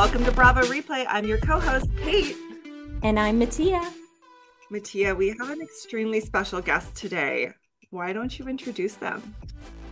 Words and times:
Welcome 0.00 0.24
to 0.26 0.30
Bravo 0.30 0.60
Replay. 0.60 1.06
I'm 1.08 1.26
your 1.26 1.38
co 1.38 1.58
host, 1.58 1.88
Kate. 2.04 2.36
And 3.02 3.18
I'm 3.18 3.36
Mattia. 3.36 3.82
Mattia, 4.70 5.12
we 5.12 5.30
have 5.30 5.50
an 5.50 5.60
extremely 5.60 6.20
special 6.20 6.60
guest 6.60 6.94
today. 6.94 7.50
Why 7.90 8.12
don't 8.12 8.38
you 8.38 8.46
introduce 8.46 8.94
them? 8.94 9.34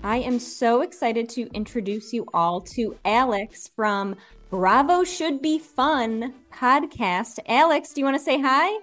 I 0.05 0.19
am 0.19 0.39
so 0.39 0.83
excited 0.83 1.29
to 1.31 1.53
introduce 1.53 2.13
you 2.13 2.25
all 2.33 2.61
to 2.61 2.97
Alex 3.05 3.69
from 3.75 4.15
Bravo 4.49 5.03
Should 5.03 5.43
Be 5.43 5.59
Fun 5.59 6.35
podcast. 6.55 7.41
Alex, 7.49 7.93
do 7.93 8.01
you 8.01 8.05
want 8.05 8.17
to 8.17 8.23
say 8.23 8.41
hi? 8.41 8.79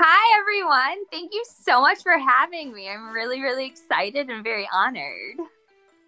Hi, 0.00 0.40
everyone. 0.40 1.04
Thank 1.10 1.34
you 1.34 1.44
so 1.60 1.82
much 1.82 2.02
for 2.02 2.18
having 2.18 2.72
me. 2.72 2.88
I'm 2.88 3.12
really, 3.12 3.42
really 3.42 3.66
excited 3.66 4.30
and 4.30 4.42
very 4.42 4.66
honored. 4.72 5.36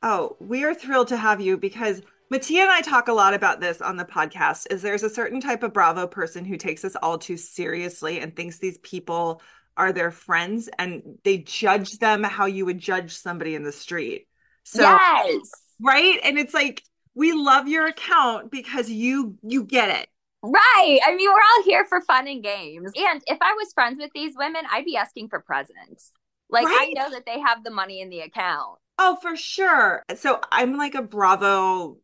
Oh, 0.03 0.35
we 0.41 0.65
are 0.65 0.73
thrilled 0.73 1.09
to 1.09 1.19
have 1.19 1.43
you 1.43 1.59
because 1.59 2.01
Mattia 2.29 2.63
and 2.63 2.71
I 2.71 2.81
talk 2.81 3.07
a 3.09 3.13
lot 3.13 3.35
about 3.35 3.61
this 3.61 3.81
on 3.81 3.97
the 3.97 4.05
podcast 4.05 4.67
is 4.73 4.83
there's 4.83 5.05
a 5.05 5.11
certain 5.11 5.41
type 5.41 5.63
of 5.63 5.73
Bravo 5.73 6.09
person 6.09 6.45
who 6.45 6.57
takes 6.57 6.85
us 6.85 6.97
all 7.01 7.19
too 7.19 7.37
seriously 7.37 8.19
and 8.19 8.35
thinks 8.35 8.59
these 8.59 8.79
people 8.79 9.43
are 9.77 9.93
their 9.93 10.11
friends 10.11 10.69
and 10.79 11.03
they 11.23 11.39
judge 11.39 11.99
them 11.99 12.25
how 12.25 12.47
you 12.47 12.65
would 12.67 12.79
judge 12.79 13.17
somebody 13.17 13.55
in 13.55 13.63
the 13.63 13.73
street. 13.73 14.27
So 14.65 14.83
Yes. 14.83 15.51
Right? 15.81 16.19
And 16.25 16.39
it's 16.39 16.55
like 16.55 16.83
we 17.15 17.33
love 17.33 17.69
your 17.69 17.87
account 17.87 18.51
because 18.51 18.91
you 18.91 19.37
you 19.43 19.65
get 19.65 19.91
it. 19.91 20.09
Right. 20.43 21.01
I 21.05 21.15
mean, 21.15 21.29
we're 21.29 21.35
all 21.35 21.65
here 21.65 21.85
for 21.87 22.01
fun 22.01 22.27
and 22.27 22.43
games. 22.43 22.91
And 22.97 23.23
if 23.27 23.39
I 23.41 23.53
was 23.55 23.73
friends 23.73 23.99
with 24.01 24.11
these 24.15 24.35
women, 24.37 24.63
I'd 24.71 24.85
be 24.85 24.97
asking 24.97 25.29
for 25.29 25.41
presents. 25.41 26.13
Like 26.51 26.67
right? 26.67 26.89
I 26.91 26.93
know 26.93 27.11
that 27.11 27.27
they 27.27 27.41
have 27.41 27.63
the 27.63 27.71
money 27.71 28.01
in 28.01 28.11
the 28.11 28.21
account. 28.21 28.79
Oh, 28.99 29.17
for 29.21 29.37
sure. 29.37 30.03
So 30.17 30.41
I'm 30.51 30.77
like 30.77 30.95
a 30.95 31.03
Bravo 31.03 31.99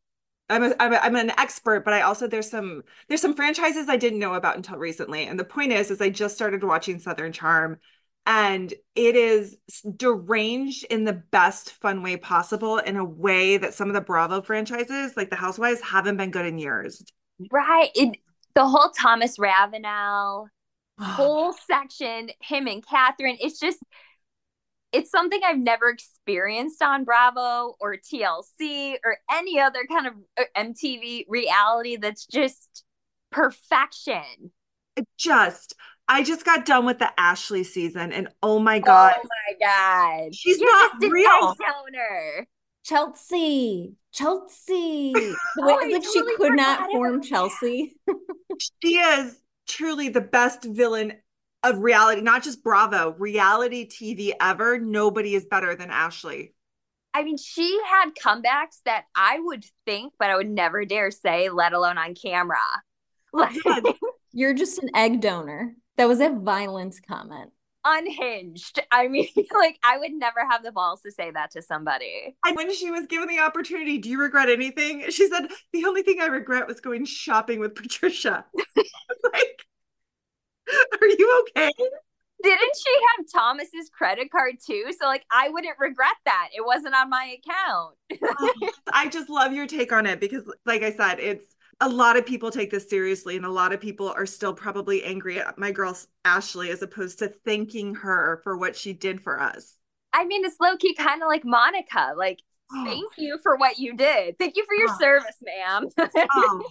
I'm 0.48 0.64
a, 0.64 0.74
I'm, 0.78 0.92
a, 0.92 0.96
I'm 0.96 1.16
an 1.16 1.30
expert, 1.38 1.84
but 1.84 1.94
I 1.94 2.02
also 2.02 2.26
there's 2.26 2.50
some 2.50 2.82
there's 3.08 3.22
some 3.22 3.34
franchises 3.34 3.88
I 3.88 3.96
didn't 3.96 4.18
know 4.18 4.34
about 4.34 4.56
until 4.56 4.76
recently. 4.76 5.26
And 5.26 5.38
the 5.38 5.44
point 5.44 5.72
is, 5.72 5.90
is 5.90 6.00
I 6.00 6.10
just 6.10 6.34
started 6.34 6.62
watching 6.62 6.98
Southern 6.98 7.32
Charm, 7.32 7.78
and 8.26 8.72
it 8.94 9.16
is 9.16 9.56
deranged 9.96 10.84
in 10.90 11.04
the 11.04 11.22
best 11.30 11.72
fun 11.72 12.02
way 12.02 12.16
possible, 12.16 12.78
in 12.78 12.96
a 12.96 13.04
way 13.04 13.56
that 13.56 13.74
some 13.74 13.88
of 13.88 13.94
the 13.94 14.00
Bravo 14.00 14.42
franchises, 14.42 15.16
like 15.16 15.30
the 15.30 15.36
Housewives, 15.36 15.80
haven't 15.80 16.16
been 16.16 16.30
good 16.30 16.46
in 16.46 16.58
years. 16.58 17.02
Right. 17.50 17.90
It, 17.94 18.18
the 18.54 18.66
whole 18.66 18.90
Thomas 18.90 19.38
Ravenel 19.38 20.48
whole 21.00 21.52
section, 21.52 22.30
him 22.40 22.66
and 22.66 22.84
Kathryn, 22.84 23.36
it's 23.40 23.58
just 23.58 23.78
it's 24.92 25.10
something 25.10 25.40
I've 25.44 25.58
never 25.58 25.88
experienced 25.88 26.82
on 26.82 27.04
Bravo 27.04 27.74
or 27.80 27.96
TLC 27.96 28.96
or 29.04 29.16
any 29.30 29.58
other 29.58 29.86
kind 29.88 30.06
of 30.06 30.14
uh, 30.38 30.44
MTV 30.56 31.24
reality 31.28 31.96
that's 31.96 32.26
just 32.26 32.84
perfection. 33.30 34.52
Just, 35.18 35.74
I 36.08 36.22
just 36.22 36.44
got 36.44 36.66
done 36.66 36.84
with 36.84 36.98
the 36.98 37.08
Ashley 37.18 37.64
season 37.64 38.12
and 38.12 38.28
oh 38.42 38.58
my 38.58 38.78
God. 38.78 39.14
Oh 39.16 39.28
my 39.48 39.66
God. 39.66 40.34
She's 40.34 40.60
You're 40.60 40.70
not 40.70 40.92
real. 41.00 41.54
Donor. 41.54 42.46
Chelsea. 42.84 43.94
Chelsea. 44.12 45.12
The 45.56 45.62
way 45.62 45.77
oh, 45.80 45.88
like 45.92 46.04
she 46.04 46.22
could 46.36 46.54
not 46.54 46.90
form 46.90 47.22
Chelsea. 47.22 47.96
she 48.82 48.96
is 48.96 49.38
truly 49.66 50.08
the 50.08 50.20
best 50.20 50.64
villain 50.64 51.14
of 51.64 51.78
reality, 51.78 52.20
not 52.20 52.42
just 52.42 52.62
Bravo, 52.62 53.14
reality 53.18 53.88
TV 53.88 54.32
ever. 54.41 54.78
Nobody 54.78 55.34
is 55.34 55.46
better 55.46 55.74
than 55.74 55.91
Ashley. 55.91 56.55
I 57.14 57.24
mean, 57.24 57.36
she 57.36 57.78
had 57.88 58.10
comebacks 58.14 58.80
that 58.84 59.05
I 59.14 59.39
would 59.39 59.64
think, 59.84 60.14
but 60.18 60.30
I 60.30 60.36
would 60.36 60.48
never 60.48 60.84
dare 60.84 61.11
say, 61.11 61.50
let 61.50 61.73
alone 61.73 61.98
on 61.98 62.14
camera. 62.14 62.56
Oh, 63.34 63.48
like, 63.67 63.96
You're 64.33 64.55
just 64.55 64.83
an 64.83 64.90
egg 64.96 65.20
donor. 65.20 65.74
That 65.96 66.08
was 66.08 66.20
a 66.20 66.30
violence 66.30 67.00
comment. 67.00 67.50
Unhinged. 67.84 68.80
I 68.90 69.08
mean, 69.08 69.29
like, 69.52 69.79
I 69.84 69.98
would 69.98 70.12
never 70.12 70.40
have 70.48 70.62
the 70.62 70.73
balls 70.73 71.02
to 71.02 71.12
say 71.12 71.30
that 71.30 71.50
to 71.50 71.61
somebody. 71.61 72.36
And 72.46 72.56
when 72.56 72.73
she 72.74 72.90
was 72.90 73.06
given 73.06 73.29
the 73.29 73.40
opportunity, 73.40 73.98
do 73.98 74.08
you 74.08 74.18
regret 74.18 74.48
anything? 74.48 75.05
She 75.11 75.29
said, 75.29 75.48
the 75.73 75.84
only 75.84 76.02
thing 76.02 76.20
I 76.20 76.27
regret 76.27 76.67
was 76.67 76.80
going 76.80 77.05
shopping 77.05 77.61
with 77.61 77.74
Patricia. 77.74 78.46
like, 79.33 79.67
Are 81.00 81.06
you 81.06 81.45
okay? 81.56 81.70
Didn't 82.42 82.77
she 82.77 82.90
have 83.17 83.27
Thomas's 83.33 83.89
credit 83.96 84.30
card 84.30 84.56
too? 84.64 84.92
So 84.98 85.06
like 85.06 85.24
I 85.30 85.48
wouldn't 85.48 85.78
regret 85.78 86.17
that. 86.24 86.48
It 86.56 86.64
wasn't 86.64 86.95
on 86.95 87.11
my 87.11 87.36
account. 87.39 87.96
Oh, 88.24 88.70
I 88.92 89.08
just 89.08 89.28
love 89.30 89.52
your 89.52 89.67
take 89.67 89.92
on 89.92 90.06
it 90.06 90.20
because 90.20 90.42
like 90.67 90.83
I 90.83 90.92
said, 90.92 91.18
it's 91.18 91.46
a 91.80 91.89
lot 91.89 92.17
of 92.17 92.27
people 92.27 92.50
take 92.50 92.70
this 92.70 92.89
seriously 92.89 93.36
and 93.36 93.45
a 93.45 93.50
lot 93.50 93.73
of 93.73 93.80
people 93.80 94.08
are 94.08 94.27
still 94.27 94.55
probably 94.55 95.02
angry 95.02 95.40
at 95.40 95.58
my 95.58 95.73
girl 95.73 95.96
Ashley 96.24 96.70
as 96.70 96.83
opposed 96.83 97.18
to 97.20 97.29
thanking 97.44 97.94
her 97.96 98.40
for 98.44 98.56
what 98.56 98.77
she 98.77 98.92
did 98.92 99.20
for 99.20 99.40
us. 99.40 99.77
I 100.12 100.24
mean, 100.24 100.44
it's 100.44 100.56
low 100.61 100.77
key 100.77 100.94
kind 100.94 101.23
of 101.23 101.29
like 101.29 101.44
Monica. 101.44 102.14
Like, 102.17 102.40
oh. 102.73 102.84
thank 102.84 103.12
you 103.18 103.39
for 103.42 103.56
what 103.56 103.79
you 103.79 103.96
did. 103.96 104.39
Thank 104.39 104.56
you 104.56 104.64
for 104.64 104.74
your 104.74 104.90
oh. 104.90 104.98
service, 104.98 105.36
ma'am. 105.42 105.89
oh, 106.34 106.62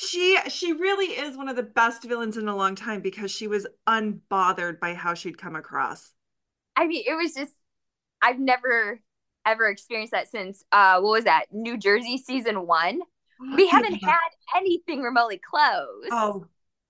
she 0.00 0.38
she 0.48 0.72
really 0.72 1.06
is 1.06 1.36
one 1.36 1.48
of 1.48 1.56
the 1.56 1.62
best 1.62 2.04
villains 2.04 2.36
in 2.36 2.46
a 2.46 2.54
long 2.54 2.76
time 2.76 3.00
because 3.00 3.32
she 3.32 3.48
was 3.48 3.66
unbothered 3.88 4.78
by 4.78 4.94
how 4.94 5.12
she'd 5.14 5.38
come 5.38 5.56
across. 5.56 6.12
I 6.76 6.86
mean, 6.86 7.02
it 7.04 7.14
was 7.14 7.34
just 7.34 7.52
I've 8.22 8.38
never 8.38 9.00
ever 9.44 9.66
experienced 9.68 10.12
that 10.12 10.30
since 10.30 10.64
uh 10.70 11.00
what 11.00 11.10
was 11.10 11.24
that? 11.24 11.46
New 11.50 11.76
Jersey 11.76 12.16
season 12.18 12.64
1. 12.66 13.00
We 13.56 13.66
haven't 13.70 14.00
had 14.04 14.18
anything 14.56 15.02
remotely 15.02 15.40
close. 15.50 16.08
Oh, 16.12 16.46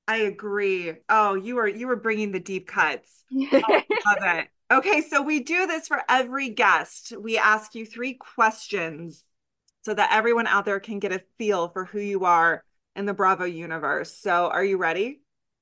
I 0.06 0.18
agree. 0.18 0.92
Oh, 1.08 1.34
you 1.34 1.54
were 1.54 1.68
you 1.68 1.86
were 1.86 1.96
bringing 1.96 2.32
the 2.32 2.40
deep 2.40 2.66
cuts. 2.66 3.24
oh, 3.32 3.48
love 3.60 3.82
it. 4.20 4.48
Okay, 4.70 5.00
so 5.00 5.22
we 5.22 5.40
do 5.40 5.66
this 5.66 5.88
for 5.88 6.02
every 6.10 6.50
guest. 6.50 7.14
We 7.18 7.38
ask 7.38 7.74
you 7.74 7.86
three 7.86 8.12
questions 8.12 9.24
so 9.80 9.94
that 9.94 10.10
everyone 10.12 10.46
out 10.46 10.66
there 10.66 10.78
can 10.78 10.98
get 10.98 11.12
a 11.12 11.22
feel 11.38 11.68
for 11.68 11.86
who 11.86 12.00
you 12.00 12.26
are 12.26 12.62
in 12.98 13.06
the 13.06 13.14
Bravo 13.14 13.44
universe. 13.44 14.12
So, 14.12 14.48
are 14.48 14.64
you 14.64 14.76
ready? 14.76 15.20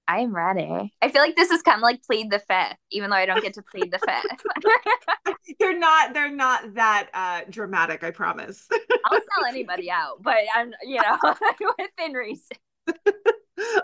I 0.08 0.20
am 0.20 0.34
ready. 0.34 0.92
I 1.02 1.10
feel 1.10 1.20
like 1.20 1.36
this 1.36 1.50
is 1.50 1.62
kind 1.62 1.76
of 1.76 1.82
like 1.82 2.02
plead 2.02 2.30
the 2.30 2.38
fifth, 2.38 2.78
even 2.90 3.10
though 3.10 3.16
I 3.16 3.26
don't 3.26 3.42
get 3.42 3.54
to 3.54 3.62
plead 3.62 3.92
the 3.92 3.98
fifth. 3.98 5.36
they're 5.60 5.78
not. 5.78 6.14
They're 6.14 6.30
not 6.30 6.74
that 6.74 7.08
uh, 7.12 7.40
dramatic. 7.50 8.02
I 8.04 8.10
promise. 8.12 8.66
I'll 9.06 9.18
sell 9.18 9.46
anybody 9.48 9.90
out, 9.90 10.22
but 10.22 10.36
I'm, 10.54 10.72
you 10.82 11.00
know, 11.02 11.18
within 11.78 12.12
reason. 12.12 12.56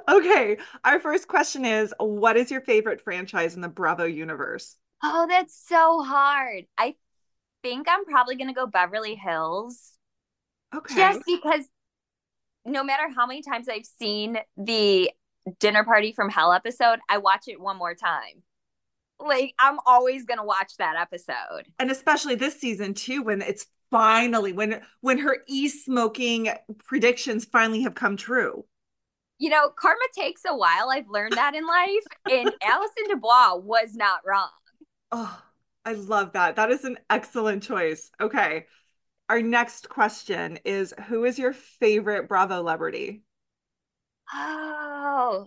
okay. 0.09 0.59
Our 0.85 1.01
first 1.01 1.29
question 1.29 1.65
is: 1.65 1.93
What 1.99 2.37
is 2.37 2.51
your 2.51 2.61
favorite 2.61 3.01
franchise 3.01 3.55
in 3.55 3.61
the 3.61 3.69
Bravo 3.69 4.05
universe? 4.05 4.77
Oh, 5.03 5.27
that's 5.29 5.61
so 5.67 6.03
hard. 6.05 6.65
I 6.79 6.95
think 7.63 7.89
I'm 7.91 8.05
probably 8.05 8.37
gonna 8.37 8.55
go 8.55 8.67
Beverly 8.67 9.17
Hills. 9.17 9.93
Okay. 10.75 10.95
Just 10.95 11.21
because 11.27 11.67
no 12.65 12.85
matter 12.85 13.09
how 13.15 13.27
many 13.27 13.43
times 13.43 13.69
I've 13.69 13.87
seen 13.87 14.39
the 14.57 15.11
dinner 15.59 15.85
party 15.85 16.13
from 16.13 16.31
hell 16.31 16.53
episode, 16.53 17.01
I 17.09 17.19
watch 17.19 17.45
it 17.49 17.61
one 17.61 17.77
more 17.77 17.95
time. 17.95 18.43
Like 19.19 19.55
I'm 19.59 19.79
always 19.87 20.25
gonna 20.25 20.45
watch 20.45 20.77
that 20.79 20.97
episode. 20.97 21.67
And 21.79 21.91
especially 21.91 22.35
this 22.35 22.61
season 22.61 22.95
too, 22.95 23.23
when 23.23 23.43
it's 23.43 23.67
finally 23.91 24.53
when 24.53 24.81
when 25.01 25.19
her 25.19 25.39
e-smoking 25.49 26.49
predictions 26.79 27.45
finally 27.45 27.83
have 27.83 27.95
come 27.95 28.17
true. 28.17 28.65
You 29.39 29.51
know, 29.51 29.71
karma 29.77 30.01
takes 30.17 30.43
a 30.47 30.57
while. 30.57 30.91
I've 30.91 31.09
learned 31.09 31.33
that 31.33 31.55
in 31.55 31.67
life. 31.67 32.05
and 32.31 32.53
Allison 32.63 33.05
Dubois 33.09 33.57
was 33.57 33.95
not 33.95 34.21
wrong. 34.25 34.51
Oh, 35.11 35.43
I 35.85 35.95
love 35.95 36.33
that. 36.35 36.57
That 36.57 36.71
is 36.71 36.85
an 36.85 36.97
excellent 37.11 37.63
choice. 37.63 38.11
Okay 38.21 38.67
our 39.33 39.41
next 39.41 39.89
question 39.89 40.59
is 40.63 40.93
who 41.09 41.25
is 41.25 41.39
your 41.39 41.55
favorite 41.55 42.29
Bravo 42.29 42.57
celebrity? 42.57 43.23
Oh, 44.31 45.47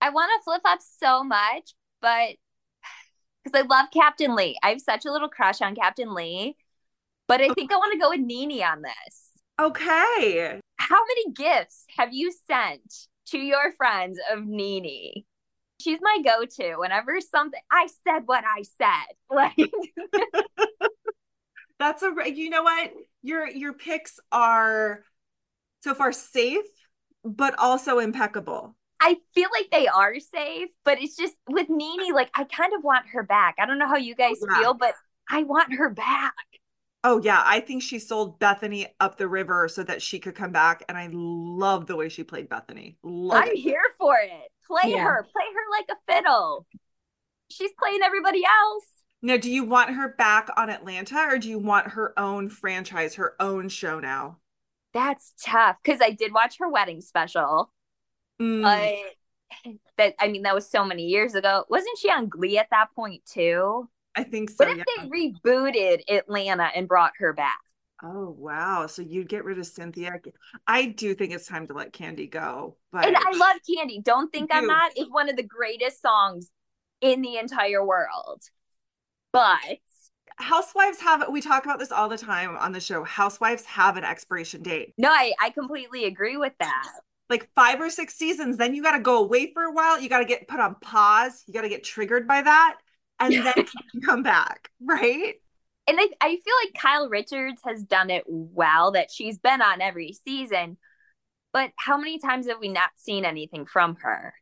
I 0.00 0.10
want 0.10 0.30
to 0.30 0.44
flip 0.44 0.60
up 0.64 0.78
so 1.00 1.24
much, 1.24 1.74
but 2.00 2.36
because 3.42 3.64
I 3.64 3.66
love 3.66 3.88
Captain 3.92 4.36
Lee. 4.36 4.56
I 4.62 4.68
have 4.68 4.80
such 4.80 5.06
a 5.06 5.10
little 5.10 5.28
crush 5.28 5.60
on 5.60 5.74
Captain 5.74 6.14
Lee, 6.14 6.56
but 7.26 7.40
I 7.40 7.48
oh. 7.48 7.54
think 7.54 7.72
I 7.72 7.78
want 7.78 7.94
to 7.94 7.98
go 7.98 8.10
with 8.10 8.20
NeNe 8.20 8.62
on 8.62 8.82
this. 8.82 9.30
Okay. 9.60 10.60
How 10.76 11.00
many 11.04 11.32
gifts 11.32 11.84
have 11.96 12.10
you 12.12 12.32
sent 12.46 13.08
to 13.30 13.38
your 13.38 13.72
friends 13.72 14.20
of 14.32 14.46
NeNe? 14.46 15.24
She's 15.80 15.98
my 16.00 16.18
go-to 16.24 16.76
whenever 16.76 17.20
something 17.20 17.60
I 17.72 17.88
said 18.06 18.22
what 18.26 18.44
I 18.44 18.62
said. 18.62 19.16
Like 19.30 19.56
that's 21.78 22.02
a 22.02 22.12
you 22.32 22.50
know 22.50 22.62
what 22.62 22.92
your 23.22 23.48
your 23.48 23.72
picks 23.72 24.18
are 24.32 25.04
so 25.80 25.94
far 25.94 26.12
safe 26.12 26.64
but 27.24 27.54
also 27.58 27.98
impeccable 27.98 28.74
I 29.00 29.16
feel 29.34 29.48
like 29.56 29.70
they 29.70 29.86
are 29.86 30.18
safe, 30.18 30.70
but 30.84 31.00
it's 31.00 31.16
just 31.16 31.34
with 31.48 31.68
NeNe, 31.68 32.12
like 32.12 32.30
I 32.34 32.44
kind 32.44 32.72
of 32.76 32.82
want 32.82 33.06
her 33.12 33.22
back. 33.22 33.56
I 33.58 33.66
don't 33.66 33.78
know 33.78 33.86
how 33.86 33.96
you 33.96 34.14
oh, 34.18 34.22
guys 34.28 34.38
yeah. 34.42 34.58
feel, 34.58 34.74
but 34.74 34.94
I 35.30 35.44
want 35.44 35.74
her 35.74 35.88
back. 35.88 36.34
Oh 37.04 37.20
yeah, 37.22 37.40
I 37.44 37.60
think 37.60 37.82
she 37.82 38.00
sold 38.00 38.40
Bethenny 38.40 38.86
up 38.98 39.16
the 39.16 39.28
river 39.28 39.68
so 39.68 39.84
that 39.84 40.02
she 40.02 40.18
could 40.18 40.34
come 40.34 40.50
back, 40.50 40.84
and 40.88 40.98
I 40.98 41.08
love 41.12 41.86
the 41.86 41.94
way 41.94 42.08
she 42.08 42.24
played 42.24 42.48
Bethenny. 42.48 42.96
Love 43.04 43.44
I'm 43.44 43.50
it. 43.50 43.58
here 43.58 43.82
for 43.98 44.16
it. 44.16 44.50
Play 44.66 44.92
Yeah. 44.92 45.04
her, 45.04 45.22
play 45.32 45.44
her 45.54 45.70
like 45.70 45.86
a 45.90 46.12
fiddle. 46.12 46.66
She's 47.50 47.70
playing 47.78 48.00
everybody 48.02 48.42
else. 48.44 48.84
Now, 49.20 49.36
do 49.36 49.50
you 49.50 49.64
want 49.64 49.90
her 49.94 50.08
back 50.08 50.48
on 50.56 50.70
Atlanta, 50.70 51.18
or 51.28 51.38
do 51.38 51.48
you 51.48 51.58
want 51.58 51.88
her 51.88 52.18
own 52.18 52.48
franchise, 52.48 53.16
her 53.16 53.34
own 53.40 53.68
show 53.68 53.98
now? 54.00 54.38
That's 54.94 55.34
tough 55.42 55.76
because 55.82 56.00
I 56.00 56.10
did 56.10 56.32
watch 56.32 56.58
her 56.58 56.68
wedding 56.68 57.00
special, 57.00 57.70
Mm, 58.40 58.62
but 58.62 59.74
that 59.96 60.14
I 60.18 60.28
mean 60.28 60.42
that 60.42 60.54
was 60.54 60.70
so 60.70 60.84
many 60.84 61.06
years 61.06 61.34
ago. 61.34 61.64
Wasn't 61.68 61.98
she 61.98 62.10
on 62.10 62.28
Glee 62.28 62.58
at 62.58 62.70
that 62.70 62.88
point 62.94 63.24
too? 63.26 63.88
I 64.14 64.24
think 64.24 64.50
so. 64.50 64.56
What 64.58 64.68
if 64.68 64.78
yeah. 64.78 64.84
they 65.02 65.08
rebooted 65.08 66.02
Atlanta 66.08 66.70
and 66.74 66.88
brought 66.88 67.12
her 67.18 67.32
back? 67.32 67.58
Oh 68.02 68.30
wow! 68.38 68.86
So 68.86 69.02
you'd 69.02 69.28
get 69.28 69.44
rid 69.44 69.58
of 69.58 69.66
Cynthia? 69.66 70.20
I 70.66 70.86
do 70.86 71.14
think 71.14 71.32
it's 71.32 71.46
time 71.48 71.66
to 71.66 71.74
let 71.74 71.92
Kandi 71.92 72.30
go. 72.30 72.76
But 72.92 73.06
And 73.06 73.16
I 73.16 73.32
love 73.36 73.56
Kandi. 73.68 74.02
Don't 74.04 74.32
think 74.32 74.50
I'm 74.54 74.66
not 74.66 74.96
is 74.96 75.08
one 75.10 75.28
of 75.28 75.36
the 75.36 75.42
greatest 75.42 76.00
songs 76.00 76.50
in 77.00 77.22
the 77.22 77.38
entire 77.38 77.84
world. 77.84 78.42
But 79.38 79.78
housewives 80.36 81.00
have. 81.00 81.24
We 81.30 81.40
talk 81.40 81.64
about 81.64 81.78
this 81.78 81.92
all 81.92 82.08
the 82.08 82.18
time 82.18 82.56
on 82.56 82.72
the 82.72 82.80
show. 82.80 83.04
Housewives 83.04 83.64
have 83.66 83.96
an 83.96 84.04
expiration 84.04 84.62
date. 84.62 84.94
no, 84.98 85.10
I, 85.10 85.32
I 85.40 85.50
completely 85.50 86.06
agree 86.06 86.36
with 86.36 86.54
that. 86.58 86.88
Like 87.30 87.48
five 87.54 87.80
or 87.80 87.88
six 87.90 88.14
seasons, 88.14 88.56
then 88.56 88.74
you 88.74 88.82
got 88.82 88.96
to 88.96 89.00
go 89.02 89.18
away 89.18 89.52
for 89.52 89.62
a 89.62 89.72
while. 89.72 90.00
You 90.00 90.08
got 90.08 90.20
to 90.20 90.24
get 90.24 90.48
put 90.48 90.58
on 90.58 90.74
pause. 90.80 91.44
You 91.46 91.54
got 91.54 91.62
to 91.62 91.68
get 91.68 91.84
triggered 91.84 92.26
by 92.26 92.42
that, 92.42 92.78
and 93.20 93.32
then 93.34 93.66
come 94.04 94.24
back, 94.24 94.70
right? 94.82 95.34
And 95.86 95.98
I, 96.00 96.08
I 96.20 96.28
feel 96.28 96.54
like 96.64 96.74
Kyle 96.74 97.08
Richards 97.08 97.60
has 97.64 97.82
done 97.84 98.10
it 98.10 98.24
well 98.26 98.92
that 98.92 99.10
she's 99.10 99.38
been 99.38 99.62
on 99.62 99.80
every 99.80 100.14
season. 100.26 100.78
But 101.52 101.70
how 101.76 101.96
many 101.96 102.18
times 102.18 102.48
have 102.48 102.58
we 102.60 102.68
not 102.68 102.90
seen 102.96 103.24
anything 103.24 103.66
from 103.66 103.96
her? 104.02 104.34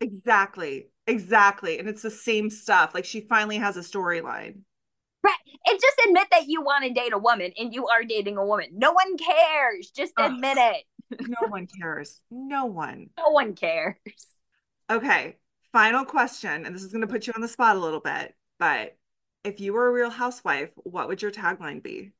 Exactly. 0.00 0.88
Exactly. 1.06 1.78
And 1.78 1.88
it's 1.88 2.02
the 2.02 2.10
same 2.10 2.50
stuff. 2.50 2.94
Like 2.94 3.04
she 3.04 3.20
finally 3.20 3.58
has 3.58 3.76
a 3.76 3.80
storyline. 3.80 4.60
Right. 5.22 5.34
And 5.66 5.80
just 5.80 6.00
admit 6.06 6.28
that 6.30 6.46
you 6.46 6.62
want 6.62 6.84
to 6.84 6.92
date 6.92 7.12
a 7.12 7.18
woman 7.18 7.52
and 7.58 7.74
you 7.74 7.88
are 7.88 8.04
dating 8.04 8.36
a 8.36 8.44
woman. 8.44 8.68
No 8.72 8.92
one 8.92 9.16
cares. 9.16 9.90
Just 9.90 10.12
Ugh. 10.16 10.32
admit 10.32 10.58
it. 10.58 10.84
No 11.28 11.48
one 11.48 11.68
cares. 11.80 12.20
No 12.32 12.66
one. 12.66 13.10
No 13.16 13.28
one 13.30 13.54
cares. 13.54 13.94
Okay. 14.90 15.36
Final 15.72 16.04
question. 16.04 16.66
And 16.66 16.74
this 16.74 16.82
is 16.82 16.90
going 16.90 17.02
to 17.02 17.06
put 17.06 17.28
you 17.28 17.32
on 17.36 17.40
the 17.40 17.48
spot 17.48 17.76
a 17.76 17.80
little 17.80 18.00
bit. 18.00 18.34
But 18.58 18.96
if 19.44 19.60
you 19.60 19.72
were 19.72 19.86
a 19.86 19.92
real 19.92 20.10
housewife, 20.10 20.70
what 20.76 21.06
would 21.06 21.22
your 21.22 21.30
tagline 21.30 21.80
be? 21.80 22.10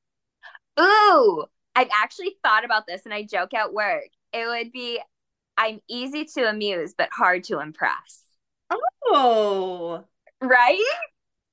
Ooh, 0.78 1.44
I've 1.74 1.88
actually 1.92 2.36
thought 2.44 2.64
about 2.64 2.86
this 2.86 3.02
and 3.04 3.14
I 3.14 3.24
joke 3.24 3.54
at 3.54 3.72
work. 3.72 4.08
It 4.32 4.46
would 4.46 4.70
be 4.70 5.00
I'm 5.56 5.80
easy 5.88 6.24
to 6.34 6.48
amuse, 6.48 6.94
but 6.96 7.08
hard 7.12 7.44
to 7.44 7.60
impress. 7.60 8.25
Oh, 9.08 10.04
Right? 10.40 10.82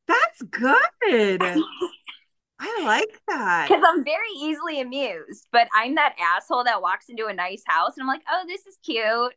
that's 0.07 0.41
good. 0.43 1.63
I 2.59 2.83
like 2.83 3.21
that. 3.27 3.67
Because 3.67 3.83
I'm 3.87 4.03
very 4.03 4.29
easily 4.41 4.79
amused, 4.81 5.47
but 5.51 5.67
I'm 5.75 5.95
that 5.95 6.15
asshole 6.19 6.63
that 6.65 6.81
walks 6.81 7.09
into 7.09 7.27
a 7.27 7.33
nice 7.33 7.63
house 7.65 7.93
and 7.97 8.03
I'm 8.03 8.07
like, 8.07 8.23
oh, 8.29 8.43
this 8.47 8.65
is 8.65 8.77
cute. 8.83 9.33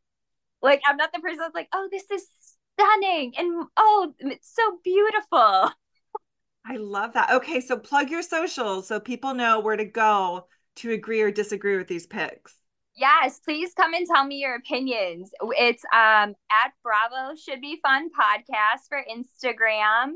Like, 0.63 0.83
I'm 0.87 0.97
not 0.97 1.13
the 1.15 1.21
person 1.21 1.39
that's 1.39 1.55
like, 1.55 1.69
oh, 1.75 1.89
this 1.93 2.11
is 2.11 2.27
stunning 2.77 3.35
and 3.39 3.67
oh, 3.77 4.15
it's 4.21 4.55
so 4.55 4.79
beautiful. 4.85 5.71
I 6.67 6.77
love 6.77 7.13
that. 7.15 7.31
Okay, 7.31 7.61
so 7.61 7.79
plug 7.79 8.11
your 8.11 8.23
socials 8.23 8.89
so 8.89 8.99
people 9.01 9.35
know 9.35 9.61
where 9.61 9.77
to 9.77 9.85
go 9.85 10.49
to 10.77 10.91
agree 10.91 11.23
or 11.23 11.31
disagree 11.31 11.77
with 11.77 11.89
these 11.89 12.07
picks. 12.07 12.57
Yes, 12.97 13.41
please 13.41 13.75
come 13.75 13.93
and 13.93 14.07
tell 14.07 14.25
me 14.25 14.37
your 14.37 14.55
opinions. 14.57 15.31
It's 15.59 15.85
um 15.93 16.35
at 16.51 16.73
Bravo 16.83 17.35
Should 17.37 17.61
Be 17.61 17.79
Fun 17.83 18.09
podcast 18.09 18.89
for 18.89 19.05
Instagram. 19.11 20.13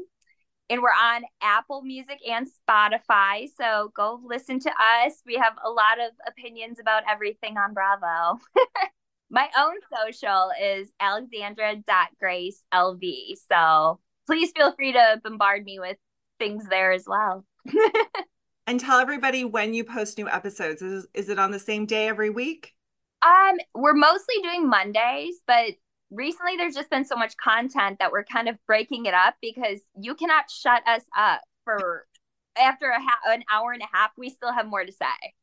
And 0.71 0.81
we're 0.82 0.88
on 0.91 1.25
Apple 1.43 1.82
Music 1.82 2.21
and 2.27 2.49
Spotify. 2.49 3.49
So 3.61 3.93
go 3.94 4.21
listen 4.25 4.61
to 4.61 4.71
us. 4.71 5.21
We 5.27 5.35
have 5.35 5.55
a 5.65 5.69
lot 5.69 6.00
of 6.00 6.12
opinions 6.27 6.79
about 6.81 7.03
everything 7.11 7.59
on 7.59 7.75
Bravo. 7.75 8.41
My 9.31 9.49
own 9.59 9.75
social 9.94 10.50
is 10.61 10.91
alexandra.gracelv. 11.00 13.37
So 13.50 14.00
please 14.27 14.53
feel 14.56 14.73
free 14.73 14.93
to 14.93 15.21
bombard 15.23 15.65
me 15.65 15.79
with 15.81 15.99
things 16.38 16.65
there 16.67 16.93
as 16.93 17.05
well. 17.06 17.44
And 18.70 18.78
tell 18.78 19.00
everybody 19.00 19.44
when 19.44 19.75
you 19.75 19.82
post 19.82 20.17
new 20.17 20.28
episodes. 20.28 20.81
Is, 20.81 21.05
is 21.12 21.28
it 21.28 21.40
on 21.40 21.50
the 21.50 21.58
same 21.58 21.87
day 21.87 22.06
every 22.06 22.31
week? 22.31 22.76
Um, 23.20 23.56
we're 23.75 23.94
mostly 23.94 24.37
doing 24.44 24.69
Mondays, 24.69 25.43
but 25.44 25.72
recently 26.12 26.56
there's 26.56 26.76
just 26.76 26.88
been 26.88 27.05
so 27.05 27.17
much 27.17 27.37
content 27.37 27.99
that 27.99 28.12
we're 28.12 28.22
kind 28.22 28.49
of 28.49 28.55
breaking 28.69 29.06
it 29.06 29.12
up 29.12 29.34
because 29.43 29.81
you 30.00 30.14
cannot 30.14 30.49
shut 30.49 30.87
us 30.87 31.02
up 31.19 31.40
for 31.64 32.06
after 32.56 32.90
a 32.90 33.00
ha- 33.00 33.19
an 33.32 33.43
hour 33.52 33.72
and 33.72 33.82
a 33.82 33.88
half. 33.93 34.12
We 34.17 34.31
still 34.31 34.52
have 34.52 34.69
more 34.69 34.84
to 34.84 34.93
say, 34.93 35.34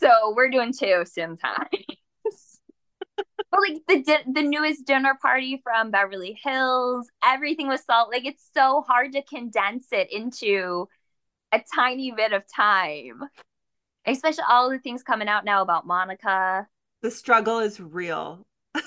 so 0.00 0.34
we're 0.36 0.50
doing 0.50 0.72
two 0.72 1.04
sometimes. 1.06 1.68
but 3.16 3.60
like 3.60 3.80
the 3.86 4.02
di- 4.02 4.32
the 4.32 4.42
newest 4.42 4.86
dinner 4.86 5.16
party 5.22 5.60
from 5.62 5.92
Beverly 5.92 6.36
Hills, 6.42 7.08
everything 7.22 7.68
was 7.68 7.84
salt. 7.84 8.08
Like 8.10 8.24
it's 8.24 8.44
so 8.52 8.82
hard 8.88 9.12
to 9.12 9.22
condense 9.22 9.86
it 9.92 10.12
into 10.12 10.88
a 11.52 11.62
tiny 11.74 12.12
bit 12.12 12.32
of 12.32 12.42
time. 12.46 13.22
Especially 14.06 14.44
all 14.48 14.70
the 14.70 14.78
things 14.78 15.02
coming 15.02 15.28
out 15.28 15.44
now 15.44 15.62
about 15.62 15.86
Monica. 15.86 16.66
The 17.02 17.10
struggle 17.10 17.60
is 17.60 17.80
real. 17.80 18.44
I 18.74 18.80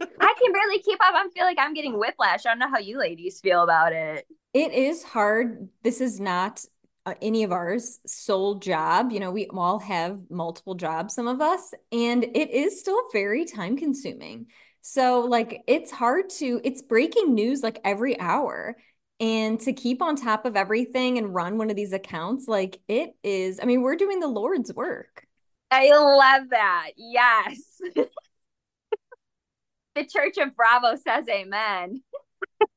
can 0.00 0.52
barely 0.52 0.78
keep 0.78 0.98
up. 1.02 1.14
I 1.14 1.26
feel 1.34 1.44
like 1.44 1.58
I'm 1.60 1.74
getting 1.74 1.98
whiplash. 1.98 2.46
I 2.46 2.50
don't 2.50 2.58
know 2.58 2.70
how 2.70 2.78
you 2.78 2.98
ladies 2.98 3.40
feel 3.40 3.62
about 3.62 3.92
it. 3.92 4.26
It 4.54 4.72
is 4.72 5.02
hard. 5.02 5.68
This 5.82 6.00
is 6.00 6.18
not 6.18 6.64
uh, 7.04 7.14
any 7.22 7.42
of 7.42 7.52
ours 7.52 8.00
sole 8.06 8.56
job. 8.56 9.12
You 9.12 9.20
know, 9.20 9.30
we 9.30 9.46
all 9.48 9.78
have 9.80 10.18
multiple 10.30 10.74
jobs, 10.74 11.14
some 11.14 11.26
of 11.26 11.40
us, 11.40 11.72
and 11.92 12.24
it 12.24 12.50
is 12.50 12.80
still 12.80 13.00
very 13.12 13.44
time 13.44 13.76
consuming. 13.76 14.46
So, 14.80 15.20
like, 15.20 15.62
it's 15.66 15.90
hard 15.90 16.30
to, 16.38 16.60
it's 16.64 16.82
breaking 16.82 17.34
news 17.34 17.62
like 17.62 17.80
every 17.84 18.18
hour. 18.20 18.76
And 19.20 19.60
to 19.60 19.72
keep 19.72 20.00
on 20.00 20.14
top 20.14 20.44
of 20.46 20.56
everything 20.56 21.18
and 21.18 21.34
run 21.34 21.58
one 21.58 21.70
of 21.70 21.76
these 21.76 21.92
accounts, 21.92 22.46
like, 22.46 22.80
it 22.86 23.16
is, 23.24 23.58
I 23.60 23.64
mean, 23.64 23.82
we're 23.82 23.96
doing 23.96 24.20
the 24.20 24.28
Lord's 24.28 24.72
work. 24.72 25.26
I 25.70 25.90
love 25.90 26.50
that. 26.50 26.90
Yes. 26.96 27.58
the 29.94 30.04
Church 30.04 30.38
of 30.38 30.54
Bravo 30.56 30.96
says 30.96 31.28
amen. 31.28 32.02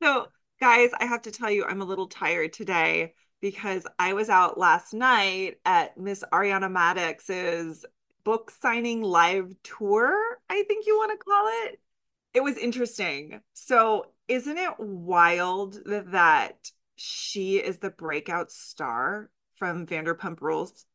So, 0.00 0.28
guys, 0.60 0.90
I 1.00 1.06
have 1.06 1.22
to 1.22 1.32
tell 1.32 1.50
you, 1.50 1.64
I'm 1.64 1.82
a 1.82 1.84
little 1.84 2.06
tired 2.06 2.52
today 2.52 3.14
because 3.40 3.84
I 3.98 4.12
was 4.12 4.28
out 4.28 4.56
last 4.56 4.94
night 4.94 5.56
at 5.64 5.98
Miss 5.98 6.22
Ariana 6.32 6.70
Madix's 6.70 7.84
book 8.28 8.50
signing 8.60 9.00
live 9.02 9.54
tour, 9.62 10.14
I 10.50 10.62
think 10.64 10.86
you 10.86 10.98
want 10.98 11.18
to 11.18 11.24
call 11.24 11.46
it. 11.64 11.80
It 12.34 12.42
was 12.42 12.58
interesting. 12.58 13.40
So, 13.54 14.04
isn't 14.28 14.58
it 14.58 14.74
wild 14.78 15.78
that 15.86 16.70
she 16.96 17.56
is 17.56 17.78
the 17.78 17.90
breakout 17.90 18.50
star 18.50 19.30
from 19.56 19.86
Vanderpump 19.86 20.40
Rules? 20.40 20.86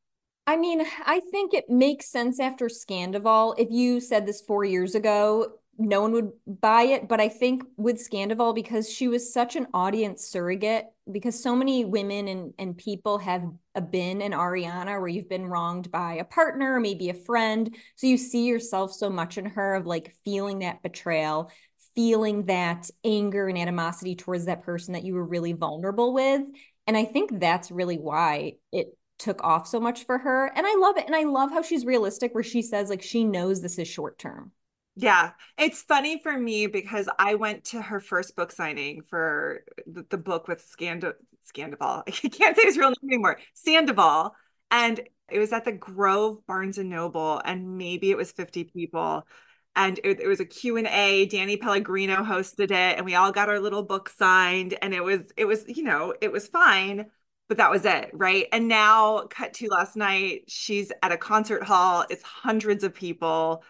I 0.46 0.58
mean, 0.58 0.86
I 1.06 1.22
think 1.32 1.54
it 1.54 1.70
makes 1.70 2.12
sense 2.12 2.40
after 2.40 2.68
Scandoval. 2.68 3.56
If 3.58 3.70
you 3.72 4.00
said 4.00 4.26
this 4.26 4.42
four 4.42 4.66
years 4.66 4.94
ago, 4.94 5.54
no 5.78 6.02
one 6.02 6.12
would 6.12 6.32
buy 6.46 6.84
it. 6.84 7.08
But 7.08 7.22
I 7.22 7.30
think 7.30 7.64
with 7.78 7.98
Scandoval, 7.98 8.54
because 8.54 8.92
she 8.92 9.08
was 9.08 9.34
such 9.34 9.56
an 9.56 9.68
audience 9.74 10.26
surrogate, 10.28 10.86
because 11.12 11.42
so 11.42 11.56
many 11.56 11.86
women 11.86 12.28
and, 12.28 12.54
and 12.60 12.78
people 12.78 13.18
have 13.20 13.44
been 13.90 14.22
an 14.22 14.34
Ariana 14.34 15.00
where 15.00 15.08
you've 15.08 15.30
been 15.30 15.48
wronged 15.48 15.92
by 15.92 16.16
a 16.16 16.26
partner 16.26 16.76
or 16.76 16.80
maybe 16.80 17.10
a 17.10 17.14
friend. 17.14 17.76
So 17.96 18.08
you 18.08 18.18
see 18.18 18.46
yourself 18.46 18.94
so 18.94 19.10
much 19.10 19.38
in 19.38 19.46
her 19.46 19.76
of 19.76 19.86
like 19.86 20.14
feeling 20.24 20.60
that 20.60 20.84
betrayal, 20.84 21.52
feeling 21.96 22.46
that 22.46 22.90
anger 23.04 23.48
and 23.48 23.58
animosity 23.58 24.16
towards 24.16 24.46
that 24.46 24.64
person 24.64 24.94
that 24.94 25.04
you 25.04 25.14
were 25.14 25.26
really 25.26 25.54
vulnerable 25.54 26.14
with. 26.14 26.42
And 26.88 26.98
I 26.98 27.06
think 27.06 27.40
that's 27.40 27.72
really 27.72 27.98
why 27.98 28.54
it 28.72 28.98
took 29.20 29.44
off 29.44 29.68
so 29.68 29.80
much 29.80 30.06
for 30.06 30.18
her. 30.18 30.52
And 30.56 30.66
I 30.68 30.76
love 30.76 30.98
it. 30.98 31.06
And 31.06 31.16
I 31.16 31.24
love 31.24 31.52
how 31.52 31.62
she's 31.62 31.86
realistic 31.86 32.34
where 32.34 32.44
she 32.44 32.62
says 32.62 32.90
like 32.90 33.02
she 33.02 33.24
knows 33.24 33.62
this 33.62 33.80
is 33.80 33.88
short 33.88 34.18
term. 34.18 34.52
Yeah, 34.96 35.32
it's 35.58 35.82
funny 35.82 36.20
for 36.22 36.38
me 36.38 36.68
because 36.68 37.10
I 37.18 37.36
went 37.36 37.64
to 37.66 37.82
her 37.82 38.00
first 38.00 38.36
book 38.36 38.52
signing 38.52 39.02
for 39.10 39.64
the, 39.88 40.06
the 40.10 40.18
book 40.18 40.48
with 40.48 40.62
Scand 40.62 41.04
Scandoval. 41.52 42.04
I 42.08 42.12
can't 42.12 42.56
say 42.56 42.64
his 42.64 42.78
real 42.78 42.90
name 42.90 43.10
anymore. 43.10 43.40
Sandoval. 43.54 44.36
And 44.70 45.00
it 45.32 45.40
was 45.40 45.52
at 45.52 45.66
the 45.66 45.72
Grove 45.72 46.46
Barnes 46.46 46.78
and 46.78 46.90
Noble, 46.90 47.42
and 47.44 47.78
maybe 47.78 48.12
it 48.12 48.18
was 48.18 48.32
50 48.32 48.66
people. 48.66 49.26
And 49.76 50.00
it, 50.04 50.20
it 50.22 50.28
was 50.28 50.40
a 50.40 50.46
Q&A. 50.46 51.26
Danny 51.28 51.58
Pellegrino 51.58 52.18
hosted 52.24 52.66
it, 52.66 52.98
and 52.98 53.06
we 53.06 53.16
all 53.16 53.32
got 53.32 53.50
our 53.50 53.60
little 53.60 53.84
book 53.84 54.10
signed. 54.10 54.76
And 54.82 54.94
it 54.94 55.04
was, 55.04 55.22
it 55.38 55.46
was, 55.46 55.66
you 55.68 55.84
know, 55.84 56.14
it 56.22 56.32
was 56.32 56.48
fine. 56.48 57.10
but 57.50 57.58
that 57.58 57.72
was 57.72 57.86
it, 57.86 58.10
right? 58.14 58.48
And 58.52 58.68
now, 58.68 59.28
cut 59.30 59.54
to 59.56 59.68
last 59.70 59.96
night, 59.96 60.44
she's 60.48 60.92
at 61.04 61.12
a 61.12 61.18
concert 61.18 61.64
hall. 61.64 62.06
It's 62.10 62.24
hundreds 62.24 62.84
of 62.84 62.94
people. 62.94 63.64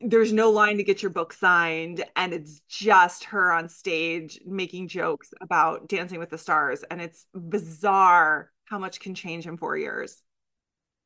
There's 0.00 0.32
no 0.32 0.50
line 0.50 0.76
to 0.78 0.84
get 0.84 1.02
your 1.02 1.10
book 1.10 1.32
signed, 1.32 2.04
and 2.16 2.32
it's 2.34 2.60
just 2.68 3.24
her 3.24 3.52
on 3.52 3.68
stage 3.68 4.40
making 4.46 4.88
jokes 4.88 5.30
about 5.40 5.88
Dancing 5.88 6.18
with 6.18 6.30
the 6.30 6.38
Stars. 6.38 6.84
And 6.90 7.00
it's 7.00 7.26
bizarre 7.34 8.50
how 8.64 8.78
much 8.78 9.00
can 9.00 9.14
change 9.14 9.46
in 9.46 9.56
four 9.56 9.76
years. 9.76 10.22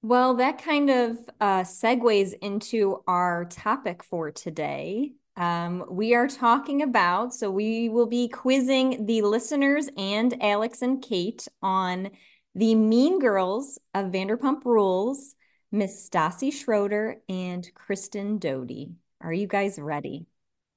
Well, 0.02 0.34
that 0.34 0.62
kind 0.62 0.90
of 0.90 1.18
uh, 1.40 1.62
segues 1.62 2.32
into 2.40 3.02
our 3.08 3.46
topic 3.46 4.04
for 4.04 4.30
today. 4.30 5.14
Um, 5.36 5.84
we 5.90 6.14
are 6.14 6.28
talking 6.28 6.82
about, 6.82 7.34
so 7.34 7.50
we 7.50 7.88
will 7.88 8.06
be 8.06 8.28
quizzing 8.28 9.06
the 9.06 9.22
listeners 9.22 9.88
and 9.96 10.40
Alex 10.40 10.82
and 10.82 11.02
Kate 11.02 11.48
on 11.62 12.10
the 12.54 12.76
Mean 12.76 13.18
Girls 13.18 13.78
of 13.92 14.12
Vanderpump 14.12 14.64
Rules, 14.64 15.34
Miss 15.72 16.08
Stassi 16.08 16.52
Schroeder 16.52 17.16
and 17.28 17.68
Kristen 17.74 18.38
Doute. 18.38 18.90
Are 19.20 19.32
you 19.32 19.48
guys 19.48 19.80
ready? 19.80 20.26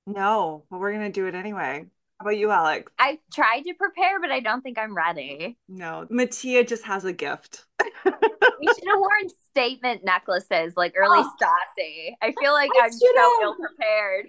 No, 0.08 0.64
but 0.70 0.80
we're 0.80 0.94
going 0.94 1.12
to 1.12 1.12
do 1.12 1.28
it 1.28 1.36
anyway. 1.36 1.86
How 2.20 2.26
about 2.26 2.38
you, 2.38 2.52
Alex? 2.52 2.92
I 3.00 3.20
tried 3.34 3.62
to 3.62 3.74
prepare, 3.74 4.20
but 4.20 4.32
I 4.32 4.42
don't 4.42 4.62
think 4.62 4.78
I'm 4.78 4.96
ready. 4.96 5.58
No, 5.68 6.06
Mattia 6.10 6.64
just 6.64 6.84
has 6.86 7.06
a 7.06 7.14
gift. 7.14 7.66
We 8.06 8.68
should 8.68 8.88
have 8.88 9.00
worn 9.00 9.30
statement 9.50 10.04
necklaces 10.04 10.74
like 10.76 10.94
early 10.96 11.20
oh. 11.20 11.34
Stassi. 11.42 12.14
I 12.22 12.34
feel 12.42 12.54
like 12.54 12.70
I 12.82 12.86
am 12.86 12.92
so 12.92 13.44
ill 13.44 13.56
prepared 13.56 14.28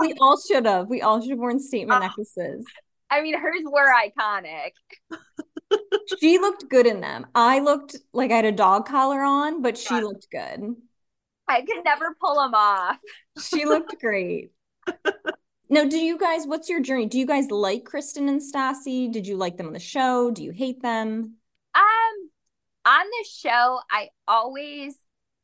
we 0.00 0.14
all 0.20 0.38
should 0.38 0.66
have. 0.66 0.88
We 0.88 1.02
all 1.02 1.20
should 1.20 1.30
have 1.30 1.38
worn 1.38 1.60
statement 1.60 2.02
uh, 2.02 2.06
necklaces. 2.06 2.64
I 3.10 3.22
mean, 3.22 3.38
hers 3.38 3.62
were 3.64 3.88
iconic. 3.88 4.72
she 6.20 6.38
looked 6.38 6.68
good 6.68 6.86
in 6.86 7.00
them. 7.00 7.26
I 7.34 7.60
looked 7.60 7.96
like 8.12 8.30
I 8.30 8.36
had 8.36 8.44
a 8.44 8.52
dog 8.52 8.86
collar 8.86 9.22
on, 9.22 9.62
but 9.62 9.78
she 9.78 9.94
yeah. 9.94 10.00
looked 10.00 10.26
good. 10.30 10.74
I 11.48 11.60
could 11.60 11.84
never 11.84 12.16
pull 12.20 12.36
them 12.36 12.54
off. 12.54 12.96
she 13.40 13.64
looked 13.64 13.94
great. 14.00 14.50
now, 15.70 15.84
do 15.84 15.98
you 15.98 16.18
guys, 16.18 16.46
what's 16.46 16.68
your 16.68 16.80
journey? 16.80 17.06
Do 17.06 17.18
you 17.18 17.26
guys 17.26 17.50
like 17.50 17.84
Kristen 17.84 18.28
and 18.28 18.40
Stassi? 18.40 19.10
Did 19.10 19.26
you 19.26 19.36
like 19.36 19.56
them 19.56 19.68
on 19.68 19.72
the 19.72 19.78
show? 19.78 20.30
Do 20.30 20.42
you 20.42 20.50
hate 20.50 20.82
them? 20.82 21.36
On 22.86 23.04
the 23.04 23.28
show, 23.28 23.80
I 23.90 24.10
always 24.26 24.96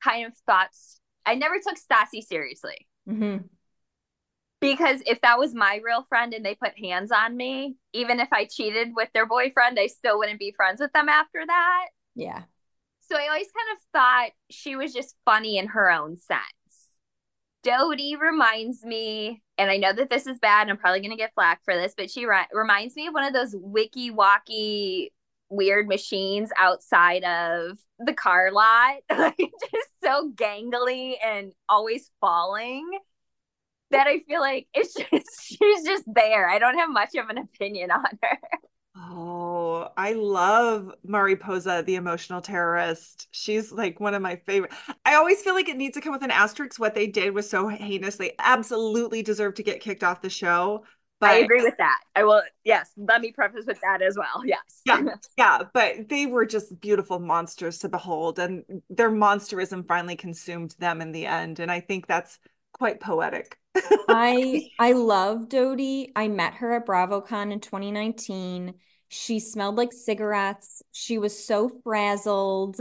kind 0.03 0.27
of 0.27 0.33
thought 0.47 0.71
I 1.27 1.35
never 1.35 1.57
took 1.57 1.77
Stassi 1.77 2.23
seriously. 2.23 2.87
Mm-hmm 3.09 3.47
because 4.63 5.03
if 5.07 5.21
that 5.23 5.41
was 5.41 5.55
my 5.55 5.81
real 5.85 6.07
friend 6.09 6.33
and 6.33 6.47
they 6.47 6.55
put 6.55 6.79
hands 6.79 7.11
on 7.11 7.37
me, 7.37 7.75
even 7.93 8.21
if 8.21 8.29
I 8.33 8.45
cheated 8.45 8.93
with 8.95 9.09
their 9.13 9.27
boyfriend, 9.27 9.77
I 9.79 9.89
still 9.89 10.19
wouldn't 10.19 10.39
be 10.39 10.55
friends 10.57 10.81
with 10.81 10.93
them 10.93 11.09
after 11.09 11.41
that. 11.45 11.87
Yeah. 12.15 12.43
So 13.01 13.17
I 13.17 13.27
always 13.27 13.49
kind 13.49 13.77
of 13.77 13.83
thought 13.93 14.31
she 14.51 14.77
was 14.77 14.95
just 14.95 15.17
funny 15.25 15.59
in 15.59 15.67
her 15.67 15.91
own 15.91 16.17
sense. 16.17 16.41
Doute 17.65 18.21
reminds 18.21 18.85
me, 18.85 19.43
and 19.59 19.69
I 19.69 19.79
know 19.79 19.93
that 19.93 20.11
this 20.11 20.29
is 20.29 20.39
bad, 20.39 20.63
and 20.63 20.71
I'm 20.71 20.77
probably 20.77 21.01
going 21.01 21.11
to 21.11 21.17
get 21.17 21.35
flack 21.35 21.61
for 21.65 21.75
this, 21.75 21.95
but 21.97 22.09
she 22.09 22.25
re- 22.25 22.47
reminds 22.53 22.95
me 22.95 23.09
of 23.09 23.15
one 23.15 23.25
of 23.25 23.33
those 23.33 23.57
wiki 23.59 24.13
walkie 24.13 25.13
weird 25.53 25.87
machines 25.87 26.51
outside 26.59 27.25
of 27.25 27.79
the 27.99 28.15
car 28.15 28.51
lot. 28.51 28.97
like 29.11 29.37
just 29.39 29.89
so 30.03 30.31
gangly 30.35 31.15
and 31.25 31.53
always 31.69 32.11
falling 32.21 32.89
that 33.91 34.07
I 34.07 34.21
feel 34.21 34.41
like 34.41 34.67
it's 34.75 34.95
just 35.11 35.43
she's 35.43 35.85
just 35.85 36.05
there. 36.07 36.49
I 36.49 36.59
don't 36.59 36.79
have 36.79 36.91
much 36.91 37.15
of 37.15 37.29
an 37.29 37.39
opinion 37.39 37.91
on 37.91 38.05
her. 38.23 38.39
Oh, 38.95 39.89
I 39.97 40.13
love 40.13 40.93
Mariposa, 41.03 41.83
the 41.87 41.95
emotional 41.95 42.43
terrorist. 42.43 43.27
She's 43.31 43.73
like 43.73 44.01
one 44.01 44.15
of 44.15 44.21
my 44.21 44.37
favorite. 44.37 44.73
I 45.05 45.15
always 45.15 45.41
feel 45.43 45.55
like 45.55 45.69
it 45.69 45.79
needs 45.79 45.95
to 45.95 46.03
come 46.03 46.13
with 46.13 46.23
an 46.23 46.31
asterisk. 46.31 46.79
What 46.79 46.95
they 46.95 47.07
did 47.07 47.35
was 47.35 47.49
so 47.49 47.69
heinous. 47.69 48.17
They 48.17 48.35
absolutely 48.39 49.23
deserve 49.23 49.55
to 49.55 49.63
get 49.63 49.81
kicked 49.81 50.05
off 50.05 50.21
the 50.21 50.31
show. 50.31 50.85
But 51.23 51.31
I 51.31 51.39
agree 51.39 51.63
with 51.63 51.77
that. 51.79 51.99
I 52.17 52.25
will, 52.25 52.43
yes, 52.65 52.91
let 52.97 53.21
me 53.21 53.31
preface 53.31 53.65
with 53.67 53.81
that 53.81 54.03
as 54.03 54.19
well. 54.19 54.45
Yes. 54.45 54.83
Yeah. 54.85 55.03
Yeah. 55.39 55.63
But 55.73 56.09
they 56.09 56.27
were 56.27 56.45
just 56.45 56.81
beautiful 56.81 57.21
monsters 57.21 57.79
to 57.79 57.89
behold, 57.89 58.39
and 58.41 58.65
their 58.91 59.11
monsterism 59.11 59.87
finally 59.87 60.17
consumed 60.17 60.75
them 60.79 61.01
in 61.01 61.13
the 61.13 61.27
end. 61.27 61.61
And 61.61 61.71
I 61.71 61.79
think 61.81 62.09
that's 62.09 62.41
quite 62.73 62.99
poetic. 63.01 63.57
I 64.09 64.71
I 64.79 64.93
love 64.93 65.49
Doute. 65.49 66.11
I 66.17 66.27
met 66.29 66.55
her 66.55 66.73
at 66.73 66.87
BravoCon 66.87 67.53
in 67.53 67.61
2019. 67.61 68.75
She 69.09 69.39
smelled 69.39 69.77
like 69.77 69.93
cigarettes. 69.93 70.83
She 70.91 71.19
was 71.19 71.47
so 71.47 71.71
frazzled. 71.85 72.81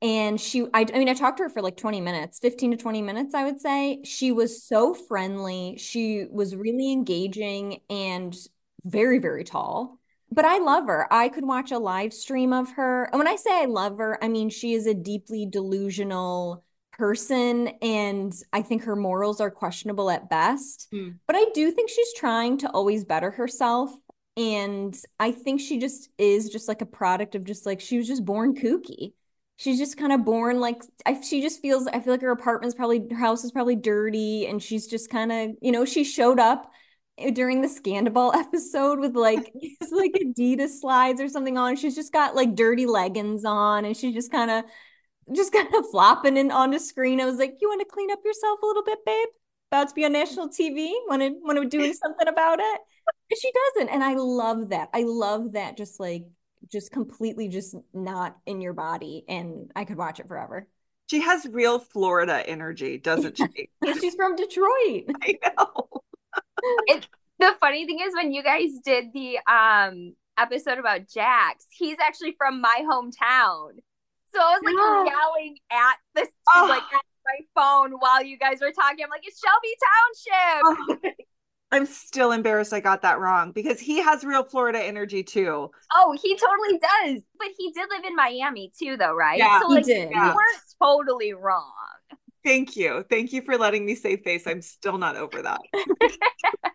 And 0.00 0.40
she, 0.40 0.66
I, 0.72 0.86
I 0.94 0.98
mean, 0.98 1.08
I 1.08 1.14
talked 1.14 1.38
to 1.38 1.44
her 1.44 1.48
for 1.48 1.60
like 1.60 1.76
20 1.76 2.00
minutes, 2.00 2.38
15 2.38 2.72
to 2.72 2.76
20 2.76 3.02
minutes, 3.02 3.34
I 3.34 3.44
would 3.44 3.60
say. 3.60 4.00
She 4.04 4.30
was 4.30 4.62
so 4.62 4.94
friendly. 4.94 5.76
She 5.78 6.26
was 6.30 6.54
really 6.54 6.92
engaging 6.92 7.80
and 7.90 8.36
very, 8.84 9.18
very 9.18 9.42
tall. 9.42 9.98
But 10.30 10.44
I 10.44 10.58
love 10.58 10.86
her. 10.86 11.12
I 11.12 11.28
could 11.28 11.44
watch 11.44 11.72
a 11.72 11.78
live 11.78 12.12
stream 12.12 12.52
of 12.52 12.72
her. 12.72 13.04
And 13.04 13.18
when 13.18 13.26
I 13.26 13.36
say 13.36 13.62
I 13.62 13.64
love 13.64 13.98
her, 13.98 14.22
I 14.22 14.28
mean, 14.28 14.50
she 14.50 14.74
is 14.74 14.86
a 14.86 14.94
deeply 14.94 15.46
delusional, 15.46 16.64
person 16.98 17.68
and 17.80 18.34
I 18.52 18.60
think 18.60 18.82
her 18.82 18.96
morals 18.96 19.40
are 19.40 19.52
questionable 19.52 20.10
at 20.10 20.28
best. 20.28 20.88
Mm. 20.92 21.18
But 21.26 21.36
I 21.36 21.46
do 21.54 21.70
think 21.70 21.88
she's 21.88 22.12
trying 22.14 22.58
to 22.58 22.70
always 22.70 23.04
better 23.04 23.30
herself 23.30 23.92
and 24.36 24.96
I 25.18 25.30
think 25.30 25.60
she 25.60 25.78
just 25.78 26.10
is 26.18 26.50
just 26.50 26.68
like 26.68 26.82
a 26.82 26.86
product 26.86 27.34
of 27.34 27.44
just 27.44 27.66
like 27.66 27.80
she 27.80 27.98
was 27.98 28.06
just 28.06 28.24
born 28.24 28.54
kooky. 28.54 29.12
She's 29.58 29.78
just 29.78 29.96
kind 29.96 30.12
of 30.12 30.24
born 30.24 30.60
like 30.60 30.82
I 31.04 31.20
she 31.20 31.42
just 31.42 31.60
feels 31.60 31.86
I 31.88 32.00
feel 32.00 32.14
like 32.14 32.22
her 32.22 32.30
apartment's 32.30 32.76
probably 32.76 33.06
her 33.10 33.16
house 33.16 33.44
is 33.44 33.52
probably 33.52 33.76
dirty 33.76 34.46
and 34.46 34.62
she's 34.62 34.86
just 34.86 35.10
kind 35.10 35.32
of, 35.32 35.50
you 35.60 35.72
know, 35.72 35.84
she 35.84 36.04
showed 36.04 36.38
up 36.38 36.70
eh, 37.18 37.30
during 37.30 37.60
the 37.60 37.68
Scandal 37.68 38.32
episode 38.36 39.00
with 39.00 39.16
like 39.16 39.52
like 39.90 40.12
Adidas 40.12 40.80
slides 40.80 41.20
or 41.20 41.28
something 41.28 41.58
on. 41.58 41.76
She's 41.76 41.96
just 41.96 42.12
got 42.12 42.36
like 42.36 42.54
dirty 42.54 42.86
leggings 42.86 43.44
on 43.44 43.84
and 43.84 43.96
she's 43.96 44.14
just 44.14 44.30
kind 44.30 44.50
of 44.50 44.64
just 45.34 45.52
kind 45.54 45.68
of 45.74 45.90
flopping 45.90 46.36
in 46.36 46.50
on 46.50 46.70
the 46.70 46.80
screen. 46.80 47.20
I 47.20 47.24
was 47.26 47.38
like, 47.38 47.56
"You 47.60 47.68
want 47.68 47.80
to 47.80 47.92
clean 47.92 48.10
up 48.10 48.20
yourself 48.24 48.60
a 48.62 48.66
little 48.66 48.84
bit, 48.84 48.98
babe? 49.04 49.28
About 49.70 49.88
to 49.88 49.94
be 49.94 50.04
on 50.04 50.12
national 50.12 50.48
TV. 50.48 50.92
Want 51.08 51.22
to 51.22 51.30
want 51.42 51.58
to 51.58 51.66
do 51.68 51.92
something 51.94 52.28
about 52.28 52.58
it?" 52.60 52.80
And 53.30 53.38
she 53.40 53.50
doesn't, 53.74 53.90
and 53.92 54.04
I 54.04 54.14
love 54.14 54.70
that. 54.70 54.90
I 54.94 55.02
love 55.04 55.52
that. 55.52 55.76
Just 55.76 56.00
like 56.00 56.24
just 56.70 56.90
completely 56.92 57.48
just 57.48 57.74
not 57.92 58.36
in 58.46 58.60
your 58.60 58.72
body, 58.72 59.24
and 59.28 59.70
I 59.76 59.84
could 59.84 59.96
watch 59.96 60.20
it 60.20 60.28
forever. 60.28 60.66
She 61.08 61.20
has 61.20 61.46
real 61.50 61.78
Florida 61.78 62.46
energy, 62.46 62.98
doesn't 62.98 63.38
she? 63.38 63.70
She's 64.00 64.14
from 64.14 64.36
Detroit. 64.36 65.04
I 65.22 65.38
know. 65.42 65.88
it, 66.86 67.08
the 67.38 67.54
funny 67.60 67.86
thing 67.86 68.00
is 68.00 68.14
when 68.14 68.32
you 68.32 68.42
guys 68.42 68.70
did 68.84 69.12
the 69.12 69.38
um 69.50 70.14
episode 70.38 70.78
about 70.78 71.08
Jax, 71.08 71.66
he's 71.70 71.96
actually 72.00 72.34
from 72.36 72.60
my 72.60 72.82
hometown. 72.84 73.70
So 74.34 74.40
I 74.40 74.58
was 74.58 74.60
like 74.64 74.74
yeah. 74.74 75.04
yelling 75.16 75.56
at 75.70 75.96
the 76.14 76.28
oh. 76.54 76.66
like 76.68 76.82
at 76.82 77.02
my 77.24 77.38
phone 77.54 77.92
while 77.98 78.22
you 78.22 78.38
guys 78.38 78.60
were 78.60 78.72
talking. 78.72 79.04
I'm 79.04 79.10
like, 79.10 79.22
it's 79.24 79.40
Shelby 79.40 79.74
Township. 80.94 81.06
Oh. 81.06 81.24
I'm 81.70 81.84
still 81.86 82.32
embarrassed 82.32 82.72
I 82.72 82.80
got 82.80 83.02
that 83.02 83.20
wrong 83.20 83.52
because 83.52 83.78
he 83.78 84.00
has 84.00 84.24
real 84.24 84.42
Florida 84.42 84.82
energy 84.82 85.22
too. 85.22 85.70
Oh, 85.94 86.18
he 86.20 86.36
totally 86.36 86.78
does. 86.78 87.22
But 87.38 87.48
he 87.58 87.72
did 87.72 87.88
live 87.90 88.04
in 88.04 88.16
Miami 88.16 88.72
too, 88.78 88.96
though, 88.96 89.14
right? 89.14 89.38
Yeah, 89.38 89.60
so, 89.60 89.68
like, 89.68 89.84
he 89.84 89.92
did. 89.92 90.10
You 90.10 90.16
yeah. 90.16 90.34
weren't 90.34 90.62
totally 90.80 91.34
wrong. 91.34 91.72
Thank 92.44 92.76
you. 92.76 93.04
Thank 93.10 93.32
you 93.32 93.42
for 93.42 93.58
letting 93.58 93.84
me 93.84 93.94
save 93.94 94.22
face. 94.22 94.46
I'm 94.46 94.62
still 94.62 94.96
not 94.96 95.16
over 95.16 95.42
that. 95.42 95.60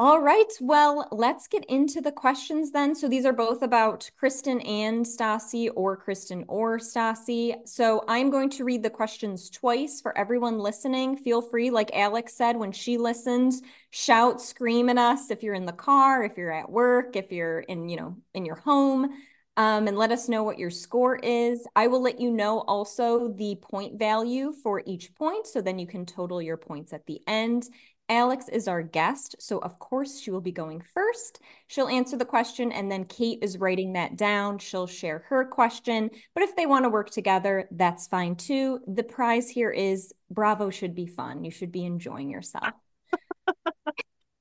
All 0.00 0.20
right. 0.20 0.46
Well, 0.60 1.08
let's 1.10 1.48
get 1.48 1.64
into 1.64 2.00
the 2.00 2.12
questions 2.12 2.70
then. 2.70 2.94
So 2.94 3.08
these 3.08 3.26
are 3.26 3.32
both 3.32 3.62
about 3.62 4.08
Kristen 4.16 4.60
and 4.60 5.04
Stassi 5.04 5.70
or 5.74 5.96
Kristen 5.96 6.44
or 6.46 6.78
Stassi. 6.78 7.56
So 7.66 8.04
I'm 8.06 8.30
going 8.30 8.48
to 8.50 8.64
read 8.64 8.84
the 8.84 8.90
questions 8.90 9.50
twice 9.50 10.00
for 10.00 10.16
everyone 10.16 10.60
listening. 10.60 11.16
Feel 11.16 11.42
free, 11.42 11.70
like 11.70 11.90
Alex 11.94 12.34
said 12.34 12.56
when 12.56 12.70
she 12.70 12.96
listens, 12.96 13.60
shout, 13.90 14.40
scream 14.40 14.88
at 14.88 14.98
us 14.98 15.32
if 15.32 15.42
you're 15.42 15.54
in 15.54 15.66
the 15.66 15.72
car, 15.72 16.22
if 16.22 16.36
you're 16.36 16.52
at 16.52 16.70
work, 16.70 17.16
if 17.16 17.32
you're 17.32 17.60
in, 17.60 17.88
you 17.88 17.96
know, 17.96 18.16
in 18.34 18.44
your 18.44 18.56
home. 18.56 19.10
Um, 19.56 19.88
and 19.88 19.98
let 19.98 20.12
us 20.12 20.28
know 20.28 20.44
what 20.44 20.60
your 20.60 20.70
score 20.70 21.16
is. 21.16 21.66
I 21.74 21.88
will 21.88 22.00
let 22.00 22.20
you 22.20 22.30
know 22.30 22.60
also 22.60 23.32
the 23.32 23.56
point 23.60 23.98
value 23.98 24.52
for 24.62 24.80
each 24.86 25.12
point. 25.16 25.48
So 25.48 25.60
then 25.60 25.80
you 25.80 25.88
can 25.88 26.06
total 26.06 26.40
your 26.40 26.56
points 26.56 26.92
at 26.92 27.04
the 27.06 27.20
end. 27.26 27.64
Alex 28.08 28.48
is 28.48 28.68
our 28.68 28.82
guest, 28.82 29.36
so 29.38 29.58
of 29.58 29.78
course 29.78 30.18
she 30.18 30.30
will 30.30 30.40
be 30.40 30.52
going 30.52 30.80
first. 30.80 31.40
She'll 31.66 31.88
answer 31.88 32.16
the 32.16 32.24
question, 32.24 32.72
and 32.72 32.90
then 32.90 33.04
Kate 33.04 33.38
is 33.42 33.58
writing 33.58 33.92
that 33.92 34.16
down. 34.16 34.58
She'll 34.58 34.86
share 34.86 35.24
her 35.28 35.44
question. 35.44 36.10
But 36.34 36.42
if 36.42 36.56
they 36.56 36.64
want 36.64 36.84
to 36.84 36.88
work 36.88 37.10
together, 37.10 37.68
that's 37.70 38.06
fine 38.06 38.36
too. 38.36 38.80
The 38.86 39.02
prize 39.02 39.50
here 39.50 39.70
is 39.70 40.14
Bravo 40.30 40.70
should 40.70 40.94
be 40.94 41.06
fun. 41.06 41.44
You 41.44 41.50
should 41.50 41.70
be 41.70 41.84
enjoying 41.84 42.30
yourself. 42.30 42.72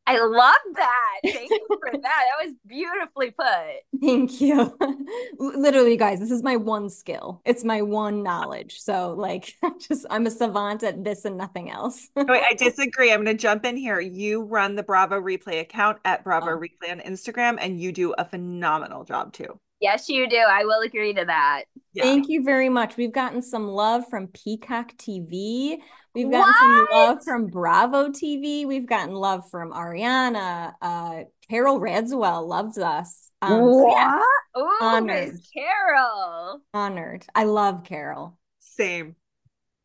I 0.08 0.26
love 0.26 0.56
that. 0.76 1.20
Thank 1.26 1.50
you 1.50 1.68
for 1.68 1.92
that. 1.92 2.02
That 2.02 2.46
was 2.46 2.54
beautifully 2.66 3.32
put. 3.32 4.02
Thank 4.02 4.40
you. 4.40 4.78
Literally, 5.38 5.98
guys, 5.98 6.22
this 6.22 6.32
is 6.32 6.42
my 6.44 6.56
one 6.56 6.90
skill. 6.90 7.42
It's 7.44 7.66
my 7.66 7.82
one 7.82 8.24
knowledge. 8.24 8.80
So, 8.80 9.14
like, 9.14 9.54
just 9.82 10.06
I'm 10.10 10.26
a 10.26 10.32
savant 10.32 10.84
at 10.84 11.04
this 11.04 11.26
and 11.26 11.38
nothing 11.38 11.70
else. 11.70 12.10
Wait, 12.16 12.30
I 12.30 12.54
disagree. 12.54 13.12
I'm 13.12 13.26
going 13.26 13.38
to 13.38 13.42
jump 13.42 13.66
in 13.66 13.76
here. 13.76 14.00
You 14.00 14.44
run 14.44 14.76
the 14.76 14.84
Bravo 14.84 15.20
Replay 15.20 15.60
account 15.60 15.98
at 16.06 16.24
Bravo 16.24 16.52
oh. 16.52 16.58
Replay 16.58 16.90
on 16.92 17.00
Instagram, 17.02 17.58
and 17.60 17.80
you 17.80 17.92
do 17.92 18.14
a 18.18 18.24
phenomenal 18.24 19.04
job 19.04 19.34
too. 19.34 19.60
Yes, 19.80 20.10
you 20.10 20.28
do. 20.28 20.38
I 20.38 20.64
will 20.66 20.82
agree 20.82 21.14
to 21.14 21.26
that. 21.26 21.66
Yeah. 21.94 22.04
Thank 22.04 22.30
you 22.30 22.44
very 22.44 22.70
much. 22.70 22.98
We've 22.98 23.12
gotten 23.12 23.42
some 23.42 23.68
love 23.68 24.06
from 24.10 24.28
Peacock 24.28 24.98
TV. 24.98 25.78
We've 26.16 26.32
gotten 26.32 26.48
what? 26.48 26.56
some 26.60 26.88
love 26.92 27.24
from 27.24 27.48
Bravo 27.48 28.10
TV. 28.10 28.66
We've 28.66 28.88
gotten 28.88 29.14
love 29.14 29.50
from 29.52 29.72
Ariana. 29.72 30.74
Uh, 30.82 31.24
Carol 31.50 31.80
Radziwill 31.80 32.48
loves 32.48 32.78
us. 32.80 33.30
Um, 33.42 33.62
what? 33.62 33.84
So 33.84 33.90
yeah, 33.92 34.20
Ooh, 34.58 34.78
honored. 34.82 35.34
Miss 35.34 35.50
Carol. 35.54 36.62
Honored. 36.74 37.26
I 37.36 37.44
love 37.44 37.84
Carol. 37.84 38.38
Same. 38.60 39.16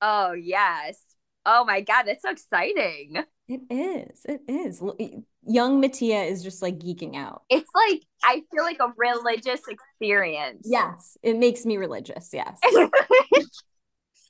Oh, 0.00 0.32
yes. 0.32 0.98
Oh 1.44 1.64
my 1.64 1.80
God, 1.80 2.04
that's 2.04 2.22
so 2.22 2.30
exciting. 2.30 3.16
It 3.48 3.60
is. 3.70 4.24
It 4.24 4.42
is. 4.48 4.82
Young 5.44 5.80
Mattia 5.80 6.22
is 6.22 6.42
just 6.42 6.62
like 6.62 6.78
geeking 6.78 7.16
out. 7.16 7.42
It's 7.50 7.70
like 7.74 8.02
I 8.24 8.42
feel 8.52 8.62
like 8.62 8.78
a 8.80 8.92
religious 8.96 9.60
experience. 9.68 10.66
Yes, 10.68 11.16
it 11.22 11.36
makes 11.36 11.66
me 11.66 11.76
religious. 11.76 12.30
Yes. 12.32 12.58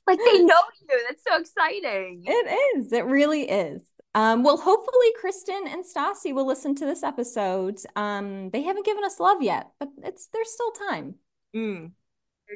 like 0.07 0.19
they 0.19 0.39
know 0.43 0.55
you. 0.81 1.01
That's 1.07 1.23
so 1.27 1.39
exciting. 1.39 2.23
It 2.25 2.77
is. 2.77 2.91
It 2.91 3.05
really 3.05 3.49
is. 3.49 3.83
Um, 4.15 4.43
well, 4.43 4.57
hopefully 4.57 5.07
Kristen 5.19 5.67
and 5.67 5.83
Stassi 5.83 6.33
will 6.33 6.45
listen 6.45 6.75
to 6.75 6.85
this 6.85 7.03
episode. 7.03 7.79
Um, 7.95 8.49
they 8.51 8.61
haven't 8.63 8.85
given 8.85 9.03
us 9.03 9.19
love 9.19 9.41
yet, 9.41 9.71
but 9.79 9.89
it's 10.03 10.27
there's 10.33 10.51
still 10.51 10.71
time. 10.71 11.15
Mm. 11.55 11.91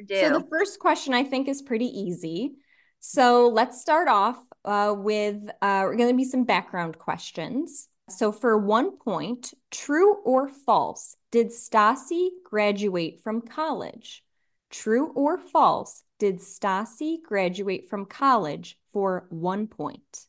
So 0.08 0.30
the 0.30 0.46
first 0.50 0.78
question 0.78 1.14
I 1.14 1.24
think 1.24 1.48
is 1.48 1.62
pretty 1.62 1.86
easy. 1.86 2.56
So 3.00 3.48
let's 3.48 3.80
start 3.80 4.08
off 4.08 4.38
uh, 4.64 4.94
with 4.96 5.48
uh, 5.62 5.82
we're 5.84 5.96
going 5.96 6.10
to 6.10 6.16
be 6.16 6.24
some 6.24 6.44
background 6.44 6.98
questions. 6.98 7.88
So 8.08 8.32
for 8.32 8.56
one 8.56 8.96
point, 8.96 9.52
true 9.70 10.16
or 10.24 10.48
false, 10.48 11.16
did 11.30 11.48
Stassi 11.48 12.30
graduate 12.44 13.20
from 13.22 13.42
college? 13.42 14.24
True 14.70 15.12
or 15.14 15.38
false, 15.38 16.02
did 16.18 16.38
Stassi 16.38 17.22
graduate 17.22 17.88
from 17.88 18.06
college 18.06 18.78
for 18.92 19.26
one 19.30 19.66
point? 19.66 20.26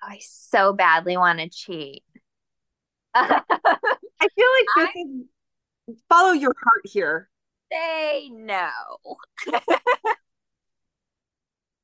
I 0.00 0.18
so 0.20 0.72
badly 0.72 1.16
want 1.16 1.38
to 1.40 1.48
cheat. 1.48 2.02
I 3.14 3.42
feel 4.34 4.48
like 4.52 4.66
this 4.76 4.88
I, 4.96 5.04
is 5.88 5.98
follow 6.08 6.32
your 6.32 6.54
heart 6.62 6.82
here. 6.84 7.28
Say 7.72 8.30
no. 8.30 8.70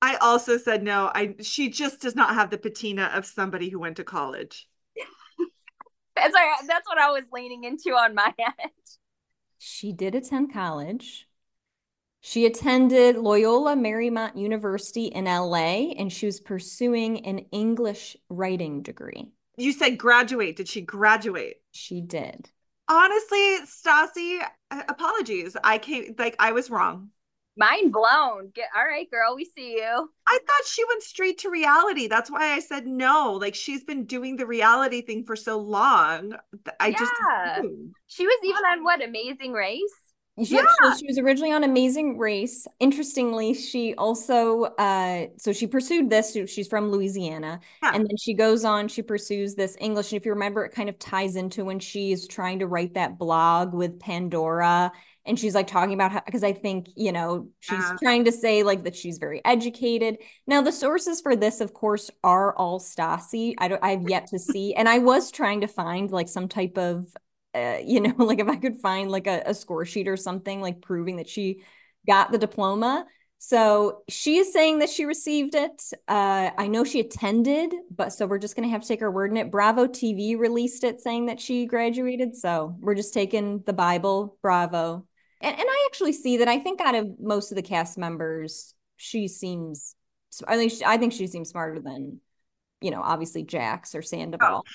I 0.05 0.17
also 0.17 0.59
said 0.59 0.83
no. 0.83 1.11
I 1.15 1.35
she 1.41 1.71
just 1.71 2.03
does 2.03 2.15
not 2.15 2.35
have 2.35 2.51
the 2.51 2.59
patina 2.59 3.11
of 3.15 3.25
somebody 3.25 3.71
who 3.71 3.79
went 3.79 3.97
to 3.97 4.05
college. 4.05 4.69
that's 6.15 6.35
what, 6.35 6.67
that's 6.69 6.87
what 6.87 6.99
I 6.99 7.11
was 7.11 7.25
leaning 7.33 7.65
into 7.65 7.93
on 7.93 8.15
my 8.15 8.31
end. 8.39 8.71
She 9.59 9.95
did 9.95 10.15
attend 10.15 10.53
college. 10.53 11.27
She 12.21 12.45
attended 12.45 13.17
Loyola 13.17 13.77
Marymount 13.77 14.37
University 14.37 15.07
in 15.07 15.25
LA 15.25 15.93
and 15.97 16.13
she 16.13 16.27
was 16.27 16.39
pursuing 16.39 17.25
an 17.25 17.39
English 17.51 18.15
writing 18.29 18.83
degree. 18.83 19.33
You 19.57 19.73
said 19.73 19.97
graduate. 19.97 20.57
Did 20.57 20.69
she 20.69 20.83
graduate? 20.83 21.63
She 21.73 22.03
did. 22.03 22.51
Honestly, 22.89 23.61
Stassi, 23.65 24.39
apologies. 24.71 25.57
I 25.65 25.79
came 25.79 26.15
like 26.19 26.37
I 26.39 26.53
was 26.53 26.69
wrong. 26.69 27.09
Mind 27.57 27.93
blown. 27.93 28.51
Get 28.53 28.69
all 28.77 28.85
right, 28.85 29.09
girl. 29.11 29.37
We 29.37 29.45
see 29.45 29.75
you. 29.75 30.11
I 30.27 30.39
thought 30.47 30.67
she 30.67 30.85
went 30.87 31.03
straight 31.03 31.39
to 31.39 31.51
reality. 31.51 32.09
That's 32.09 32.31
why 32.31 32.53
I 32.53 32.59
said 32.59 32.87
no. 32.87 33.39
Like 33.41 33.55
she's 33.55 33.85
been 33.85 34.07
doing 34.07 34.37
the 34.37 34.47
reality 34.47 35.03
thing 35.03 35.25
for 35.25 35.37
so 35.37 35.59
long. 35.59 36.35
I 36.81 36.89
yeah. 36.89 36.99
just 36.99 37.13
she 38.09 38.27
was 38.27 38.39
even 38.43 38.65
on 38.65 38.83
what 38.83 39.05
Amazing 39.05 39.53
Race. 39.53 39.81
Yeah. 40.37 40.65
So 40.83 40.97
she 40.97 41.07
was 41.07 41.17
originally 41.19 41.53
on 41.53 41.63
Amazing 41.63 42.19
Race. 42.19 42.67
Interestingly, 42.81 43.55
she 43.55 43.95
also 43.95 44.65
uh 44.65 45.27
so 45.39 45.53
she 45.53 45.69
pursued 45.69 46.11
this. 46.11 46.37
She's 46.47 46.67
from 46.67 46.91
Louisiana. 46.91 47.61
Yeah. 47.85 47.93
And 47.95 48.05
then 48.05 48.17
she 48.17 48.35
goes 48.35 48.65
on, 48.65 48.89
she 48.89 49.03
pursues 49.03 49.55
this 49.55 49.77
English. 49.81 50.11
And 50.11 50.21
if 50.21 50.27
you 50.27 50.33
remember, 50.33 50.65
it 50.65 50.75
kind 50.75 50.89
of 50.89 50.99
ties 50.99 51.37
into 51.37 51.65
when 51.65 51.79
she's 51.79 52.27
trying 52.27 52.59
to 52.59 52.67
write 52.67 52.95
that 52.95 53.17
blog 53.17 53.75
with 53.75 54.01
Pandora. 54.01 54.91
And 55.27 55.39
she's 55.39 55.55
like 55.55 55.67
talking 55.67 55.95
about 55.95 56.13
how 56.13 56.23
because 56.25 56.45
I 56.45 56.53
think, 56.53 56.89
you 56.97 57.13
know, 57.13 57.49
she's 57.61 57.79
yeah. 57.79 57.97
trying 58.03 58.25
to 58.25 58.33
say 58.33 58.63
like 58.63 58.85
that 58.85 58.95
she's 58.95 59.19
very 59.19 59.41
educated. 59.45 60.19
Now, 60.47 60.61
the 60.61 60.73
sources 60.73 61.21
for 61.21 61.35
this, 61.35 61.61
of 61.61 61.73
course, 61.73 62.11
are 62.23 62.55
all 62.57 62.79
Stassi. 62.79 63.55
I 63.59 63.69
don't 63.69 63.83
I've 63.83 64.09
yet 64.09 64.27
to 64.29 64.39
see. 64.39 64.75
And 64.75 64.89
I 64.89 64.99
was 64.99 65.31
trying 65.31 65.63
to 65.63 65.67
find 65.67 66.11
like 66.11 66.29
some 66.29 66.49
type 66.49 66.77
of 66.77 67.07
uh, 67.55 67.79
you 67.85 68.01
know, 68.01 68.15
like 68.19 68.41
if 68.41 68.49
I 68.49 68.57
could 68.57 68.79
find 68.79 69.11
like 69.11 69.27
a, 69.27 69.43
a 69.47 69.55
score 69.55 69.85
sheet 69.85 70.09
or 70.09 70.17
something 70.17 70.61
like 70.61 70.83
proving 70.83 71.17
that 71.17 71.29
she 71.29 71.63
got 72.07 72.33
the 72.33 72.39
diploma. 72.39 73.07
So 73.39 74.03
she 74.09 74.39
is 74.39 74.53
saying 74.53 74.79
that 74.79 74.89
she 74.89 75.05
received 75.05 75.55
it. 75.55 75.83
Uh, 76.09 76.51
I 76.57 76.67
know 76.67 76.83
she 76.83 77.01
attended, 77.01 77.75
but 77.95 78.11
so 78.11 78.27
we're 78.27 78.39
just 78.39 78.57
going 78.57 78.67
to 78.67 78.73
have 78.73 78.81
to 78.83 78.89
take 78.89 79.01
her 79.01 79.11
word 79.11 79.31
in 79.31 79.37
it. 79.37 79.51
Bravo 79.51 79.87
TV 79.87 80.39
released 80.39 80.83
it 80.83 81.01
saying 81.01 81.27
that 81.27 81.41
she 81.41 81.67
graduated. 81.67 82.37
So 82.37 82.75
we're 82.81 82.95
just 82.95 83.13
taking 83.13 83.63
the 83.67 83.75
Bible, 83.75 84.39
Bravo. 84.41 85.07
And, 85.45 85.61
and 85.61 85.69
I 85.69 85.89
actually 85.91 86.15
see 86.15 86.39
that 86.39 86.49
I 86.49 86.59
think 86.59 86.81
out 86.81 86.95
of 86.95 87.21
most 87.21 87.53
of 87.53 87.57
the 87.57 87.63
cast 87.63 87.99
members, 87.99 88.75
she 88.97 89.29
seems, 89.29 89.95
I 90.49 90.57
think, 90.57 90.73
she, 90.73 90.85
I 90.85 90.97
think 90.97 91.13
she 91.13 91.27
seems 91.27 91.51
smarter 91.51 91.81
than, 91.81 92.21
you 92.81 92.91
know, 92.91 93.03
obviously 93.03 93.43
Jax 93.43 93.95
or 93.95 94.01
Sandoval. 94.01 94.65
Oh. 94.67 94.71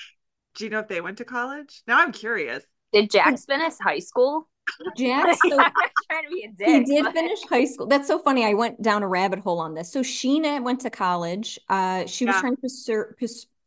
Do 0.54 0.64
you 0.64 0.70
know 0.70 0.78
if 0.78 0.88
they 0.88 1.00
went 1.00 1.18
to 1.18 1.24
college? 1.24 1.82
Now 1.86 1.98
I'm 2.00 2.12
curious. 2.12 2.64
Did 2.92 3.10
Jax 3.10 3.44
finish 3.44 3.74
high 3.80 3.98
school? 3.98 4.48
Jax, 4.96 5.38
so 5.48 5.56
trying 5.56 6.24
to 6.24 6.30
be 6.30 6.44
a 6.44 6.52
dick, 6.52 6.86
he 6.86 6.94
did 6.94 7.04
but... 7.04 7.14
finish 7.14 7.40
high 7.48 7.64
school. 7.64 7.86
That's 7.86 8.06
so 8.06 8.18
funny. 8.18 8.44
I 8.44 8.54
went 8.54 8.80
down 8.80 9.02
a 9.02 9.08
rabbit 9.08 9.40
hole 9.40 9.58
on 9.58 9.74
this. 9.74 9.92
So 9.92 10.00
Scheana 10.00 10.62
went 10.62 10.80
to 10.82 10.90
college. 10.90 11.58
Uh, 11.68 12.06
she 12.06 12.26
was 12.26 12.36
trying 12.36 12.56
to 12.56 12.60
pursue, 12.62 13.04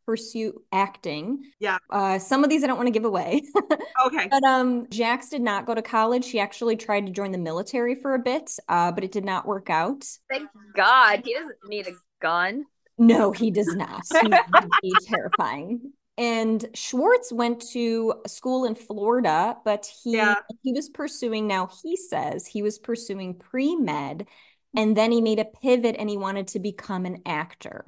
pursue 0.06 0.62
acting. 0.72 1.42
Yeah. 1.58 1.78
Uh, 1.90 2.18
some 2.18 2.44
of 2.44 2.50
these 2.50 2.64
I 2.64 2.66
don't 2.66 2.76
want 2.76 2.86
to 2.86 2.92
give 2.92 3.04
away. 3.04 3.42
okay. 4.06 4.28
But 4.30 4.44
um, 4.44 4.88
Jax 4.90 5.28
did 5.28 5.42
not 5.42 5.66
go 5.66 5.74
to 5.74 5.82
college. 5.82 6.24
She 6.24 6.40
actually 6.40 6.76
tried 6.76 7.06
to 7.06 7.12
join 7.12 7.32
the 7.32 7.38
military 7.38 7.94
for 7.94 8.14
a 8.14 8.18
bit, 8.18 8.50
uh, 8.68 8.92
but 8.92 9.04
it 9.04 9.12
did 9.12 9.24
not 9.24 9.46
work 9.46 9.70
out. 9.70 10.04
Thank 10.30 10.48
God 10.74 11.22
he 11.24 11.34
doesn't 11.34 11.56
need 11.66 11.86
a 11.88 11.92
gun. 12.20 12.64
No, 12.98 13.32
he 13.32 13.50
does 13.50 13.74
not. 13.74 14.02
He 14.12 14.28
would 14.28 14.70
be 14.82 14.92
terrifying. 15.06 15.92
And 16.16 16.64
Schwartz 16.74 17.32
went 17.32 17.60
to 17.72 18.14
school 18.26 18.66
in 18.66 18.76
Florida, 18.76 19.56
but 19.64 19.90
he 20.04 20.12
yeah. 20.12 20.36
he 20.62 20.72
was 20.72 20.88
pursuing 20.88 21.48
now 21.48 21.68
he 21.82 21.96
says 21.96 22.46
he 22.46 22.62
was 22.62 22.78
pursuing 22.78 23.34
pre-med 23.34 24.28
and 24.76 24.96
then 24.96 25.12
he 25.12 25.20
made 25.20 25.38
a 25.38 25.44
pivot 25.44 25.96
and 25.98 26.08
he 26.08 26.16
wanted 26.16 26.48
to 26.48 26.58
become 26.58 27.06
an 27.06 27.22
actor. 27.26 27.86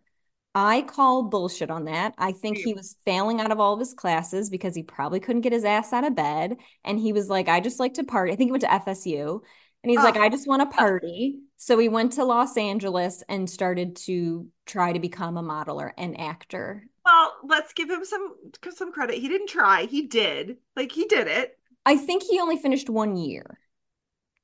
I 0.58 0.80
call 0.80 1.24
bullshit 1.24 1.70
on 1.70 1.84
that. 1.84 2.14
I 2.16 2.32
think 2.32 2.56
he 2.56 2.72
was 2.72 2.96
failing 3.04 3.42
out 3.42 3.52
of 3.52 3.60
all 3.60 3.74
of 3.74 3.78
his 3.78 3.92
classes 3.92 4.48
because 4.48 4.74
he 4.74 4.82
probably 4.82 5.20
couldn't 5.20 5.42
get 5.42 5.52
his 5.52 5.66
ass 5.66 5.92
out 5.92 6.06
of 6.06 6.16
bed. 6.16 6.56
And 6.82 6.98
he 6.98 7.12
was 7.12 7.28
like, 7.28 7.46
I 7.46 7.60
just 7.60 7.78
like 7.78 7.92
to 7.94 8.04
party. 8.04 8.32
I 8.32 8.36
think 8.36 8.48
he 8.48 8.52
went 8.52 8.62
to 8.62 8.68
FSU. 8.68 9.40
And 9.82 9.90
he's 9.90 10.00
oh. 10.00 10.04
like, 10.04 10.16
I 10.16 10.30
just 10.30 10.48
want 10.48 10.62
to 10.62 10.74
party. 10.74 11.40
So 11.58 11.76
he 11.76 11.90
went 11.90 12.14
to 12.14 12.24
Los 12.24 12.56
Angeles 12.56 13.22
and 13.28 13.50
started 13.50 13.96
to 14.06 14.48
try 14.64 14.94
to 14.94 14.98
become 14.98 15.36
a 15.36 15.42
modeler 15.42 15.90
and 15.98 16.18
actor. 16.18 16.86
Well, 17.04 17.34
let's 17.44 17.74
give 17.74 17.90
him 17.90 18.06
some 18.06 18.34
some 18.74 18.92
credit. 18.92 19.16
He 19.16 19.28
didn't 19.28 19.50
try. 19.50 19.84
He 19.84 20.06
did. 20.06 20.56
Like 20.74 20.90
he 20.90 21.04
did 21.04 21.26
it. 21.26 21.58
I 21.84 21.98
think 21.98 22.22
he 22.22 22.40
only 22.40 22.56
finished 22.56 22.88
one 22.88 23.16
year. 23.18 23.58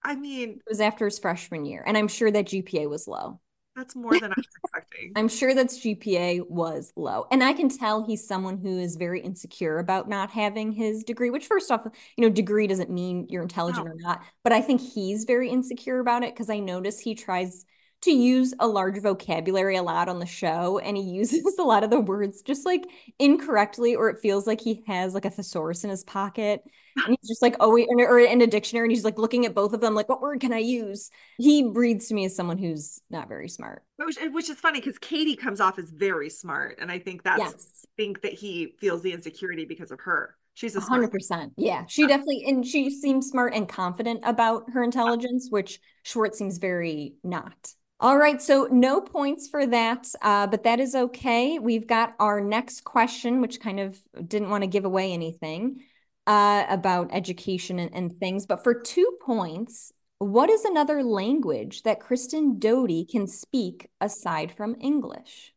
I 0.05 0.14
mean, 0.14 0.51
it 0.51 0.68
was 0.68 0.81
after 0.81 1.07
his 1.07 1.18
freshman 1.18 1.64
year, 1.64 1.83
and 1.87 1.96
I'm 1.96 2.09
sure 2.09 2.31
that 2.31 2.48
GPA 2.48 2.88
was 2.90 3.09
low. 3.09 3.40
That's 3.75 3.97
more 3.97 4.13
than 4.13 4.33
I 4.33 4.35
was 4.37 4.47
expecting. 4.63 5.13
I'm 5.17 5.29
sure 5.29 5.55
that 5.55 5.69
GPA 5.69 6.43
was 6.49 6.93
low. 6.95 7.27
And 7.31 7.43
I 7.43 7.53
can 7.55 7.69
tell 7.69 8.05
he's 8.05 8.27
someone 8.27 8.59
who 8.59 8.79
is 8.79 8.97
very 8.97 9.21
insecure 9.21 9.79
about 9.79 10.09
not 10.09 10.31
having 10.31 10.73
his 10.73 11.05
degree, 11.05 11.31
which 11.31 11.47
first 11.47 11.71
off, 11.71 11.87
you 12.17 12.23
know, 12.23 12.29
degree 12.29 12.67
doesn't 12.67 12.91
mean 12.91 13.27
you're 13.31 13.43
intelligent 13.43 13.87
no. 13.87 13.93
or 13.93 13.97
not, 13.97 14.23
but 14.43 14.53
I 14.53 14.61
think 14.61 14.81
he's 14.81 15.25
very 15.25 15.49
insecure 15.49 16.01
about 16.01 16.23
it 16.23 16.35
because 16.35 16.51
I 16.51 16.59
notice 16.59 16.99
he 16.99 17.15
tries 17.15 17.65
to 18.03 18.11
use 18.11 18.53
a 18.59 18.67
large 18.67 19.01
vocabulary 19.01 19.77
a 19.77 19.83
lot 19.83 20.09
on 20.09 20.19
the 20.19 20.27
show 20.27 20.79
and 20.79 20.97
he 20.97 21.03
uses 21.11 21.59
a 21.59 21.62
lot 21.62 21.85
of 21.85 21.91
the 21.91 22.01
words 22.01 22.43
just 22.43 22.67
like 22.67 22.85
incorrectly 23.19 23.95
or 23.95 24.09
it 24.09 24.19
feels 24.21 24.47
like 24.47 24.61
he 24.61 24.83
has 24.87 25.15
like 25.15 25.25
a 25.25 25.31
thesaurus 25.31 25.85
in 25.85 25.91
his 25.91 26.05
pocket 26.05 26.62
and 26.97 27.17
he's 27.19 27.29
just 27.29 27.43
like 27.43 27.57
oh 27.61 27.73
wait 27.73 27.88
or 27.91 28.19
in 28.19 28.43
a 28.43 28.47
dictionary 28.47 28.87
and 28.87 28.93
he's 28.93 29.05
like 29.05 29.19
looking 29.19 29.47
at 29.47 29.55
both 29.55 29.73
of 29.73 29.81
them 29.81 29.95
like 29.95 30.09
what 30.09 30.21
word 30.21 30.41
can 30.41 30.53
i 30.53 30.59
use 30.59 31.11
he 31.38 31.65
reads 31.73 32.09
to 32.09 32.15
me 32.15 32.25
as 32.25 32.37
someone 32.37 32.59
who's 32.59 33.01
not 33.11 33.29
very 33.29 33.49
smart 33.49 33.83
which, 34.05 34.19
which 34.33 34.51
is 34.51 34.59
funny 34.59 34.81
because 34.81 34.99
Katie 34.99 35.37
comes 35.37 35.61
off 35.61 35.79
as 35.79 35.91
very 35.91 36.31
smart, 36.31 36.79
and 36.81 36.91
I 36.91 36.99
think 36.99 37.23
that's 37.23 37.38
Yes. 37.38 37.87
think 37.97 38.23
that 38.23 38.33
he 38.33 38.75
feels 38.81 39.03
the 39.03 39.12
insecurity 39.12 39.65
because 39.65 39.91
of 39.91 40.01
her. 40.01 40.37
She's 40.55 40.77
a 40.77 40.79
A 40.79 40.83
hundred 40.83 41.11
percent. 41.11 41.55
Yeah. 41.57 41.85
She 41.87 42.05
uh. 42.05 42.09
definitely 42.09 42.45
and 42.47 42.67
she 42.67 42.91
seems 42.91 43.29
smart 43.29 43.55
and 43.55 43.69
confident 43.69 44.21
about 44.25 44.71
her 44.71 44.83
uh. 44.83 44.85
intelligence, 44.85 45.49
which 45.51 45.81
Schwartz 46.03 46.38
seems 46.38 46.59
very 46.59 47.15
not. 47.23 47.75
All 48.03 48.19
right, 48.19 48.43
so 48.43 48.67
no 48.69 49.01
points 49.01 49.49
for 49.49 49.65
that, 49.65 50.09
uh, 50.23 50.49
but 50.49 50.65
that 50.65 50.81
is 50.81 50.97
okay. 50.97 51.61
We've 51.61 51.87
got 51.87 52.15
our 52.19 52.41
next 52.41 52.83
question, 52.83 53.41
which 53.41 53.61
kind 53.61 53.79
of 53.79 53.97
didn't 54.27 54.51
want 54.51 54.65
to 54.65 54.67
give 54.67 54.85
away 54.85 55.12
anything 55.12 55.85
uh, 56.27 56.65
about 56.69 57.11
education 57.12 57.79
and, 57.79 57.95
and 57.95 58.19
things. 58.19 58.45
But 58.45 58.65
for 58.65 58.75
two 58.75 59.19
points, 59.25 59.93
what 60.19 60.51
is 60.51 60.65
another 60.65 61.05
language 61.05 61.85
that 61.85 62.01
Kristen 62.01 62.59
Doute 62.59 63.09
can 63.09 63.29
speak 63.29 63.88
aside 64.01 64.51
from 64.51 64.75
English? 64.81 65.55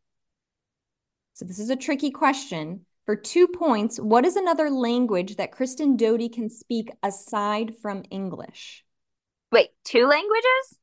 So 1.34 1.46
this 1.46 1.58
is 1.58 1.72
a 1.72 1.76
tricky 1.76 2.12
question. 2.12 2.86
For 3.08 3.16
two 3.16 3.48
points, 3.48 4.00
what 4.00 4.24
is 4.24 4.36
another 4.36 4.70
language 4.70 5.38
that 5.38 5.52
Kristen 5.52 5.98
Doute 5.98 6.32
can 6.32 6.52
speak 6.52 6.92
aside 7.02 7.74
from 7.82 8.04
English? 8.12 8.86
Wait, 9.52 9.70
two 9.84 10.06
languages? 10.06 10.78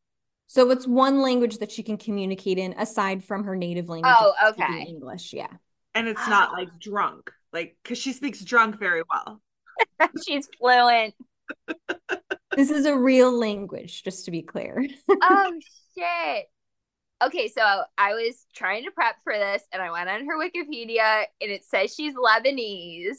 So 0.53 0.71
it's 0.71 0.87
one 0.87 1.23
language 1.23 1.57
that 1.61 1.73
she 1.73 1.83
can 1.83 1.97
communicate 1.97 2.59
in 2.59 2.75
aside 2.75 3.25
from 3.25 3.45
her 3.45 3.57
native 3.57 3.89
language. 3.89 4.13
Oh, 4.15 4.35
okay. 4.51 4.85
English, 4.87 5.33
yeah. 5.33 5.47
and 5.95 6.07
it's 6.07 6.21
ah. 6.27 6.29
not 6.29 6.53
like 6.53 6.69
drunk, 6.79 7.31
like 7.55 7.75
because 7.83 7.97
she 7.97 8.13
speaks 8.13 8.45
drunk 8.45 8.79
very 8.79 9.03
well. 9.11 9.41
She's 10.27 10.47
fluent. 10.59 11.15
This 12.55 12.71
is 12.71 12.85
a 12.85 12.95
real 12.95 13.33
language, 13.33 14.03
just 14.03 14.27
to 14.27 14.31
be 14.31 14.43
clear. 14.43 14.87
oh 15.23 15.53
shit. 15.97 16.45
Okay, 17.25 17.49
so 17.49 17.63
I 17.97 18.13
was 18.13 18.45
trying 18.55 18.85
to 18.85 18.91
prep 18.91 19.15
for 19.25 19.33
this 19.33 19.63
and 19.73 19.81
I 19.81 19.91
went 19.91 20.11
on 20.11 20.27
her 20.27 20.37
Wikipedia 20.39 21.25
and 21.41 21.51
it 21.51 21.65
says 21.65 21.95
she's 21.95 22.13
Lebanese. 22.15 23.17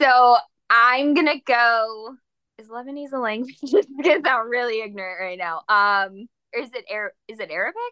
So 0.00 0.38
I'm 0.68 1.14
gonna 1.14 1.40
go. 1.46 2.16
Is 2.58 2.68
Lebanese 2.68 3.12
a 3.12 3.18
language? 3.18 3.58
Just 3.66 3.88
because 3.96 4.22
I'm 4.24 4.48
really 4.48 4.80
ignorant 4.80 5.20
right 5.20 5.38
now. 5.38 5.62
Um, 5.68 6.28
or 6.54 6.60
is 6.60 6.72
it 6.72 6.84
Ar- 6.90 7.14
is 7.28 7.40
it 7.40 7.50
Arabic? 7.50 7.82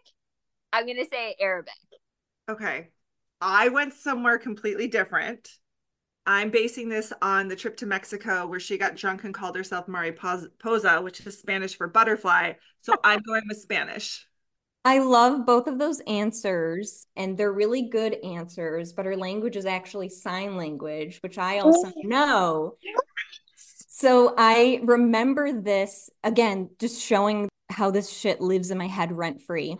I'm 0.71 0.87
gonna 0.87 1.05
say 1.05 1.35
Arabic. 1.39 1.73
Okay. 2.49 2.89
I 3.41 3.69
went 3.69 3.93
somewhere 3.93 4.37
completely 4.37 4.87
different. 4.87 5.49
I'm 6.25 6.49
basing 6.49 6.87
this 6.87 7.11
on 7.21 7.49
the 7.49 7.55
trip 7.55 7.75
to 7.77 7.85
Mexico 7.85 8.47
where 8.47 8.59
she 8.59 8.77
got 8.77 8.95
drunk 8.95 9.25
and 9.25 9.33
called 9.33 9.57
herself 9.57 9.89
Mari 9.89 10.15
Mariposa, 10.23 11.01
which 11.01 11.25
is 11.25 11.37
Spanish 11.37 11.75
for 11.75 11.87
butterfly. 11.87 12.53
So 12.81 12.95
I'm 13.03 13.21
going 13.21 13.43
with 13.47 13.57
Spanish. 13.57 14.25
I 14.85 14.99
love 14.99 15.45
both 15.45 15.67
of 15.67 15.79
those 15.79 16.01
answers, 16.07 17.07
and 17.15 17.37
they're 17.37 17.53
really 17.53 17.83
good 17.89 18.15
answers, 18.23 18.91
but 18.91 19.05
her 19.05 19.15
language 19.15 19.55
is 19.55 19.65
actually 19.65 20.09
sign 20.09 20.57
language, 20.57 21.19
which 21.21 21.37
I 21.37 21.59
also 21.59 21.91
know. 22.03 22.75
So 24.03 24.33
I 24.37 24.81
remember 24.83 25.53
this 25.53 26.09
again, 26.25 26.71
just 26.77 27.01
showing 27.01 27.47
how 27.69 27.89
this 27.89 28.09
shit 28.09 28.41
lives 28.41 28.69
in 28.69 28.77
my 28.77 28.89
head 28.89 29.13
rent 29.13 29.41
free. 29.41 29.77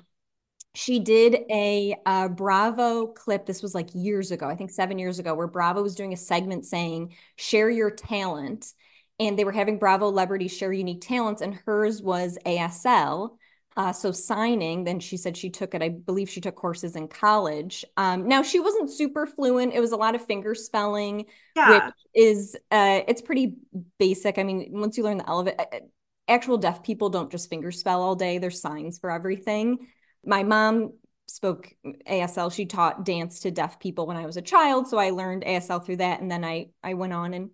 She 0.75 0.99
did 0.99 1.39
a 1.51 1.97
uh, 2.05 2.29
Bravo 2.29 3.07
clip. 3.07 3.45
This 3.45 3.61
was 3.61 3.75
like 3.75 3.89
years 3.93 4.31
ago, 4.31 4.47
I 4.47 4.55
think 4.55 4.71
seven 4.71 4.97
years 4.97 5.19
ago, 5.19 5.35
where 5.35 5.47
Bravo 5.47 5.83
was 5.83 5.95
doing 5.95 6.13
a 6.13 6.15
segment 6.15 6.65
saying, 6.65 7.15
share 7.35 7.69
your 7.69 7.91
talent. 7.91 8.71
And 9.19 9.37
they 9.37 9.43
were 9.43 9.51
having 9.51 9.77
Bravo 9.77 10.07
celebrities 10.07 10.55
share 10.55 10.71
unique 10.71 11.01
talents, 11.01 11.41
and 11.41 11.55
hers 11.55 12.01
was 12.01 12.37
ASL. 12.45 13.31
Uh, 13.75 13.91
so 13.91 14.11
signing, 14.11 14.83
then 14.83 14.99
she 14.99 15.17
said 15.17 15.35
she 15.35 15.49
took 15.49 15.73
it. 15.73 15.81
I 15.81 15.89
believe 15.89 16.29
she 16.29 16.41
took 16.41 16.55
courses 16.55 16.95
in 16.95 17.07
college. 17.07 17.83
Um, 17.97 18.27
now 18.27 18.43
she 18.43 18.59
wasn't 18.59 18.91
super 18.91 19.25
fluent. 19.25 19.73
It 19.73 19.79
was 19.79 19.91
a 19.91 19.97
lot 19.97 20.13
of 20.15 20.23
finger 20.25 20.53
spelling, 20.53 21.25
Yeah. 21.55 21.85
which 21.87 21.93
is 22.13 22.55
uh, 22.71 23.01
it's 23.07 23.21
pretty 23.21 23.55
basic. 23.97 24.37
I 24.37 24.43
mean, 24.43 24.69
once 24.71 24.97
you 24.97 25.03
learn 25.03 25.17
the 25.17 25.27
alphabet, 25.27 25.69
uh, 25.73 25.79
actual 26.27 26.57
deaf 26.57 26.83
people 26.83 27.09
don't 27.09 27.31
just 27.31 27.49
finger 27.49 27.71
spell 27.71 28.01
all 28.01 28.15
day. 28.15 28.37
There's 28.37 28.61
signs 28.61 28.99
for 28.99 29.09
everything. 29.09 29.87
My 30.23 30.43
mom 30.43 30.93
spoke 31.27 31.73
ASL. 32.07 32.51
She 32.51 32.65
taught 32.67 33.05
dance 33.05 33.39
to 33.41 33.51
deaf 33.51 33.79
people 33.79 34.05
when 34.05 34.17
I 34.17 34.25
was 34.25 34.37
a 34.37 34.41
child, 34.41 34.87
so 34.87 34.97
I 34.99 35.09
learned 35.09 35.43
ASL 35.45 35.83
through 35.83 35.97
that, 35.97 36.21
and 36.21 36.29
then 36.29 36.45
I 36.45 36.67
I 36.83 36.93
went 36.93 37.13
on 37.13 37.33
and 37.33 37.49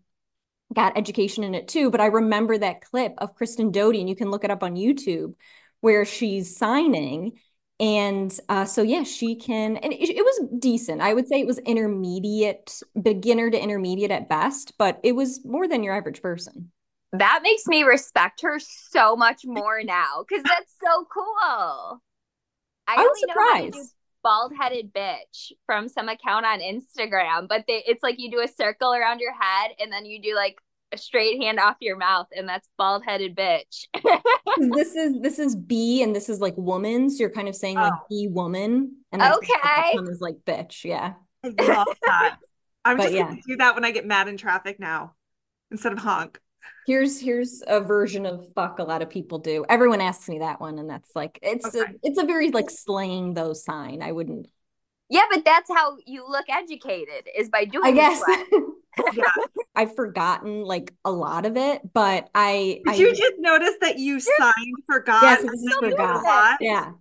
got 0.74 0.98
education 0.98 1.44
in 1.44 1.56
it 1.56 1.68
too. 1.68 1.90
But 1.90 2.02
I 2.02 2.08
remember 2.08 2.58
that 2.58 2.82
clip 2.82 3.14
of 3.20 3.36
Kristen 3.36 3.72
Doute, 3.72 3.96
and 3.96 4.10
you 4.10 4.16
can 4.16 4.30
look 4.30 4.44
it 4.44 4.52
up 4.52 4.64
on 4.64 4.76
YouTube, 4.76 5.34
where 5.82 6.06
she's 6.06 6.56
signing. 6.58 7.40
And 7.80 8.38
uh, 8.50 8.66
so, 8.66 8.82
yeah, 8.82 9.04
she 9.04 9.36
can, 9.36 9.78
and 9.78 9.94
it, 9.94 10.10
it 10.10 10.22
was 10.24 10.50
decent. 10.60 11.02
I 11.02 11.14
would 11.14 11.30
say 11.30 11.40
it 11.40 11.48
was 11.48 11.60
intermediate, 11.60 12.82
beginner 13.02 13.50
to 13.50 13.58
intermediate 13.58 14.12
at 14.12 14.28
best, 14.28 14.74
but 14.78 15.00
it 15.02 15.14
was 15.14 15.46
more 15.46 15.66
than 15.66 15.82
your 15.82 15.96
average 15.96 16.22
person. 16.22 16.72
That 17.14 17.40
makes 17.42 17.66
me 17.68 17.84
respect 17.84 18.42
her 18.42 18.60
so 18.60 19.16
much 19.16 19.42
more 19.46 19.82
now 19.84 20.26
because 20.28 20.44
that's 20.44 20.76
so 20.84 21.08
cool. 21.12 22.02
I, 22.88 22.96
I 22.96 22.98
was 22.98 23.24
know 23.28 23.34
how 23.34 23.58
to 23.58 23.64
do 23.64 23.72
surprised. 23.72 23.96
bald 24.24 24.54
headed 24.60 24.94
bitch 24.94 25.54
from 25.66 25.88
some 25.88 26.10
account 26.10 26.46
on 26.46 26.60
Instagram, 26.60 27.48
but 27.48 27.64
they, 27.68 27.84
it's 27.88 28.04
like 28.04 28.16
you 28.20 28.30
do 28.30 28.42
a 28.42 28.48
circle 28.48 28.94
around 28.94 29.22
your 29.22 29.34
head 29.34 29.72
and 29.80 29.92
then 29.92 30.06
you 30.06 30.22
do 30.22 30.36
like 30.36 30.58
a 30.92 30.98
straight 30.98 31.42
hand 31.42 31.60
off 31.60 31.76
your 31.80 31.98
mouth, 31.98 32.28
and 32.36 32.48
that's 32.50 32.68
bald 32.78 33.04
headed 33.06 33.36
bitch 33.36 33.86
this 34.76 34.96
is 34.96 35.20
this 35.22 35.40
is 35.40 35.56
B 35.56 36.02
and 36.04 36.16
this 36.16 36.30
is 36.30 36.40
like 36.40 36.56
woman, 36.58 37.10
so 37.10 37.20
you're 37.22 37.30
kind 37.32 37.48
of 37.48 37.56
saying 37.56 37.76
like 37.76 37.94
Oh. 37.96 38.06
B 38.10 38.28
woman, 38.30 38.98
and 39.12 39.22
that's 39.22 39.38
Okay. 39.38 39.98
is 40.12 40.22
like 40.22 40.38
bitch, 40.46 40.84
yeah. 40.84 41.14
I 41.44 41.50
love 41.50 41.88
that. 42.04 42.38
I'm 42.86 42.98
But 42.98 43.04
just 43.04 43.16
yeah. 43.16 43.24
gonna 43.24 43.42
do 43.48 43.56
that 43.58 43.76
when 43.76 43.86
I 43.86 43.92
get 43.92 44.06
mad 44.06 44.28
in 44.28 44.38
traffic 44.38 44.80
now 44.80 45.14
instead 45.72 45.94
of 45.94 46.00
honk. 46.00 46.40
Here's 46.88 47.20
here's 47.20 47.62
a 47.68 47.80
version 47.80 48.26
of 48.26 48.48
fuck 48.56 48.80
a 48.80 48.84
lot 48.84 49.02
of 49.02 49.10
people 49.10 49.38
do. 49.38 49.64
Everyone 49.70 50.02
asks 50.02 50.28
me 50.28 50.40
that 50.40 50.60
one, 50.60 50.80
and 50.80 50.90
that's 50.90 51.12
like 51.16 51.38
it's 51.42 51.66
Okay. 51.68 51.80
a 51.92 51.96
it's 52.04 52.20
a 52.20 52.26
very 52.26 52.52
like 52.52 52.70
slaying 52.70 53.34
those 53.36 53.64
sign. 53.64 54.02
I 54.02 54.12
wouldn't. 54.12 54.48
yeah, 55.10 55.24
but 55.30 55.46
that's 55.46 55.70
how 55.70 55.98
you 56.06 56.26
look 56.28 56.46
educated 56.50 57.28
is 57.38 57.50
by 57.50 57.66
doing 57.66 57.86
I 57.86 57.92
guess 57.92 58.24
this. 58.26 58.48
Yeah. 59.14 59.24
I've 59.76 59.96
forgotten 59.96 60.64
like 60.64 60.94
a 61.06 61.12
lot 61.12 61.46
of 61.46 61.58
it, 61.58 61.82
but 61.94 62.30
I 62.36 62.82
Did 62.86 62.94
I 62.94 62.96
you 62.96 63.16
just 63.16 63.34
notice 63.40 63.76
that 63.82 63.98
you 63.98 64.20
signed 64.20 64.76
for 64.86 65.00
God? 65.00 65.24
Yeah, 65.24 65.38
so 65.38 65.44
this 65.44 65.62
is 65.62 65.66
and 65.66 65.80
for 65.80 65.90
you 65.90 65.98
God. 65.98 66.24
what? 66.24 66.58
yeah. 66.62 66.92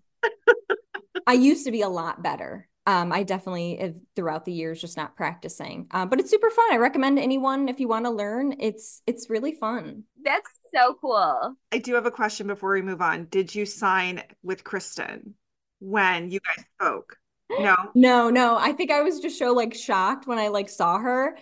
I 1.26 1.32
used 1.32 1.66
to 1.66 1.72
be 1.72 1.82
a 1.82 1.88
lot 1.88 2.22
better. 2.22 2.68
Um, 2.86 3.12
I 3.12 3.22
definitely 3.22 3.76
have 3.76 3.94
throughout 4.16 4.46
the 4.46 4.52
years 4.52 4.80
just 4.80 4.96
not 4.96 5.14
practicing. 5.14 5.88
Uh, 5.90 6.06
but 6.06 6.20
it's 6.20 6.30
super 6.30 6.48
fun. 6.48 6.72
I 6.72 6.76
recommend 6.76 7.18
anyone 7.18 7.68
if 7.68 7.80
you 7.80 7.88
want 7.88 8.06
to 8.06 8.10
learn. 8.10 8.54
It's 8.60 9.02
it's 9.06 9.28
really 9.28 9.52
fun. 9.52 10.04
That's 10.24 10.48
so 10.74 10.94
cool. 10.98 11.54
I 11.70 11.78
do 11.78 11.94
have 11.94 12.06
a 12.06 12.10
question 12.10 12.46
before 12.46 12.72
we 12.72 12.80
move 12.80 13.02
on. 13.02 13.26
Did 13.26 13.54
you 13.54 13.66
sign 13.66 14.22
with 14.42 14.64
Kristen 14.64 15.34
when 15.80 16.30
you 16.30 16.40
guys 16.40 16.64
spoke? 16.76 17.16
No. 17.50 17.76
No, 17.94 18.30
no. 18.30 18.56
I 18.56 18.72
think 18.72 18.90
I 18.90 19.02
was 19.02 19.20
just 19.20 19.38
so 19.38 19.52
like 19.52 19.74
shocked 19.74 20.26
when 20.26 20.38
I 20.38 20.48
like 20.48 20.70
saw 20.70 20.98
her 20.98 21.36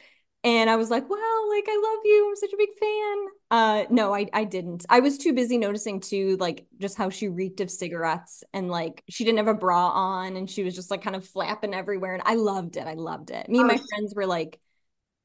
and 0.47 0.71
I 0.71 0.77
was 0.77 0.91
like, 0.91 1.11
wow, 1.11 1.47
like 1.51 1.65
I 1.69 1.75
love 1.75 2.05
you. 2.05 2.29
I'm 2.29 2.37
such 2.37 2.53
a 2.53 2.57
big 2.57 2.69
fan. 2.79 3.27
Uh 3.51 3.85
no, 3.91 4.15
I 4.15 4.27
I 4.33 4.45
didn't. 4.45 4.87
I 4.89 5.01
was 5.01 5.19
too 5.19 5.33
busy 5.33 5.59
noticing 5.59 5.99
too 5.99 6.37
like 6.39 6.67
just 6.79 6.97
how 6.97 7.11
she 7.11 7.27
reeked 7.27 7.61
of 7.61 7.69
cigarettes 7.69 8.45
and 8.55 8.71
like 8.71 9.03
she 9.09 9.25
didn't 9.25 9.39
have 9.39 9.49
a 9.49 9.55
bra 9.55 9.89
on 9.89 10.37
and 10.37 10.49
she 10.49 10.63
was 10.63 10.77
just 10.77 10.89
like 10.89 11.03
kind 11.03 11.17
of 11.17 11.27
flapping 11.27 11.75
everywhere 11.75 12.15
and 12.15 12.23
I 12.25 12.37
loved 12.37 12.77
it. 12.77 12.87
I 12.87 12.95
loved 12.95 13.31
it. 13.31 13.49
Me 13.49 13.59
and 13.59 13.67
my 13.67 13.81
friends 13.89 14.15
were 14.15 14.27
like 14.27 14.61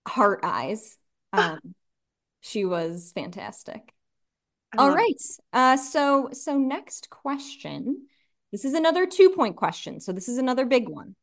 heart 0.08 0.40
eyes. 0.42 0.98
Um 1.34 1.60
she 2.42 2.66
was 2.66 3.12
fantastic. 3.14 3.94
All 4.76 4.90
right. 4.92 5.10
It. 5.12 5.40
Uh, 5.54 5.78
so 5.78 6.30
so 6.34 6.58
next 6.58 7.12
question. 7.12 8.08
This 8.52 8.66
is 8.66 8.74
another 8.74 9.06
two 9.06 9.30
point 9.30 9.56
question. 9.56 10.00
So 10.00 10.12
this 10.14 10.28
is 10.28 10.40
another 10.40 10.66
big 10.66 10.90
one. 10.90 11.16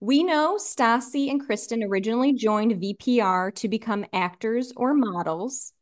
We 0.00 0.22
know 0.22 0.58
Stassi 0.58 1.28
and 1.28 1.44
Kristen 1.44 1.82
originally 1.82 2.32
joined 2.32 2.80
VPR 2.80 3.52
to 3.56 3.68
become 3.68 4.06
actors 4.12 4.72
or 4.76 4.94
models. 4.94 5.72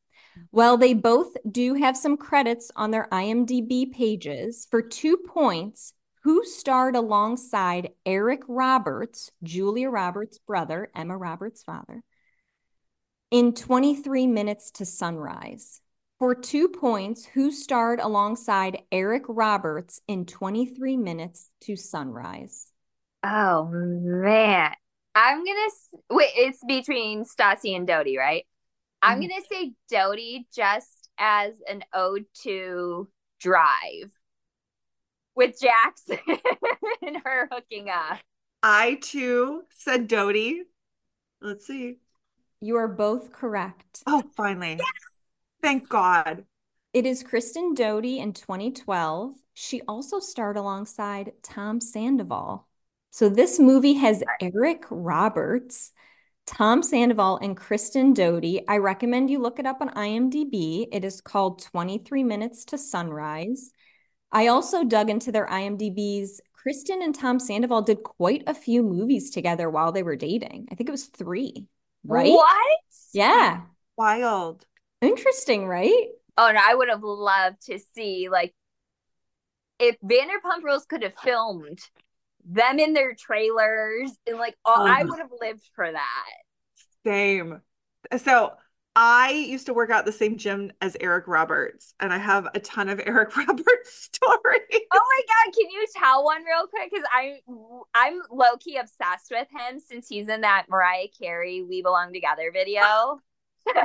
Well, 0.53 0.79
they 0.79 0.95
both 0.95 1.37
do 1.51 1.75
have 1.75 1.97
some 1.97 2.17
credits 2.17 2.71
on 2.77 2.91
their 2.91 3.09
IMDb 3.13 3.93
pages. 3.93 4.67
For 4.71 4.81
two 4.81 5.19
points, 5.19 5.93
who 6.23 6.45
starred 6.45 6.97
alongside 6.97 7.91
Eric 8.05 8.41
Roberts, 8.49 9.31
Julia 9.43 9.91
Roberts' 9.91 10.39
brother, 10.39 10.91
Emma 10.95 11.17
Roberts' 11.17 11.63
father, 11.63 12.03
in 13.31 13.53
23 13.53 14.27
Minutes 14.27 14.71
to 14.73 14.87
Sunrise? 14.87 15.83
For 16.19 16.35
two 16.35 16.69
points, 16.69 17.27
who 17.27 17.51
starred 17.53 18.01
alongside 18.01 18.83
Eric 18.91 19.25
Roberts 19.29 20.01
in 20.09 20.25
23 20.25 20.97
Minutes 20.97 21.51
to 21.61 21.77
Sunrise? 21.77 22.73
Oh 23.29 23.65
man. 23.73 24.73
I'm 25.15 25.45
gonna 25.45 25.71
wait, 26.11 26.31
it's 26.37 26.62
between 26.65 27.25
Stassi 27.25 27.75
and 27.75 27.87
Doute, 27.87 28.17
right? 28.19 28.47
I'm 29.03 29.19
Mhm. 29.21 29.29
gonna 29.29 29.43
say 29.51 29.73
Doute 29.89 30.47
just 30.55 31.09
as 31.19 31.61
an 31.69 31.83
ode 31.93 32.27
to 32.43 33.09
drive. 33.41 34.12
with 35.35 35.61
Jackson 35.61 36.19
and 37.03 37.19
her 37.23 37.47
hooking 37.53 37.91
up. 37.91 38.19
I 38.62 38.95
too 39.03 39.65
said 39.71 40.09
Doute. 40.09 40.67
Let's 41.43 41.67
see. 41.67 41.99
You 42.61 42.77
are 42.77 42.89
both 42.89 43.33
correct. 43.33 44.03
Oh, 44.07 44.23
finally. 44.35 44.77
Yes! 44.79 44.87
Thank 45.61 45.91
God. 45.91 46.47
It 46.95 47.05
is 47.05 47.23
Kristen 47.23 47.75
Doute 47.75 48.07
in 48.07 48.33
2012. 48.33 49.35
She 49.53 49.83
also 49.87 50.21
starred 50.21 50.57
alongside 50.57 51.33
Tom 51.43 51.83
Sandoval. 51.83 52.67
So 53.17 53.31
this 53.31 53.59
movie 53.59 53.95
has 53.95 54.23
Eric 54.43 54.85
Roberts, 54.91 55.91
Tom 56.47 56.83
Sandoval, 56.83 57.39
and 57.39 57.57
Kristen 57.57 58.13
Doute. 58.13 58.63
I 58.69 58.77
recommend 58.77 59.31
you 59.31 59.39
look 59.39 59.59
it 59.59 59.65
up 59.65 59.81
on 59.81 59.89
IMDb. 59.95 60.87
It 60.93 61.03
is 61.03 61.23
called 61.23 61.63
23 61.63 62.25
Minutes 62.25 62.67
to 62.67 62.77
Sunrise. 62.77 63.71
I 64.31 64.49
also 64.49 64.85
dug 64.85 65.09
into 65.09 65.33
their 65.33 65.47
IMDb's. 65.47 66.43
Kristen 66.53 67.01
and 67.01 67.15
Tom 67.15 67.39
Sandoval 67.41 67.81
did 67.81 68.03
quite 68.03 68.43
a 68.47 68.53
few 68.53 68.83
movies 68.83 69.31
together 69.31 69.71
while 69.71 69.93
they 69.93 70.03
were 70.03 70.17
dating. 70.17 70.69
I 70.71 70.75
think 70.75 70.91
it 70.91 70.93
was 70.93 71.07
three, 71.07 71.69
right? 72.05 72.31
What? 72.31 72.81
Yeah. 73.15 73.63
Wild. 73.97 74.67
Interesting, 75.01 75.67
right? 75.67 76.09
Oh, 76.37 76.49
and 76.49 76.59
I 76.59 76.75
would 76.75 76.91
have 76.91 77.03
loved 77.03 77.65
to 77.69 77.79
see 77.95 78.29
like 78.31 78.55
if 79.79 79.97
Vanderpump 80.05 80.63
Rules 80.63 80.85
could 80.85 81.03
have 81.03 81.15
filmed 81.25 81.81
them 82.47 82.79
in 82.79 82.93
their 82.93 83.15
trailers 83.15 84.13
and 84.27 84.39
like 84.39 84.57
oh, 84.65 84.87
I 84.87 85.05
would 85.05 85.19
have 85.19 85.33
lived 85.41 85.69
for 85.75 85.91
that. 85.91 86.27
Same. 87.05 87.61
So 88.19 88.53
I 88.95 89.31
used 89.31 89.67
to 89.67 89.75
work 89.75 89.91
out 89.91 90.07
the 90.07 90.13
same 90.13 90.39
gym 90.39 90.73
as 90.81 90.97
Eric 91.01 91.29
Roberts, 91.29 91.93
and 92.01 92.15
I 92.15 92.19
have 92.19 92.49
a 92.55 92.61
ton 92.61 92.89
of 92.89 92.99
Eric 93.07 93.37
Roberts 93.37 93.93
stories. 93.93 94.31
Oh 94.73 95.03
my 95.11 95.21
god, 95.29 95.55
can 95.55 95.71
you 95.71 95.87
tell 95.95 96.25
one 96.25 96.43
real 96.45 96.67
quick? 96.67 96.91
Because 96.91 97.07
I 97.13 97.41
I'm 97.95 98.23
low 98.31 98.57
key 98.59 98.79
obsessed 98.79 99.31
with 99.31 99.49
him 99.51 99.81
since 99.81 100.09
he's 100.09 100.29
in 100.29 100.41
that 100.41 100.67
Mariah 100.71 101.09
Carey 101.19 101.63
"We 101.63 101.83
Belong 101.83 102.13
Together" 102.13 102.51
video. 102.53 103.21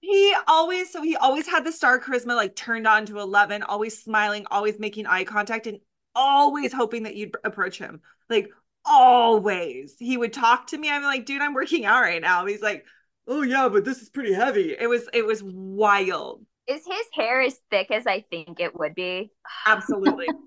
he 0.00 0.34
always 0.48 0.90
so 0.90 1.02
he 1.02 1.16
always 1.16 1.46
had 1.46 1.64
the 1.64 1.72
star 1.72 2.00
charisma 2.00 2.34
like 2.36 2.56
turned 2.56 2.86
on 2.86 3.04
to 3.04 3.18
11 3.18 3.62
always 3.64 4.00
smiling 4.00 4.46
always 4.50 4.78
making 4.78 5.06
eye 5.06 5.24
contact 5.24 5.66
and 5.66 5.80
always 6.14 6.72
hoping 6.72 7.04
that 7.04 7.16
you'd 7.16 7.36
approach 7.44 7.78
him 7.78 8.00
like 8.28 8.50
always. 8.84 9.96
He 9.98 10.16
would 10.16 10.32
talk 10.32 10.68
to 10.68 10.78
me. 10.78 10.90
I'm 10.90 11.02
like 11.02 11.26
dude 11.26 11.42
i'm 11.42 11.54
working 11.54 11.84
out 11.84 12.02
right 12.02 12.22
now. 12.22 12.46
He's 12.46 12.62
like 12.62 12.84
oh 13.28 13.42
yeah 13.42 13.68
but 13.68 13.84
this 13.84 14.00
is 14.02 14.08
pretty 14.08 14.32
heavy. 14.32 14.76
It 14.78 14.88
was 14.88 15.08
it 15.12 15.26
was 15.26 15.42
wild. 15.42 16.44
Is 16.66 16.84
his 16.86 17.06
hair 17.14 17.40
as 17.42 17.58
thick 17.70 17.90
as 17.90 18.06
i 18.06 18.24
think 18.30 18.60
it 18.60 18.78
would 18.78 18.94
be? 18.94 19.30
Absolutely. 19.66 20.26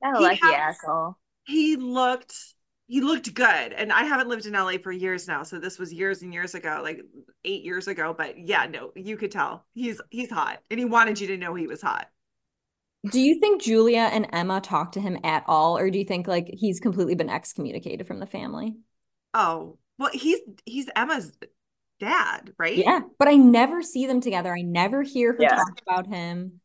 That 0.00 0.20
lucky 0.20 0.46
asshole. 0.46 1.18
he 1.44 1.74
looked 1.74 2.32
he 2.86 3.00
looked 3.00 3.34
good. 3.34 3.72
And 3.72 3.92
i 3.92 4.04
haven't 4.04 4.28
lived 4.28 4.46
in 4.46 4.52
la 4.52 4.72
for 4.82 4.92
years 4.92 5.26
now 5.26 5.42
so 5.42 5.58
this 5.58 5.76
was 5.76 5.92
years 5.92 6.22
and 6.22 6.32
years 6.32 6.54
ago 6.54 6.80
like 6.84 7.00
eight 7.44 7.64
years 7.64 7.88
ago. 7.88 8.14
But 8.16 8.38
yeah 8.38 8.66
no 8.66 8.92
you 8.94 9.16
could 9.16 9.32
tell. 9.32 9.64
He's 9.74 10.00
he's 10.10 10.30
hot. 10.30 10.60
And 10.70 10.78
he 10.78 10.84
wanted 10.86 11.20
you 11.20 11.26
to 11.28 11.36
know 11.36 11.54
he 11.54 11.66
was 11.66 11.82
hot 11.82 12.08
do 13.10 13.20
you 13.20 13.38
think 13.38 13.62
julia 13.62 14.10
and 14.12 14.26
emma 14.32 14.60
talk 14.60 14.92
to 14.92 15.00
him 15.00 15.18
at 15.22 15.44
all 15.46 15.78
or 15.78 15.90
do 15.90 15.98
you 15.98 16.04
think 16.04 16.26
like 16.26 16.50
he's 16.52 16.80
completely 16.80 17.14
been 17.14 17.30
excommunicated 17.30 18.06
from 18.06 18.18
the 18.18 18.26
family? 18.26 18.76
Oh 19.34 19.78
well 19.98 20.10
he's 20.12 20.40
he's 20.64 20.88
emma's 20.96 21.32
dad 22.00 22.52
right? 22.58 22.76
Yeah 22.76 23.00
but 23.18 23.28
i 23.28 23.34
never 23.34 23.82
see 23.82 24.06
them 24.06 24.20
together. 24.20 24.52
I 24.52 24.62
never 24.62 25.02
hear 25.02 25.32
her 25.32 25.38
yeah. 25.40 25.56
talk 25.56 25.80
about 25.86 26.06
him. 26.06 26.60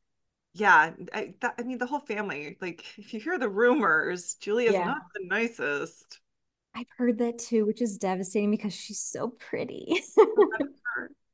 Yeah 0.54 0.92
I, 1.14 1.34
that, 1.42 1.56
I 1.60 1.64
mean 1.64 1.78
the 1.78 1.86
whole 1.88 2.00
family 2.00 2.58
like 2.62 2.84
if 2.98 3.14
you 3.14 3.20
hear 3.20 3.38
the 3.38 3.50
rumors 3.50 4.36
julia's 4.36 4.74
yeah. 4.74 4.86
not 4.86 5.02
the 5.14 5.26
nicest. 5.28 6.20
I've 6.76 6.88
heard 6.98 7.20
that 7.20 7.38
too 7.38 7.66
which 7.66 7.82
is 7.82 7.98
devastating 7.98 8.52
because 8.52 8.74
she's 8.74 9.00
so 9.00 9.30
pretty. 9.30 10.02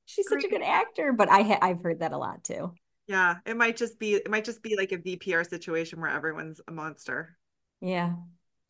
She's 0.06 0.28
Great. 0.28 0.42
such 0.42 0.50
a 0.50 0.52
good 0.52 0.64
actor 0.64 1.14
but 1.14 1.30
i 1.30 1.44
ha- 1.44 1.60
i've 1.62 1.84
heard 1.84 2.00
that 2.00 2.14
a 2.14 2.18
lot 2.18 2.44
too 2.44 2.74
yeah 3.10 3.36
it 3.46 3.58
might 3.58 3.76
just 3.76 4.00
be 4.00 4.14
it 4.14 4.30
might 4.30 4.46
just 4.46 4.64
be 4.64 4.78
like 4.78 4.94
a 4.94 4.98
vpr 4.98 5.48
situation 5.48 6.00
where 6.00 6.10
everyone's 6.10 6.62
a 6.70 6.72
monster 6.72 7.36
yeah 7.82 8.14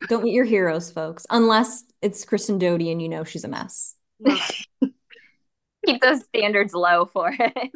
don't 0.08 0.24
meet 0.24 0.32
your 0.32 0.44
heroes 0.44 0.90
folks 0.90 1.24
unless 1.30 1.84
it's 2.02 2.24
kristen 2.24 2.58
doute 2.58 2.80
and 2.80 3.00
you 3.00 3.08
know 3.08 3.22
she's 3.22 3.44
a 3.44 3.48
mess 3.48 3.94
keep 5.86 6.00
those 6.02 6.24
standards 6.24 6.74
low 6.74 7.04
for 7.04 7.30
it 7.38 7.70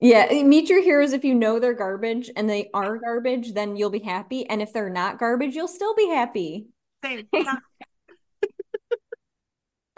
yeah, 0.00 0.28
meet 0.44 0.68
your 0.68 0.82
heroes 0.82 1.12
if 1.12 1.24
you 1.24 1.34
know 1.34 1.58
they're 1.58 1.74
garbage 1.74 2.30
and 2.36 2.48
they 2.48 2.70
are 2.72 2.98
garbage, 2.98 3.52
then 3.52 3.76
you'll 3.76 3.90
be 3.90 3.98
happy. 3.98 4.48
And 4.48 4.62
if 4.62 4.72
they're 4.72 4.90
not 4.90 5.18
garbage, 5.18 5.56
you'll 5.56 5.66
still 5.66 5.94
be 5.96 6.08
happy. 6.08 6.68
Same. 7.04 7.26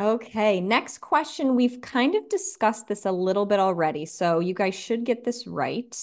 okay, 0.00 0.60
next 0.60 0.98
question. 0.98 1.54
We've 1.54 1.80
kind 1.80 2.14
of 2.14 2.28
discussed 2.28 2.88
this 2.88 3.04
a 3.04 3.12
little 3.12 3.46
bit 3.46 3.60
already, 3.60 4.06
so 4.06 4.40
you 4.40 4.54
guys 4.54 4.74
should 4.74 5.04
get 5.04 5.24
this 5.24 5.46
right. 5.46 5.96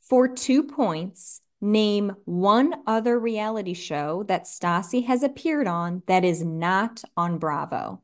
For 0.00 0.26
two 0.26 0.62
points, 0.62 1.42
name 1.60 2.16
one 2.24 2.74
other 2.86 3.18
reality 3.18 3.74
show 3.74 4.22
that 4.24 4.44
Stassi 4.44 5.04
has 5.04 5.22
appeared 5.22 5.66
on 5.66 6.02
that 6.06 6.24
is 6.24 6.42
not 6.42 7.04
on 7.16 7.38
Bravo. 7.38 8.00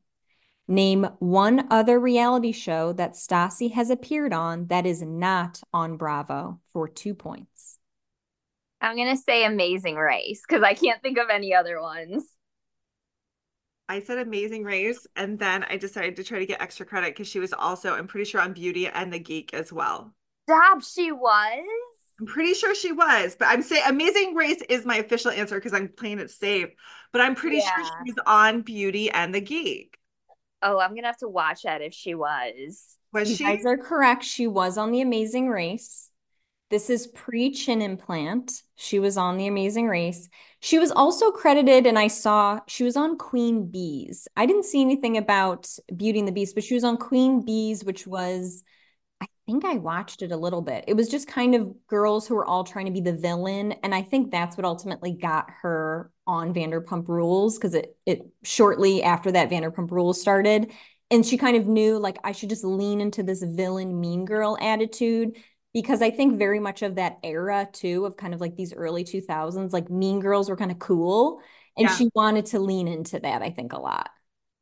Name 0.66 1.08
one 1.18 1.66
other 1.70 1.98
reality 1.98 2.52
show 2.52 2.92
that 2.94 3.14
Stassi 3.14 3.72
has 3.72 3.90
appeared 3.90 4.32
on 4.32 4.66
that 4.68 4.86
is 4.86 5.02
not 5.02 5.62
on 5.72 5.96
Bravo 5.96 6.60
for 6.72 6.88
two 6.88 7.14
points. 7.14 7.78
I'm 8.80 8.96
going 8.96 9.14
to 9.14 9.22
say 9.22 9.44
Amazing 9.44 9.96
Race 9.96 10.42
because 10.46 10.62
I 10.62 10.74
can't 10.74 11.00
think 11.02 11.18
of 11.18 11.28
any 11.30 11.54
other 11.54 11.80
ones. 11.80 12.24
I 13.88 14.00
said 14.00 14.18
Amazing 14.18 14.64
Race, 14.64 15.06
and 15.14 15.38
then 15.38 15.64
I 15.64 15.76
decided 15.76 16.16
to 16.16 16.24
try 16.24 16.38
to 16.38 16.46
get 16.46 16.62
extra 16.62 16.86
credit 16.86 17.14
because 17.14 17.28
she 17.28 17.38
was 17.38 17.52
also, 17.52 17.94
I'm 17.94 18.06
pretty 18.06 18.24
sure, 18.24 18.40
on 18.40 18.52
Beauty 18.54 18.86
and 18.86 19.12
the 19.12 19.18
Geek 19.18 19.52
as 19.52 19.72
well. 19.72 20.14
Dab, 20.46 20.82
she 20.82 21.12
was. 21.12 21.64
I'm 22.20 22.26
pretty 22.26 22.54
sure 22.54 22.74
she 22.74 22.92
was, 22.92 23.36
but 23.36 23.48
I'm 23.48 23.62
saying 23.62 23.82
Amazing 23.86 24.34
Race 24.34 24.62
is 24.68 24.86
my 24.86 24.96
official 24.96 25.30
answer 25.30 25.56
because 25.56 25.74
I'm 25.74 25.88
playing 25.88 26.20
it 26.20 26.30
safe. 26.30 26.68
But 27.12 27.20
I'm 27.20 27.34
pretty 27.34 27.58
yeah. 27.58 27.74
sure 27.74 27.84
she's 28.06 28.14
on 28.26 28.62
Beauty 28.62 29.10
and 29.10 29.34
the 29.34 29.40
Geek. 29.40 29.98
Oh, 30.62 30.78
I'm 30.78 30.94
gonna 30.94 31.08
have 31.08 31.18
to 31.18 31.28
watch 31.28 31.62
that 31.62 31.82
if 31.82 31.92
she 31.92 32.14
was. 32.14 32.96
Was 33.12 33.30
you 33.30 33.36
she? 33.36 33.44
guys 33.44 33.66
are 33.66 33.76
correct. 33.76 34.24
She 34.24 34.46
was 34.46 34.78
on 34.78 34.92
The 34.92 35.00
Amazing 35.00 35.48
Race. 35.48 36.10
This 36.74 36.90
is 36.90 37.06
pre 37.06 37.52
chin 37.52 37.80
implant. 37.80 38.50
She 38.74 38.98
was 38.98 39.16
on 39.16 39.36
The 39.36 39.46
Amazing 39.46 39.86
Race. 39.86 40.28
She 40.58 40.80
was 40.80 40.90
also 40.90 41.30
credited, 41.30 41.86
and 41.86 41.96
I 41.96 42.08
saw 42.08 42.58
she 42.66 42.82
was 42.82 42.96
on 42.96 43.16
Queen 43.16 43.70
Bees. 43.70 44.26
I 44.36 44.44
didn't 44.44 44.64
see 44.64 44.80
anything 44.80 45.16
about 45.16 45.68
Beauty 45.96 46.18
and 46.18 46.26
the 46.26 46.32
Beast, 46.32 46.56
but 46.56 46.64
she 46.64 46.74
was 46.74 46.82
on 46.82 46.96
Queen 46.96 47.44
Bees, 47.44 47.84
which 47.84 48.08
was 48.08 48.64
I 49.20 49.26
think 49.46 49.64
I 49.64 49.74
watched 49.74 50.20
it 50.22 50.32
a 50.32 50.36
little 50.36 50.62
bit. 50.62 50.86
It 50.88 50.96
was 50.96 51.08
just 51.08 51.28
kind 51.28 51.54
of 51.54 51.72
girls 51.86 52.26
who 52.26 52.34
were 52.34 52.44
all 52.44 52.64
trying 52.64 52.86
to 52.86 52.90
be 52.92 53.00
the 53.00 53.12
villain. 53.12 53.70
And 53.84 53.94
I 53.94 54.02
think 54.02 54.32
that's 54.32 54.56
what 54.56 54.66
ultimately 54.66 55.12
got 55.12 55.46
her 55.62 56.10
on 56.26 56.52
Vanderpump 56.52 57.06
Rules 57.06 57.56
because 57.56 57.74
it 57.74 57.96
it 58.04 58.26
shortly 58.42 59.04
after 59.04 59.30
that 59.30 59.48
Vanderpump 59.48 59.92
Rules 59.92 60.20
started. 60.20 60.72
And 61.08 61.24
she 61.24 61.38
kind 61.38 61.56
of 61.56 61.68
knew 61.68 62.00
like 62.00 62.18
I 62.24 62.32
should 62.32 62.48
just 62.48 62.64
lean 62.64 63.00
into 63.00 63.22
this 63.22 63.44
villain 63.44 64.00
mean 64.00 64.24
girl 64.24 64.58
attitude 64.60 65.36
because 65.74 66.00
I 66.00 66.10
think 66.10 66.38
very 66.38 66.60
much 66.60 66.80
of 66.80 66.94
that 66.94 67.18
era 67.22 67.68
too 67.70 68.06
of 68.06 68.16
kind 68.16 68.32
of 68.32 68.40
like 68.40 68.56
these 68.56 68.72
early 68.72 69.04
2000s 69.04 69.72
like 69.72 69.90
mean 69.90 70.20
girls 70.20 70.48
were 70.48 70.56
kind 70.56 70.70
of 70.70 70.78
cool 70.78 71.42
and 71.76 71.88
yeah. 71.88 71.94
she 71.94 72.08
wanted 72.14 72.46
to 72.46 72.60
lean 72.60 72.88
into 72.88 73.18
that 73.18 73.42
I 73.42 73.50
think 73.50 73.74
a 73.74 73.80
lot. 73.80 74.08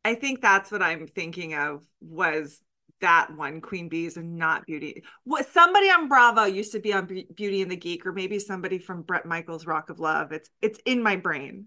I 0.05 0.17
think 0.17 0.41
that's 0.41 0.73
what 0.73 0.83
I'm 0.83 1.07
thinking 1.07 1.55
of 1.55 1.87
was 2.01 2.61
that 3.01 3.37
one 3.37 3.61
queen 3.61 3.89
bees 3.89 4.17
and 4.17 4.37
not 4.37 4.65
beauty 4.65 5.03
what 5.25 5.49
somebody 5.49 5.91
on 5.91 6.09
bravo 6.09 6.45
used 6.45 6.71
to 6.71 6.79
be 6.79 6.93
on 6.93 7.05
beauty 7.05 7.61
and 7.61 7.71
the 7.71 7.77
geek 7.77 8.07
or 8.07 8.13
maybe 8.13 8.39
somebody 8.39 8.79
from 8.79 9.03
Bret 9.03 9.27
michaels 9.27 9.67
rock 9.67 9.91
of 9.91 9.99
love 9.99 10.31
it's 10.31 10.49
it's 10.63 10.79
in 10.87 11.03
my 11.03 11.17
brain 11.17 11.67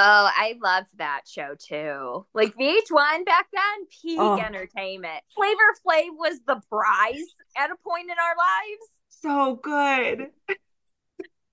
oh 0.00 0.30
i 0.36 0.54
loved 0.62 0.86
that 0.96 1.22
show 1.26 1.54
too 1.58 2.26
like 2.34 2.54
vh1 2.56 3.24
back 3.24 3.46
then 3.52 3.86
peak 4.02 4.18
oh. 4.18 4.38
entertainment 4.38 5.22
flavor 5.36 5.58
flav 5.86 6.08
was 6.16 6.40
the 6.46 6.60
prize 6.68 7.26
at 7.56 7.70
a 7.70 7.76
point 7.86 8.10
in 8.10 8.16
our 8.18 8.36
lives 8.36 8.88
so 9.08 9.60
good 9.62 10.28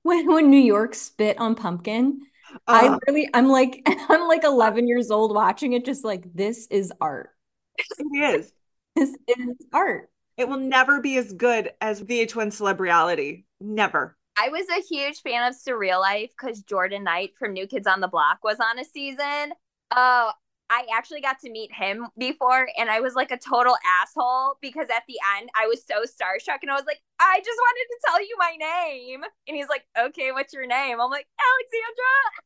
when 0.03 0.27
when 0.27 0.49
new 0.49 0.57
york 0.57 0.95
spit 0.95 1.37
on 1.39 1.55
pumpkin 1.55 2.19
I 2.65 2.97
really, 3.07 3.29
I'm 3.33 3.49
like, 3.49 3.81
I'm 4.09 4.27
like 4.29 4.45
11 4.45 4.87
years 4.87 5.11
old 5.11 5.35
watching 5.35 5.73
it, 5.73 5.83
just 5.83 6.05
like 6.05 6.33
this 6.33 6.65
is 6.67 6.93
art. 7.01 7.29
It 7.77 8.39
is 8.39 8.51
is, 8.97 9.15
is 9.27 9.55
art. 9.73 10.09
It 10.37 10.47
will 10.47 10.59
never 10.59 11.01
be 11.01 11.17
as 11.17 11.33
good 11.33 11.71
as 11.81 12.01
VH1 12.01 12.53
Celebrity. 12.53 13.45
Never. 13.59 14.17
I 14.39 14.49
was 14.49 14.65
a 14.69 14.81
huge 14.81 15.21
fan 15.21 15.47
of 15.47 15.55
Surreal 15.55 15.99
Life 15.99 16.31
because 16.39 16.61
Jordan 16.61 17.03
Knight 17.03 17.31
from 17.39 17.53
New 17.53 17.65
Kids 17.65 17.87
on 17.87 18.01
the 18.01 18.07
Block 18.07 18.39
was 18.43 18.57
on 18.59 18.77
a 18.77 18.85
season. 18.85 19.53
Oh, 19.95 20.31
I 20.69 20.85
actually 20.93 21.21
got 21.21 21.39
to 21.39 21.49
meet 21.49 21.71
him 21.73 22.07
before 22.17 22.67
and 22.77 22.89
I 22.89 22.99
was 22.99 23.15
like 23.15 23.31
a 23.31 23.37
total 23.37 23.75
asshole 23.85 24.57
because 24.61 24.87
at 24.89 25.03
the 25.07 25.15
end 25.37 25.49
I 25.55 25.65
was 25.65 25.83
so 25.85 26.01
starstruck 26.01 26.59
and 26.61 26.69
I 26.69 26.75
was 26.75 26.85
like, 26.85 26.99
I 27.19 27.39
just 27.43 27.57
wanted 27.57 27.85
to 27.89 27.99
tell 28.05 28.21
you 28.21 28.35
my 28.37 28.55
name. 28.59 29.21
And 29.47 29.55
he's 29.55 29.69
like, 29.69 29.85
okay, 29.97 30.31
what's 30.31 30.53
your 30.53 30.67
name? 30.67 30.99
I'm 30.99 31.09
like, 31.09 31.27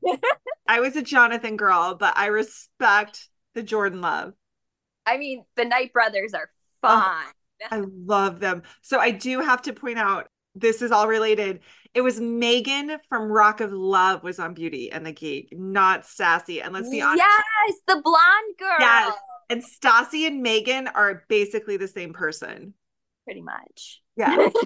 Alexandra. 0.05 0.29
I 0.67 0.79
was 0.79 0.95
a 0.95 1.01
Jonathan 1.01 1.57
girl, 1.57 1.95
but 1.95 2.15
I 2.15 2.27
respect 2.27 3.27
the 3.55 3.63
Jordan 3.63 4.01
love. 4.01 4.33
I 5.05 5.17
mean, 5.17 5.43
the 5.55 5.65
Knight 5.65 5.91
brothers 5.91 6.33
are 6.33 6.51
fun. 6.81 7.03
Oh, 7.03 7.67
I 7.71 7.83
love 8.05 8.39
them. 8.39 8.61
So 8.81 8.99
I 8.99 9.11
do 9.11 9.39
have 9.39 9.63
to 9.63 9.73
point 9.73 9.97
out 9.97 10.27
this 10.55 10.81
is 10.81 10.91
all 10.91 11.07
related. 11.07 11.61
It 11.93 12.01
was 12.01 12.21
Megan 12.21 12.97
from 13.09 13.29
Rock 13.29 13.59
of 13.59 13.73
Love 13.73 14.23
was 14.23 14.39
on 14.39 14.53
Beauty 14.53 14.91
and 14.91 15.05
the 15.05 15.11
Geek, 15.11 15.49
not 15.51 16.03
Stassi. 16.03 16.63
And 16.63 16.73
let's 16.73 16.89
be 16.89 17.01
honest. 17.01 17.21
Yes, 17.21 17.75
the 17.85 18.01
blonde 18.01 18.57
girl. 18.57 18.77
Yes. 18.79 19.13
And 19.49 19.61
Stassi 19.61 20.25
and 20.25 20.41
Megan 20.41 20.87
are 20.87 21.23
basically 21.27 21.75
the 21.75 21.89
same 21.89 22.13
person. 22.13 22.73
Pretty 23.25 23.41
much. 23.41 24.01
Yeah. 24.15 24.49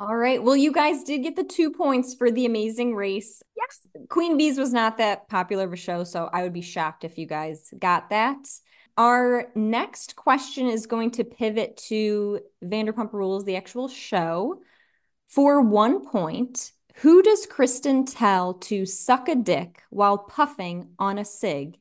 All 0.00 0.16
right. 0.16 0.42
Well, 0.42 0.56
you 0.56 0.72
guys 0.72 1.04
did 1.04 1.22
get 1.22 1.36
the 1.36 1.44
two 1.44 1.70
points 1.70 2.14
for 2.14 2.30
the 2.30 2.46
amazing 2.46 2.96
race. 2.96 3.42
Yes. 3.56 3.86
Queen 4.08 4.36
Bees 4.36 4.58
was 4.58 4.72
not 4.72 4.98
that 4.98 5.28
popular 5.28 5.64
of 5.64 5.72
a 5.72 5.76
show, 5.76 6.02
so 6.02 6.28
I 6.32 6.42
would 6.42 6.52
be 6.52 6.62
shocked 6.62 7.04
if 7.04 7.16
you 7.18 7.26
guys 7.26 7.72
got 7.78 8.10
that. 8.10 8.38
Our 8.96 9.52
next 9.54 10.16
question 10.16 10.66
is 10.66 10.86
going 10.86 11.12
to 11.12 11.24
pivot 11.24 11.76
to 11.88 12.40
Vanderpump 12.64 13.12
Rules, 13.12 13.44
the 13.44 13.56
actual 13.56 13.86
show. 13.86 14.60
For 15.28 15.60
one 15.60 16.06
point, 16.06 16.72
who 16.96 17.22
does 17.22 17.44
Kristen 17.44 18.06
tell 18.06 18.54
to 18.54 18.86
suck 18.86 19.28
a 19.28 19.34
dick 19.34 19.82
while 19.90 20.16
puffing 20.16 20.94
on 20.98 21.18
a 21.18 21.24
cig? 21.24 21.76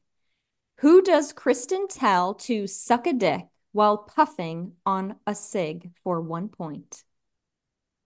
Who 0.80 1.02
does 1.02 1.32
Kristen 1.32 1.88
tell 1.88 2.34
to 2.34 2.68
suck 2.68 3.08
a 3.08 3.14
dick 3.14 3.46
while 3.72 4.00
puffing 4.00 4.74
on 4.86 5.16
a 5.26 5.34
cig 5.34 5.92
for 6.04 6.20
one 6.20 6.50
point? 6.50 7.06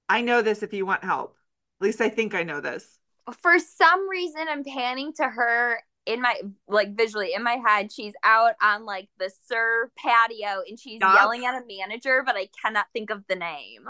I 0.07 0.21
know 0.21 0.43
this 0.43 0.61
if 0.61 0.73
you 0.73 0.85
want 0.85 1.03
help. 1.03 1.35
At 1.81 1.85
least 1.85 2.01
I 2.01 2.09
think 2.09 2.35
I 2.35 2.43
know 2.43 2.61
this. 2.61 2.99
For 3.41 3.57
some 3.57 4.07
reason, 4.09 4.45
I'm 4.47 4.63
panning 4.63 5.11
to 5.13 5.23
her 5.23 5.79
in 6.05 6.21
my 6.21 6.39
like 6.67 6.95
visually 6.95 7.33
in 7.33 7.43
my 7.43 7.57
head 7.65 7.91
she's 7.91 8.13
out 8.23 8.53
on 8.61 8.85
like 8.85 9.07
the 9.19 9.31
SUR 9.47 9.91
patio 9.97 10.63
and 10.67 10.79
she's 10.79 10.99
yep. 10.99 11.13
yelling 11.13 11.45
at 11.45 11.61
a 11.61 11.63
manager 11.67 12.23
but 12.25 12.35
i 12.35 12.49
cannot 12.59 12.87
think 12.91 13.11
of 13.11 13.23
the 13.29 13.35
name 13.35 13.85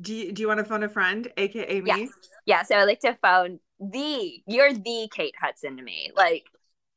do 0.00 0.14
you, 0.14 0.32
do 0.32 0.42
you 0.42 0.48
want 0.48 0.58
to 0.58 0.64
phone 0.64 0.82
a 0.82 0.88
friend 0.88 1.28
aka 1.36 1.80
me? 1.80 1.86
Yes. 1.86 2.10
Yeah 2.46 2.62
so 2.62 2.76
i 2.76 2.84
like 2.84 3.00
to 3.00 3.16
phone 3.22 3.60
the 3.80 4.42
you're 4.46 4.72
the 4.72 5.08
kate 5.12 5.34
hudson 5.40 5.76
to 5.76 5.82
me 5.82 6.10
like 6.16 6.44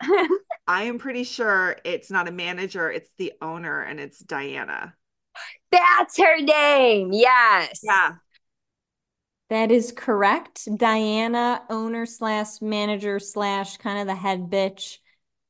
i 0.67 0.83
am 0.83 0.97
pretty 0.99 1.23
sure 1.23 1.77
it's 1.83 2.11
not 2.11 2.27
a 2.27 2.31
manager 2.31 2.91
it's 2.91 3.11
the 3.17 3.33
owner 3.41 3.81
and 3.81 3.99
it's 3.99 4.19
diana. 4.19 4.93
That's 5.71 6.17
her 6.17 6.41
name 6.41 7.11
yes. 7.11 7.81
Yeah. 7.83 8.15
That 9.49 9.71
is 9.71 9.91
correct. 9.91 10.67
Diana, 10.75 11.61
owner 11.69 12.05
slash 12.07 12.61
manager 12.61 13.19
slash 13.19 13.77
kind 13.77 13.99
of 13.99 14.07
the 14.07 14.15
head 14.15 14.49
bitch. 14.49 14.97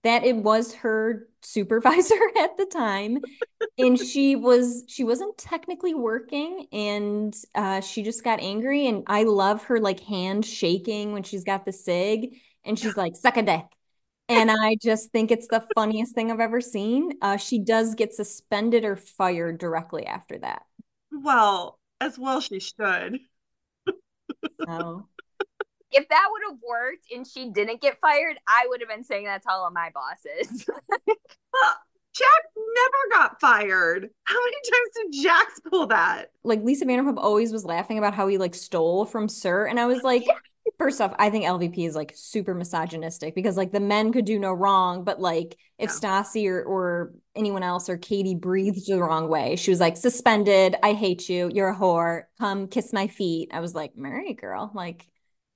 That 0.05 0.23
it 0.23 0.37
was 0.37 0.73
her 0.75 1.27
supervisor 1.41 2.15
at 2.39 2.55
the 2.57 2.65
time, 2.67 3.17
and 3.77 3.99
she 3.99 4.37
was 4.37 4.85
she 4.87 5.03
wasn't 5.03 5.37
technically 5.37 5.93
working, 5.93 6.67
and 6.71 7.35
uh, 7.55 7.81
she 7.81 8.03
just 8.03 8.23
got 8.23 8.39
angry. 8.39 8.87
And 8.87 9.03
I 9.07 9.23
love 9.23 9.63
her 9.65 9.79
like 9.79 9.99
hand 9.99 10.45
shaking 10.45 11.11
when 11.11 11.23
she's 11.23 11.43
got 11.43 11.65
the 11.65 11.73
sig, 11.73 12.37
and 12.63 12.79
she's 12.79 12.95
like 12.95 13.17
suck 13.17 13.37
a 13.37 13.43
dick. 13.43 13.65
And 14.29 14.49
I 14.49 14.77
just 14.81 15.11
think 15.11 15.31
it's 15.31 15.47
the 15.47 15.67
funniest 15.75 16.15
thing 16.15 16.31
I've 16.31 16.39
ever 16.39 16.61
seen. 16.61 17.13
Uh, 17.21 17.37
she 17.37 17.59
does 17.59 17.93
get 17.95 18.13
suspended 18.13 18.85
or 18.85 18.95
fired 18.95 19.59
directly 19.59 20.05
after 20.05 20.39
that. 20.39 20.63
Well, 21.11 21.79
as 22.01 22.17
well 22.17 22.41
she 22.41 22.59
should. 22.59 23.19
So 24.67 25.07
if 25.91 26.07
that 26.09 26.27
would 26.31 26.41
have 26.49 26.59
worked 26.67 27.05
and 27.13 27.25
she 27.25 27.49
didn't 27.49 27.81
get 27.81 27.99
fired, 27.99 28.37
I 28.47 28.65
would 28.67 28.81
have 28.81 28.89
been 28.89 29.03
saying 29.03 29.25
that 29.25 29.43
to 29.43 29.51
all 29.51 29.67
of 29.67 29.73
my 29.73 29.91
bosses. 29.93 30.65
Jax 32.15 32.29
never 32.55 33.21
got 33.21 33.41
fired. 33.41 34.09
How 34.23 34.39
many 34.39 34.55
times 34.71 34.89
did 34.95 35.23
Jax 35.23 35.59
pull 35.69 35.87
that? 35.87 36.31
Like 36.43 36.63
Lisa 36.63 36.85
Vanderpump 36.85 37.17
always 37.17 37.51
was 37.51 37.65
laughing 37.65 37.97
about 37.97 38.13
how 38.13 38.27
he 38.27 38.37
like 38.37 38.55
stole 38.55 39.05
from 39.05 39.27
SUR, 39.27 39.65
and 39.65 39.79
I 39.79 39.85
was 39.85 40.01
like, 40.01 40.25
first 40.77 41.01
off, 41.01 41.13
I 41.19 41.29
think 41.29 41.45
LVP 41.45 41.85
is 41.85 41.93
like 41.93 42.13
super 42.15 42.53
misogynistic 42.53 43.35
because 43.35 43.57
like 43.57 43.73
the 43.73 43.81
men 43.81 44.13
could 44.13 44.23
do 44.23 44.39
no 44.39 44.53
wrong, 44.53 45.03
but 45.03 45.19
like 45.19 45.57
if 45.77 45.89
yeah. 45.89 46.23
Stassi 46.23 46.47
or 46.47 46.63
or 46.63 47.13
anyone 47.35 47.63
else 47.63 47.89
or 47.89 47.97
Katie 47.97 48.35
breathed 48.35 48.87
the 48.87 49.01
wrong 49.01 49.27
way, 49.27 49.57
she 49.57 49.71
was 49.71 49.81
like 49.81 49.97
suspended. 49.97 50.77
I 50.81 50.93
hate 50.93 51.27
you. 51.27 51.51
You're 51.53 51.69
a 51.69 51.75
whore. 51.75 52.23
Come 52.39 52.67
kiss 52.67 52.93
my 52.93 53.07
feet. 53.07 53.49
I 53.53 53.59
was 53.59 53.75
like, 53.75 53.97
Mary 53.97 54.33
girl, 54.33 54.71
like. 54.73 55.07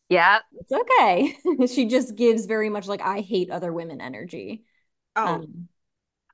Yeah, 0.10 0.40
it's 0.60 0.72
okay. 0.72 1.38
she 1.68 1.86
just 1.86 2.16
gives 2.16 2.46
very 2.48 2.70
much 2.70 2.88
like 2.88 3.02
I 3.02 3.22
hate 3.22 3.52
other 3.52 3.72
women 3.72 4.02
energy. 4.02 4.64
Oh, 5.16 5.36
um, 5.36 5.70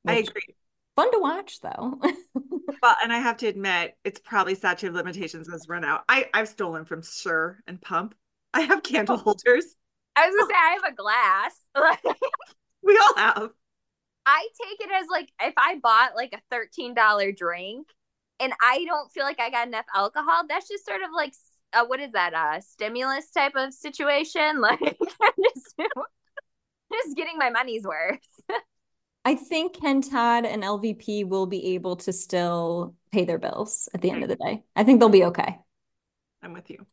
I 0.08 0.16
agree. 0.16 0.56
Fun 0.96 1.12
to 1.12 1.20
watch 1.20 1.60
though. 1.60 2.00
well, 2.82 2.96
and 3.04 3.12
I 3.12 3.20
have 3.20 3.38
to 3.38 3.48
admit, 3.48 3.98
it's 4.06 4.20
probably 4.20 4.56
statute 4.56 4.88
of 4.88 4.94
limitations 4.94 5.50
has 5.52 5.68
run 5.68 5.84
out. 5.84 6.04
I 6.08 6.30
I've 6.34 6.48
stolen 6.48 6.86
from 6.86 7.04
SUR 7.04 7.60
and 7.68 7.82
Pump. 7.82 8.16
I 8.54 8.62
have 8.62 8.82
candle 8.82 9.18
holders. 9.18 9.76
I 10.16 10.30
was 10.30 10.36
gonna 10.36 10.48
say 10.48 10.56
I 10.56 10.78
have 10.82 10.94
a 10.94 10.96
glass. 10.96 12.06
we 12.82 12.98
all 12.98 13.16
have. 13.18 13.50
I 14.26 14.48
take 14.64 14.80
it 14.80 14.90
as 14.92 15.08
like 15.12 15.30
if 15.42 15.54
I 15.58 15.80
bought 15.84 16.16
like 16.16 16.32
a 16.32 16.40
thirteen 16.50 16.94
dollar 16.94 17.34
drink 17.34 17.88
and 18.40 18.54
I 18.62 18.86
don't 18.86 19.12
feel 19.12 19.24
like 19.24 19.42
I 19.42 19.50
got 19.50 19.68
enough 19.68 19.86
alcohol, 19.94 20.44
that's 20.48 20.70
just 20.70 20.86
sort 20.86 21.02
of 21.02 21.10
like 21.14 21.34
uh, 21.76 21.86
what 21.86 22.00
is 22.00 22.12
that? 22.14 22.34
A 22.34 22.58
uh, 22.58 22.62
stimulus 22.62 23.30
type 23.32 23.54
of 23.56 23.74
situation. 23.74 24.62
Like 24.66 24.80
I'm 24.82 25.34
just 25.54 25.76
just 26.94 27.18
getting 27.18 27.38
my 27.38 27.50
money's 27.50 27.84
worth. 27.84 28.20
I 29.24 29.36
think 29.36 29.80
Ken 29.80 30.02
Todd 30.02 30.46
and 30.46 30.64
LVP 30.64 31.28
will 31.28 31.46
be 31.46 31.74
able 31.76 31.96
to 31.98 32.14
still 32.14 32.96
pay 33.12 33.26
their 33.26 33.38
bills 33.38 33.90
at 33.94 34.02
the 34.02 34.12
end 34.12 34.24
of 34.24 34.30
the 34.30 34.36
day. 34.36 34.64
I 34.76 34.84
think 34.84 35.00
they'll 35.00 35.10
be 35.10 35.26
okay. 35.26 35.58
I'm 36.42 36.54
with 36.54 36.70
you. 36.70 36.86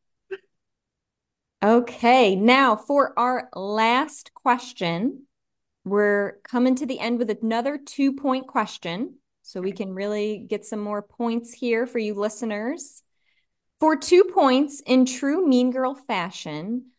Okay, 1.63 2.35
now 2.35 2.75
for 2.75 3.17
our 3.19 3.49
last 3.55 4.33
question, 4.35 5.27
we're 5.85 6.39
coming 6.43 6.75
to 6.77 6.87
the 6.87 6.99
end 6.99 7.19
with 7.19 7.31
another 7.31 7.79
two 7.79 8.15
point 8.15 8.47
question. 8.47 9.17
So 9.43 9.61
we 9.61 9.73
can 9.73 9.95
really 9.95 10.39
get 10.39 10.65
some 10.65 10.81
more 10.81 11.03
points 11.03 11.53
here 11.53 11.87
for 11.87 11.99
you 11.99 12.15
listeners. 12.15 13.03
For 13.83 13.97
two 13.97 14.23
points 14.23 14.81
in 14.87 15.07
true 15.07 15.45
Mean 15.45 15.73
Girl 15.73 15.97
fashion, 15.97 16.93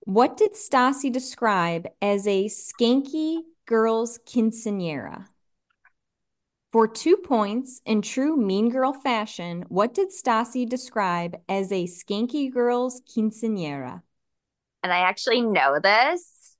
what 0.00 0.36
did 0.36 0.54
Stassi 0.54 1.12
describe 1.12 1.86
as 2.02 2.26
a 2.26 2.46
skanky 2.46 3.42
girl's 3.66 4.18
quinceanera? 4.26 5.28
For 6.72 6.88
two 6.88 7.18
points 7.18 7.80
in 7.86 8.02
true 8.02 8.36
Mean 8.36 8.68
Girl 8.68 8.92
fashion, 8.92 9.64
what 9.68 9.94
did 9.94 10.08
Stassi 10.08 10.68
describe 10.68 11.36
as 11.48 11.70
a 11.70 11.84
skanky 11.84 12.52
girl's 12.52 13.00
quinceanera? 13.02 14.02
And 14.82 14.92
I 14.92 14.98
actually 14.98 15.42
know 15.42 15.78
this. 15.80 16.56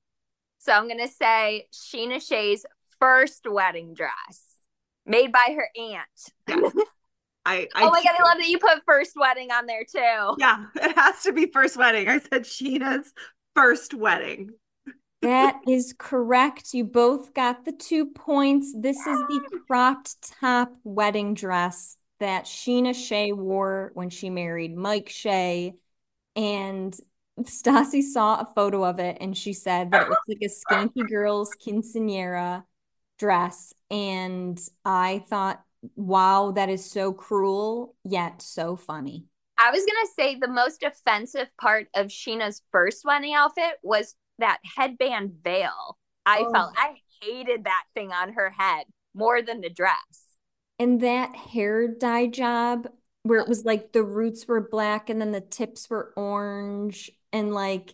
So 0.58 0.70
I'm 0.70 0.86
going 0.86 1.04
to 1.04 1.12
say 1.12 1.66
Scheana 1.72 2.24
Shay's 2.24 2.64
first 3.00 3.44
wedding 3.44 3.94
dress 3.94 4.60
made 5.04 5.32
by 5.32 5.56
her 5.56 5.68
aunt. 5.76 6.76
I, 7.48 7.66
I, 7.74 7.84
oh 7.84 7.90
my 7.90 8.02
god, 8.02 8.14
I 8.18 8.22
love 8.24 8.38
that 8.38 8.48
you 8.48 8.58
put 8.58 8.82
first 8.86 9.12
wedding 9.16 9.50
on 9.50 9.64
there 9.64 9.84
too. 9.84 10.36
Yeah, 10.38 10.66
it 10.76 10.96
has 10.96 11.22
to 11.22 11.32
be 11.32 11.46
first 11.46 11.78
wedding. 11.78 12.06
I 12.08 12.18
said 12.18 12.42
Scheana's 12.42 13.12
first 13.54 13.94
wedding. 13.94 14.50
That 15.22 15.56
is 15.66 15.94
correct. 15.98 16.74
You 16.74 16.84
both 16.84 17.32
got 17.32 17.64
the 17.64 17.72
two 17.72 18.06
points. 18.06 18.72
This 18.78 18.98
is 18.98 19.18
the 19.28 19.60
cropped 19.66 20.30
top 20.40 20.72
wedding 20.84 21.34
dress 21.34 21.96
that 22.20 22.44
Scheana 22.44 22.94
Shay 22.94 23.32
wore 23.32 23.92
when 23.94 24.10
she 24.10 24.30
married 24.30 24.76
Mike 24.76 25.08
Shay. 25.08 25.74
And 26.36 26.94
Stassi 27.40 28.02
saw 28.02 28.40
a 28.40 28.48
photo 28.54 28.84
of 28.84 29.00
it 29.00 29.18
and 29.20 29.36
she 29.36 29.52
said 29.54 29.90
that 29.90 30.02
it 30.02 30.08
looks 30.08 30.28
like 30.28 30.38
a 30.42 30.48
skanky 30.48 31.08
girl's 31.08 31.50
quinceanera 31.56 32.62
dress. 33.18 33.72
And 33.90 34.60
I 34.84 35.24
thought, 35.28 35.62
wow, 35.96 36.52
that 36.52 36.68
is 36.68 36.88
so 36.88 37.12
cruel, 37.12 37.94
yet 38.04 38.42
so 38.42 38.76
funny. 38.76 39.26
I 39.58 39.70
was 39.70 39.80
going 39.80 40.06
to 40.06 40.12
say 40.16 40.38
the 40.38 40.52
most 40.52 40.82
offensive 40.82 41.48
part 41.60 41.88
of 41.94 42.06
Scheana's 42.06 42.62
first 42.70 43.04
wedding 43.04 43.34
outfit 43.34 43.74
was 43.82 44.14
that 44.38 44.58
headband 44.76 45.32
veil. 45.42 45.98
I 46.24 46.44
oh. 46.46 46.52
felt 46.52 46.74
I 46.76 46.94
hated 47.22 47.64
that 47.64 47.84
thing 47.94 48.12
on 48.12 48.34
her 48.34 48.50
head 48.50 48.84
more 49.14 49.42
than 49.42 49.60
the 49.60 49.70
dress. 49.70 50.26
And 50.78 51.00
that 51.00 51.34
hair 51.34 51.88
dye 51.88 52.28
job 52.28 52.88
where 53.24 53.40
it 53.40 53.48
was 53.48 53.64
like 53.64 53.92
the 53.92 54.04
roots 54.04 54.46
were 54.46 54.68
black 54.68 55.10
and 55.10 55.20
then 55.20 55.32
the 55.32 55.40
tips 55.40 55.90
were 55.90 56.12
orange 56.16 57.10
and 57.32 57.52
like 57.52 57.92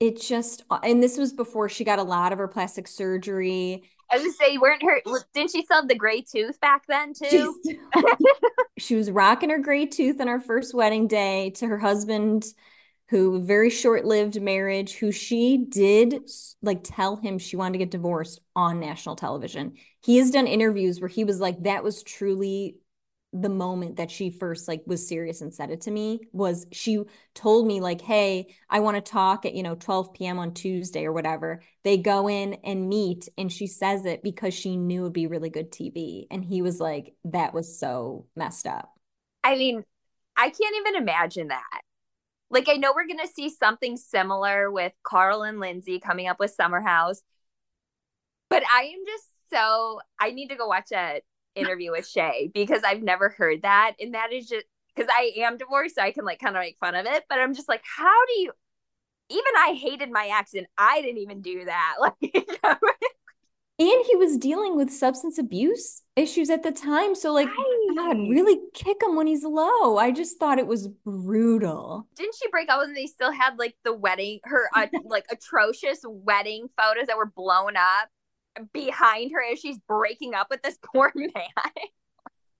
it 0.00 0.20
just 0.20 0.64
and 0.82 1.02
this 1.02 1.16
was 1.16 1.32
before 1.32 1.68
she 1.68 1.84
got 1.84 2.00
a 2.00 2.02
lot 2.02 2.32
of 2.32 2.38
her 2.38 2.48
plastic 2.48 2.88
surgery. 2.88 3.84
I 4.10 4.18
was 4.18 4.36
say, 4.36 4.58
weren't 4.58 4.82
her? 4.82 5.00
Didn't 5.34 5.50
she 5.50 5.64
still 5.64 5.78
have 5.78 5.88
the 5.88 5.94
gray 5.94 6.22
tooth 6.22 6.60
back 6.60 6.86
then 6.86 7.12
too? 7.14 7.60
she 8.78 8.94
was 8.94 9.10
rocking 9.10 9.50
her 9.50 9.58
gray 9.58 9.86
tooth 9.86 10.20
on 10.20 10.28
her 10.28 10.40
first 10.40 10.74
wedding 10.74 11.06
day 11.06 11.50
to 11.56 11.66
her 11.66 11.78
husband, 11.78 12.44
who 13.08 13.40
very 13.40 13.70
short-lived 13.70 14.40
marriage, 14.40 14.94
who 14.94 15.12
she 15.12 15.58
did 15.68 16.20
like 16.62 16.80
tell 16.82 17.16
him 17.16 17.38
she 17.38 17.56
wanted 17.56 17.72
to 17.72 17.78
get 17.78 17.90
divorced 17.90 18.40
on 18.56 18.80
national 18.80 19.16
television. 19.16 19.74
He 20.02 20.18
has 20.18 20.30
done 20.30 20.46
interviews 20.46 21.00
where 21.00 21.08
he 21.08 21.24
was 21.24 21.40
like, 21.40 21.62
"That 21.62 21.84
was 21.84 22.02
truly 22.02 22.76
the 23.34 23.48
moment 23.48 23.96
that 23.96 24.12
she 24.12 24.30
first 24.30 24.68
like 24.68 24.82
was 24.86 25.06
serious 25.06 25.40
and 25.40 25.52
said 25.52 25.68
it 25.68 25.80
to 25.80 25.90
me 25.90 26.20
was 26.32 26.66
she 26.70 27.02
told 27.34 27.66
me 27.66 27.80
like 27.80 28.00
hey 28.00 28.46
i 28.70 28.78
want 28.78 28.96
to 28.96 29.00
talk 29.00 29.44
at 29.44 29.54
you 29.54 29.62
know 29.62 29.74
12 29.74 30.14
p.m 30.14 30.38
on 30.38 30.54
tuesday 30.54 31.04
or 31.04 31.12
whatever. 31.12 31.60
They 31.82 31.98
go 31.98 32.28
in 32.28 32.54
and 32.64 32.88
meet 32.88 33.28
and 33.36 33.52
she 33.52 33.66
says 33.66 34.06
it 34.06 34.22
because 34.22 34.54
she 34.54 34.76
knew 34.76 35.02
it'd 35.02 35.12
be 35.12 35.26
really 35.26 35.50
good 35.50 35.72
tv 35.72 36.26
and 36.30 36.44
he 36.44 36.62
was 36.62 36.78
like 36.78 37.14
that 37.24 37.52
was 37.52 37.78
so 37.78 38.26
messed 38.36 38.66
up. 38.66 38.92
I 39.42 39.56
mean 39.56 39.82
i 40.36 40.48
can't 40.48 40.76
even 40.76 41.02
imagine 41.02 41.48
that. 41.48 41.80
Like 42.50 42.68
i 42.68 42.74
know 42.76 42.92
we're 42.94 43.08
gonna 43.08 43.26
see 43.26 43.50
something 43.50 43.96
similar 43.96 44.70
with 44.70 44.92
carl 45.02 45.42
and 45.42 45.58
lindsay 45.58 45.98
coming 45.98 46.28
up 46.28 46.38
with 46.38 46.52
summer 46.52 46.80
house 46.80 47.20
but 48.48 48.62
i 48.72 48.82
am 48.82 49.04
just 49.06 49.24
so 49.52 50.00
i 50.20 50.30
need 50.30 50.48
to 50.48 50.56
go 50.56 50.68
watch 50.68 50.88
it 50.92 51.24
interview 51.54 51.92
with 51.92 52.06
Shay 52.06 52.50
because 52.52 52.82
I've 52.84 53.02
never 53.02 53.28
heard 53.30 53.62
that. 53.62 53.94
And 54.00 54.14
that 54.14 54.32
is 54.32 54.48
just 54.48 54.66
because 54.94 55.10
I 55.14 55.32
am 55.38 55.56
divorced, 55.56 55.96
so 55.96 56.02
I 56.02 56.12
can 56.12 56.24
like 56.24 56.38
kind 56.38 56.56
of 56.56 56.60
make 56.60 56.78
fun 56.78 56.94
of 56.94 57.06
it. 57.06 57.24
But 57.28 57.38
I'm 57.38 57.54
just 57.54 57.68
like, 57.68 57.82
how 57.84 58.26
do 58.26 58.40
you 58.40 58.52
even 59.30 59.52
I 59.58 59.74
hated 59.74 60.10
my 60.10 60.44
and 60.54 60.66
I 60.76 61.00
didn't 61.00 61.18
even 61.18 61.40
do 61.40 61.64
that. 61.64 61.96
Like 62.00 62.16
and 63.76 64.04
he 64.06 64.14
was 64.14 64.38
dealing 64.38 64.76
with 64.76 64.88
substance 64.88 65.36
abuse 65.36 66.02
issues 66.14 66.48
at 66.48 66.62
the 66.62 66.70
time. 66.70 67.16
So, 67.16 67.32
like, 67.32 67.48
right. 67.48 67.88
God, 67.96 68.18
really 68.30 68.60
kick 68.72 68.98
him 69.02 69.16
when 69.16 69.26
he's 69.26 69.42
low. 69.42 69.96
I 69.96 70.12
just 70.12 70.38
thought 70.38 70.60
it 70.60 70.68
was 70.68 70.86
brutal. 71.04 72.06
Didn't 72.14 72.36
she 72.40 72.48
break 72.50 72.68
up 72.68 72.82
and 72.84 72.96
they 72.96 73.06
still 73.06 73.32
had 73.32 73.58
like 73.58 73.74
the 73.82 73.92
wedding, 73.92 74.38
her 74.44 74.68
uh, 74.76 74.86
like 75.04 75.24
atrocious 75.28 75.98
wedding 76.06 76.68
photos 76.80 77.06
that 77.08 77.16
were 77.16 77.32
blown 77.34 77.76
up? 77.76 78.08
Behind 78.72 79.32
her 79.32 79.42
as 79.52 79.58
she's 79.58 79.78
breaking 79.88 80.34
up 80.34 80.48
with 80.50 80.62
this 80.62 80.78
poor 80.94 81.12
man. 81.14 81.30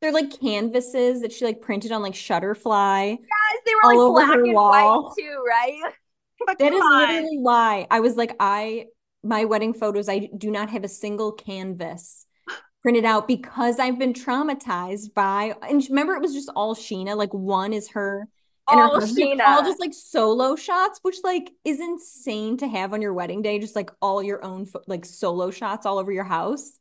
They're 0.01 0.13
like 0.13 0.39
canvases 0.39 1.23
that 1.23 1.33
she 1.33 1.45
like 1.45 1.63
printed 1.63 1.93
on 1.93 2.03
like 2.03 2.13
Shutterfly. 2.13 3.17
Yes, 3.19 3.63
they 3.65 3.73
were 3.75 3.95
all 3.95 4.15
like 4.15 4.27
black 4.27 4.39
and 4.39 4.53
wall. 4.53 5.05
white 5.05 5.13
too, 5.19 5.45
right? 5.49 5.93
But 6.47 6.59
that 6.59 6.73
is 6.73 6.83
on. 6.83 7.01
literally 7.01 7.39
why 7.39 7.87
I 7.91 8.01
was 8.01 8.17
like, 8.17 8.37
I 8.39 8.87
my 9.23 9.47
wedding 9.47 9.73
photos, 9.73 10.09
I 10.09 10.29
do 10.37 10.51
not 10.51 10.69
have 10.71 10.85
a 10.85 10.89
single 10.89 11.33
canvas 11.33 12.27
printed 12.83 13.07
out 13.07 13.27
because 13.27 13.79
I've 13.79 13.99
been 13.99 14.13
traumatized 14.13 15.15
by 15.15 15.55
and 15.63 15.83
remember 15.89 16.15
it 16.15 16.21
was 16.21 16.35
just 16.35 16.51
all 16.55 16.75
Scheana. 16.75 17.17
Like 17.17 17.33
one 17.33 17.73
is 17.73 17.91
her 17.91 18.29
and 18.69 18.81
all 18.81 19.01
Scheana. 19.01 19.47
all 19.47 19.63
just 19.63 19.81
like 19.81 19.93
solo 19.93 20.57
shots, 20.57 20.99
which 21.03 21.17
like 21.23 21.53
is 21.65 21.81
insane 21.81 22.57
to 22.59 22.69
have 22.69 22.93
on 22.93 23.03
your 23.03 23.13
wedding 23.13 23.43
day. 23.43 23.59
Just 23.59 23.77
like 23.77 23.91
all 24.01 24.23
your 24.23 24.45
own 24.45 24.67
like 24.87 25.05
solo 25.05 25.51
shots 25.51 25.87
all 25.87 25.99
over 25.99 26.13
your 26.13 26.25
house. 26.25 26.79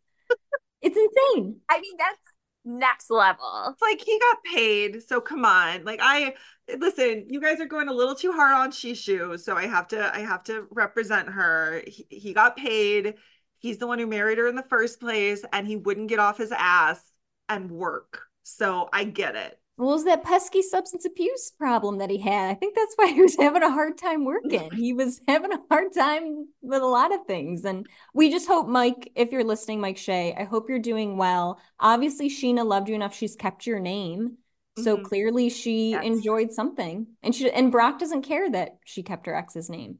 it's 0.81 0.97
insane. 0.97 1.57
I 1.69 1.79
mean, 1.79 1.97
that's 1.97 2.19
next 2.65 3.09
level. 3.09 3.69
It's 3.69 3.81
like 3.81 4.01
he 4.01 4.19
got 4.19 4.37
paid, 4.43 5.03
so 5.03 5.19
come 5.19 5.45
on. 5.45 5.83
Like 5.83 5.99
I 6.01 6.35
listen, 6.77 7.27
you 7.29 7.41
guys 7.41 7.59
are 7.59 7.65
going 7.65 7.89
a 7.89 7.93
little 7.93 8.15
too 8.15 8.31
hard 8.31 8.53
on 8.53 8.71
Shishu, 8.71 9.39
so 9.39 9.55
I 9.55 9.67
have 9.67 9.87
to 9.89 10.15
I 10.15 10.19
have 10.19 10.43
to 10.45 10.67
represent 10.71 11.29
her. 11.29 11.83
He, 11.85 12.05
he 12.09 12.33
got 12.33 12.57
paid. 12.57 13.15
He's 13.59 13.77
the 13.77 13.87
one 13.87 13.99
who 13.99 14.07
married 14.07 14.37
her 14.37 14.47
in 14.47 14.55
the 14.55 14.63
first 14.63 14.99
place, 14.99 15.43
and 15.53 15.67
he 15.67 15.75
wouldn't 15.75 16.09
get 16.09 16.19
off 16.19 16.37
his 16.37 16.51
ass 16.51 17.01
and 17.47 17.71
work. 17.71 18.23
So 18.43 18.89
I 18.91 19.05
get 19.05 19.35
it. 19.35 19.59
What 19.75 19.87
was 19.87 20.05
that 20.05 20.23
pesky 20.23 20.61
substance 20.61 21.05
abuse 21.05 21.51
problem 21.51 21.97
that 21.97 22.11
he 22.11 22.19
had? 22.19 22.51
I 22.51 22.53
think 22.53 22.75
that's 22.75 22.93
why 22.95 23.07
he 23.07 23.21
was 23.21 23.35
having 23.39 23.63
a 23.63 23.71
hard 23.71 23.97
time 23.97 24.23
working. 24.23 24.69
he 24.75 24.93
was 24.93 25.21
having 25.27 25.51
a 25.51 25.61
hard 25.69 25.93
time 25.93 26.47
with 26.61 26.81
a 26.81 26.87
lot 26.87 27.13
of 27.13 27.25
things. 27.25 27.65
And 27.65 27.87
we 28.13 28.29
just 28.29 28.47
hope, 28.47 28.67
Mike, 28.67 29.11
if 29.15 29.31
you're 29.31 29.43
listening, 29.43 29.81
Mike 29.81 29.97
Shay, 29.97 30.35
I 30.37 30.43
hope 30.43 30.69
you're 30.69 30.79
doing 30.79 31.17
well. 31.17 31.59
Obviously, 31.79 32.29
Scheana 32.29 32.65
loved 32.65 32.87
you 32.87 32.95
enough. 32.95 33.15
She's 33.15 33.35
kept 33.35 33.65
your 33.65 33.79
name. 33.79 34.37
So 34.77 34.95
mm-hmm. 34.95 35.05
clearly 35.05 35.49
she 35.49 35.91
yes. 35.91 36.03
enjoyed 36.03 36.51
something. 36.51 37.07
And 37.21 37.33
she 37.33 37.49
and 37.51 37.71
Brock 37.71 37.99
doesn't 37.99 38.23
care 38.23 38.49
that 38.51 38.77
she 38.85 39.03
kept 39.03 39.27
her 39.27 39.35
ex's 39.35 39.69
name. 39.69 39.99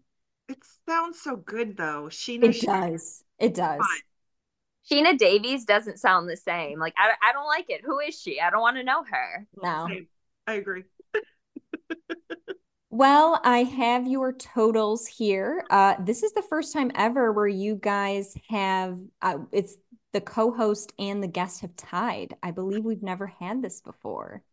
It 0.49 0.57
sounds 0.87 1.21
so 1.21 1.35
good 1.35 1.77
though. 1.77 2.07
Scheana 2.09 2.55
It 2.55 2.61
does. 2.61 3.23
It 3.39 3.53
does. 3.53 3.81
Scheana 4.89 5.17
Davies 5.17 5.65
doesn't 5.65 5.99
sound 5.99 6.29
the 6.29 6.37
same. 6.37 6.79
Like 6.79 6.93
I, 6.97 7.11
I 7.21 7.33
don't 7.33 7.47
like 7.47 7.69
it. 7.69 7.81
Who 7.85 7.99
is 7.99 8.19
she? 8.19 8.39
I 8.39 8.49
don't 8.49 8.61
want 8.61 8.77
to 8.77 8.83
know 8.83 9.03
her. 9.03 9.47
No, 9.61 9.87
I 10.47 10.53
agree. 10.53 10.83
well, 12.89 13.39
I 13.43 13.59
have 13.63 14.07
your 14.07 14.33
totals 14.33 15.07
here. 15.07 15.63
Uh, 15.69 15.95
this 15.99 16.23
is 16.23 16.33
the 16.33 16.41
first 16.41 16.73
time 16.73 16.91
ever 16.95 17.31
where 17.31 17.47
you 17.47 17.75
guys 17.75 18.35
have. 18.49 18.99
Uh, 19.21 19.39
it's 19.51 19.75
the 20.11 20.21
co-host 20.21 20.93
and 20.99 21.23
the 21.23 21.27
guest 21.27 21.61
have 21.61 21.75
tied. 21.75 22.35
I 22.43 22.51
believe 22.51 22.83
we've 22.83 23.01
never 23.01 23.27
had 23.27 23.61
this 23.61 23.81
before. 23.81 24.43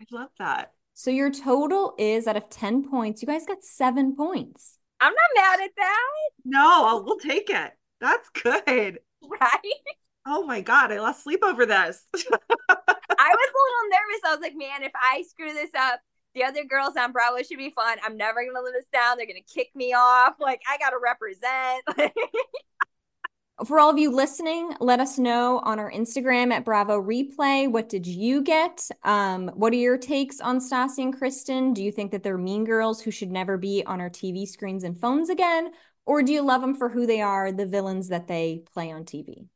I 0.00 0.06
love 0.10 0.30
that. 0.38 0.72
So 0.94 1.10
your 1.10 1.30
total 1.30 1.94
is 1.98 2.26
out 2.26 2.36
of 2.36 2.48
ten 2.48 2.88
points. 2.88 3.22
You 3.22 3.26
guys 3.26 3.46
got 3.46 3.64
seven 3.64 4.14
points. 4.16 4.78
I'm 5.00 5.12
not 5.12 5.42
mad 5.42 5.60
at 5.64 5.70
that. 5.76 6.30
No, 6.44 6.84
I'll, 6.86 7.04
we'll 7.04 7.18
take 7.18 7.48
it. 7.50 7.72
That's 8.00 8.28
good. 8.30 9.00
right? 9.40 9.58
Oh 10.26 10.44
my 10.44 10.60
god, 10.60 10.92
I 10.92 11.00
lost 11.00 11.24
sleep 11.24 11.42
over 11.42 11.66
this. 11.66 12.06
I 12.14 13.34
was 13.34 13.50
a 13.50 13.60
little 13.60 13.90
nervous. 13.90 14.20
I 14.24 14.30
was 14.30 14.40
like, 14.40 14.54
man, 14.56 14.82
if 14.82 14.92
I 14.94 15.22
screw 15.28 15.52
this 15.52 15.70
up, 15.78 16.00
the 16.34 16.44
other 16.44 16.64
girls 16.64 16.96
on 16.96 17.12
Bravo 17.12 17.42
should 17.42 17.58
be 17.58 17.70
fun. 17.70 17.98
I'm 18.04 18.16
never 18.16 18.44
gonna 18.44 18.64
live 18.64 18.74
this 18.74 18.86
down. 18.92 19.16
They're 19.16 19.26
gonna 19.26 19.40
kick 19.52 19.70
me 19.74 19.92
off. 19.92 20.34
Like 20.38 20.62
I 20.68 20.78
gotta 20.78 20.98
represent. 21.02 22.12
For 23.66 23.78
all 23.78 23.90
of 23.90 23.98
you 23.98 24.10
listening, 24.10 24.72
let 24.80 25.00
us 25.00 25.18
know 25.18 25.58
on 25.64 25.78
our 25.78 25.92
Instagram 25.92 26.50
at 26.50 26.64
Bravo 26.64 26.98
Replay. 26.98 27.70
What 27.70 27.90
did 27.90 28.06
you 28.06 28.40
get? 28.40 28.88
Um, 29.04 29.48
what 29.54 29.74
are 29.74 29.76
your 29.76 29.98
takes 29.98 30.40
on 30.40 30.60
Stassi 30.60 31.02
and 31.02 31.16
Kristen? 31.16 31.74
Do 31.74 31.82
you 31.82 31.92
think 31.92 32.10
that 32.12 32.22
they're 32.22 32.38
mean 32.38 32.64
girls 32.64 33.02
who 33.02 33.10
should 33.10 33.30
never 33.30 33.58
be 33.58 33.84
on 33.84 34.00
our 34.00 34.08
TV 34.08 34.48
screens 34.48 34.82
and 34.82 34.98
phones 34.98 35.28
again? 35.28 35.72
Or 36.06 36.22
do 36.22 36.32
you 36.32 36.42
love 36.42 36.60
them 36.60 36.74
for 36.74 36.88
who 36.88 37.06
they 37.06 37.20
are, 37.20 37.52
the 37.52 37.66
villains 37.66 38.08
that 38.08 38.26
they 38.26 38.62
play 38.72 38.90
on 38.90 39.04
TV? 39.04 39.46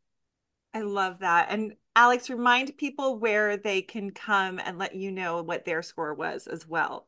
I 0.73 0.83
love 0.83 1.21
that. 1.21 1.49
And 1.51 1.75
Alex, 1.97 2.29
remind 2.29 2.77
people 2.77 3.19
where 3.19 3.57
they 3.57 3.83
can 3.83 4.11
come 4.11 4.59
and 4.59 4.79
let 4.79 4.95
you 4.95 5.11
know 5.11 5.43
what 5.43 5.65
their 5.65 5.83
score 5.83 6.15
was 6.15 6.47
as 6.47 6.67
well. 6.67 7.07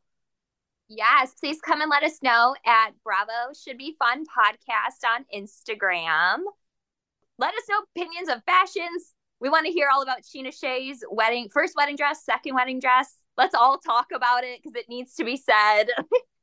Yes, 0.89 1.33
please 1.33 1.59
come 1.59 1.81
and 1.81 1.89
let 1.89 2.03
us 2.03 2.19
know 2.23 2.55
at 2.65 2.91
Bravo 3.03 3.53
Should 3.53 3.77
Be 3.77 3.97
Fun 3.99 4.23
podcast 4.23 5.05
on 5.05 5.25
Instagram. 5.35 6.37
Let 7.37 7.53
us 7.53 7.63
know 7.69 7.81
opinions 7.95 8.29
of 8.29 8.41
fashions. 8.45 9.13
We 9.41 9.49
want 9.49 9.65
to 9.65 9.71
hear 9.71 9.89
all 9.93 10.01
about 10.01 10.23
Scheana 10.23 10.57
Shay's 10.57 11.03
wedding, 11.11 11.49
first 11.51 11.73
wedding 11.75 11.97
dress, 11.97 12.23
second 12.23 12.55
wedding 12.55 12.79
dress. 12.79 13.17
Let's 13.37 13.53
all 13.53 13.77
talk 13.77 14.07
about 14.15 14.45
it 14.45 14.61
because 14.63 14.75
it 14.75 14.87
needs 14.87 15.13
to 15.15 15.25
be 15.25 15.35
said. 15.35 15.87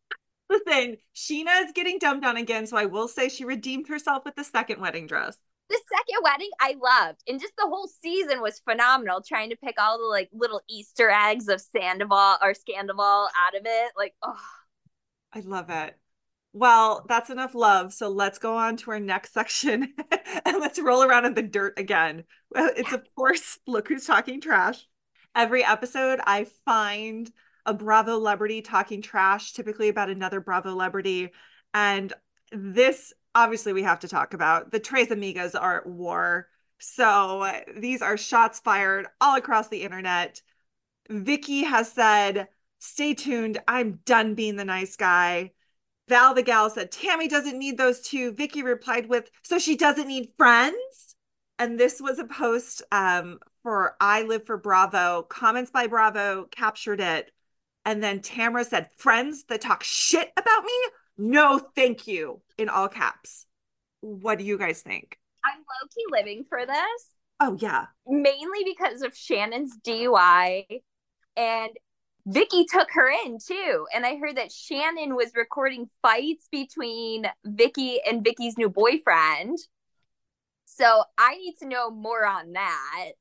Listen, 0.51 0.97
Scheana 1.15 1.65
is 1.65 1.73
getting 1.73 1.99
dumped 1.99 2.25
on 2.25 2.37
again, 2.37 2.67
so 2.67 2.77
I 2.77 2.85
will 2.85 3.09
say 3.09 3.29
she 3.29 3.45
redeemed 3.45 3.89
herself 3.89 4.25
with 4.25 4.37
the 4.37 4.45
second 4.45 4.81
wedding 4.81 5.07
dress. 5.07 5.37
The 5.71 5.81
second 5.89 6.23
wedding 6.23 6.51
I 6.61 6.77
loved, 6.81 7.23
and 7.27 7.41
just 7.41 7.55
the 7.57 7.67
whole 7.67 7.89
season 8.03 8.43
was 8.43 8.61
phenomenal. 8.61 9.23
Trying 9.23 9.51
to 9.51 9.57
pick 9.57 9.81
all 9.81 9.99
the 9.99 10.05
like 10.05 10.29
little 10.33 10.61
Easter 10.69 11.11
eggs 11.11 11.49
of 11.49 11.61
Sandoval 11.61 12.37
or 12.43 12.53
Scandoval 12.53 13.29
out 13.47 13.57
of 13.57 13.63
it, 13.65 13.93
like 13.97 14.15
oh, 14.23 14.41
I 15.33 15.41
love 15.41 15.71
it. 15.71 15.99
Well, 16.53 17.05
that's 17.09 17.31
enough 17.31 17.55
love. 17.55 17.93
So 17.93 18.09
let's 18.11 18.39
go 18.39 18.57
on 18.57 18.77
to 18.79 18.93
our 18.93 19.01
next 19.01 19.33
section 19.33 19.93
and 20.45 20.61
let's 20.61 20.79
roll 20.79 21.03
around 21.03 21.25
in 21.25 21.35
the 21.35 21.43
dirt 21.43 21.79
again. 21.79 22.25
It's 22.55 22.93
of 22.93 23.03
course, 23.17 23.59
look 23.67 23.89
who's 23.89 24.07
talking 24.07 24.41
trash. 24.41 24.87
Every 25.35 25.65
episode, 25.65 26.21
I 26.25 26.47
find 26.65 27.29
a 27.67 27.75
Bravo 27.75 28.13
celebrity 28.13 28.63
talking 28.63 29.03
trash, 29.03 29.53
typically 29.53 29.89
about 29.89 30.11
another 30.11 30.41
Bravo 30.41 30.71
celebrity. 30.71 31.31
And 31.73 32.13
this, 32.53 33.13
obviously, 33.35 33.73
we 33.73 33.83
have 33.83 34.01
to 34.01 34.09
talk 34.09 34.35
about. 34.35 34.71
The 34.71 34.81
Tres 34.81 35.09
Amigas 35.09 35.61
are 35.61 35.79
at 35.79 35.87
war. 35.87 36.49
So 36.79 37.51
these 37.77 38.03
are 38.03 38.17
shots 38.17 38.61
fired 38.61 39.07
all 39.21 39.37
across 39.37 39.69
the 39.69 39.83
internet. 39.83 40.43
Vicki 41.09 41.65
has 41.65 41.91
said, 41.91 42.49
Stay 42.79 43.15
tuned. 43.15 43.59
I'm 43.67 44.01
done 44.05 44.35
being 44.35 44.57
the 44.57 44.65
nice 44.65 44.97
guy. 44.97 45.53
Val 46.09 46.35
the 46.35 46.43
gal 46.43 46.69
said, 46.69 46.93
Tammy 46.93 47.29
doesn't 47.29 47.59
need 47.59 47.79
those 47.79 48.03
two. 48.03 48.33
Vicki 48.33 48.63
replied 48.63 49.09
with, 49.09 49.31
So 49.43 49.59
she 49.59 49.77
doesn't 49.77 50.09
need 50.09 50.33
friends? 50.37 51.17
And 51.59 51.81
this 51.81 52.01
was 52.01 52.19
a 52.19 52.27
post 52.27 52.83
um, 52.93 53.39
for 53.63 53.97
I 54.01 54.23
Live 54.23 54.45
for 54.45 54.59
Bravo. 54.59 55.23
Comments 55.23 55.71
by 55.71 55.87
Bravo 55.87 56.47
captured 56.51 57.01
it 57.01 57.31
and 57.85 58.03
then 58.03 58.21
Tamra 58.21 58.65
said, 58.65 58.89
friends 58.97 59.45
that 59.45 59.61
talk 59.61 59.83
shit 59.83 60.33
about 60.37 60.65
me? 60.65 60.73
No, 61.17 61.59
thank 61.77 62.07
you, 62.07 62.41
in 62.59 62.69
all 62.69 62.89
caps. 62.89 63.47
What 64.01 64.39
do 64.39 64.45
you 64.45 64.59
guys 64.59 64.83
think? 64.83 65.19
I'm 65.45 65.59
low 65.59 65.89
key 65.95 66.05
living 66.11 66.45
for 66.49 66.65
this. 66.65 67.11
Oh, 67.41 67.57
yeah. 67.61 67.87
Mainly 68.07 68.65
because 68.65 69.03
of 69.03 69.17
Shannon's 69.17 69.77
DUI 69.87 70.65
and 71.37 71.71
Vicki 72.27 72.65
took 72.65 72.89
her 72.93 73.11
in 73.25 73.39
too. 73.39 73.87
And 73.95 74.07
I 74.07 74.17
heard 74.17 74.37
that 74.37 74.51
Shannon 74.51 75.15
was 75.15 75.33
recording 75.35 75.91
fights 76.01 76.49
between 76.51 77.27
Vicki 77.45 78.01
and 78.03 78.25
Vicki's 78.25 78.57
new 78.57 78.71
boyfriend. 78.71 79.59
So 80.65 81.05
I 81.19 81.37
need 81.37 81.57
to 81.61 81.67
know 81.67 81.91
more 81.91 82.27
on 82.27 82.53
that. 82.53 83.13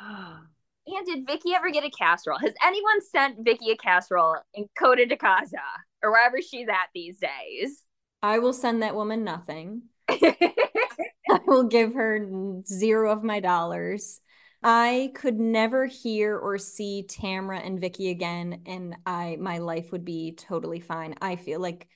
and 0.96 1.06
did 1.06 1.26
Vicki 1.26 1.54
ever 1.54 1.70
get 1.70 1.84
a 1.84 1.90
casserole? 1.90 2.38
Has 2.38 2.54
anyone 2.64 3.00
sent 3.00 3.44
Vicki 3.44 3.70
a 3.70 3.76
casserole 3.76 4.36
in 4.54 4.66
Coto 4.78 5.08
de 5.08 5.16
Caza 5.16 5.58
or 6.02 6.10
wherever 6.10 6.40
she's 6.40 6.68
at 6.68 6.88
these 6.94 7.18
days? 7.18 7.84
I 8.22 8.38
will 8.38 8.52
send 8.52 8.82
that 8.82 8.94
woman 8.94 9.24
nothing. 9.24 9.82
I 10.08 11.40
will 11.46 11.64
give 11.64 11.94
her 11.94 12.62
zero 12.66 13.12
of 13.12 13.24
my 13.24 13.40
dollars. 13.40 14.20
I 14.62 15.12
could 15.14 15.38
never 15.38 15.86
hear 15.86 16.36
or 16.36 16.58
see 16.58 17.06
Tamra 17.08 17.64
and 17.64 17.80
Vicki 17.80 18.10
again, 18.10 18.62
and 18.66 18.96
I 19.06 19.36
my 19.40 19.58
life 19.58 19.90
would 19.92 20.04
be 20.04 20.32
totally 20.32 20.80
fine. 20.80 21.14
I 21.22 21.36
feel 21.36 21.60
like, 21.60 21.88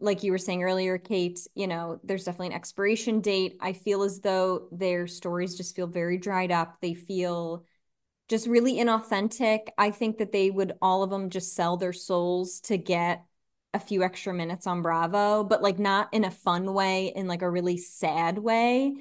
like 0.00 0.22
you 0.22 0.32
were 0.32 0.38
saying 0.38 0.62
earlier, 0.62 0.96
Kate. 0.96 1.38
You 1.54 1.66
know, 1.66 2.00
there's 2.04 2.24
definitely 2.24 2.48
an 2.48 2.52
expiration 2.54 3.20
date. 3.20 3.58
I 3.60 3.74
feel 3.74 4.02
as 4.02 4.20
though 4.20 4.68
their 4.72 5.06
stories 5.06 5.56
just 5.56 5.76
feel 5.76 5.86
very 5.86 6.16
dried 6.16 6.52
up. 6.52 6.78
They 6.80 6.94
feel 6.94 7.66
just 8.28 8.46
really 8.46 8.74
inauthentic. 8.74 9.68
I 9.78 9.90
think 9.90 10.18
that 10.18 10.32
they 10.32 10.50
would 10.50 10.72
all 10.82 11.02
of 11.02 11.10
them 11.10 11.30
just 11.30 11.54
sell 11.54 11.76
their 11.76 11.92
souls 11.92 12.60
to 12.62 12.76
get 12.76 13.24
a 13.74 13.78
few 13.80 14.02
extra 14.02 14.32
minutes 14.32 14.66
on 14.66 14.82
Bravo, 14.82 15.44
but 15.44 15.62
like 15.62 15.78
not 15.78 16.08
in 16.12 16.24
a 16.24 16.30
fun 16.30 16.72
way, 16.72 17.12
in 17.14 17.28
like 17.28 17.42
a 17.42 17.50
really 17.50 17.76
sad 17.76 18.38
way. 18.38 18.94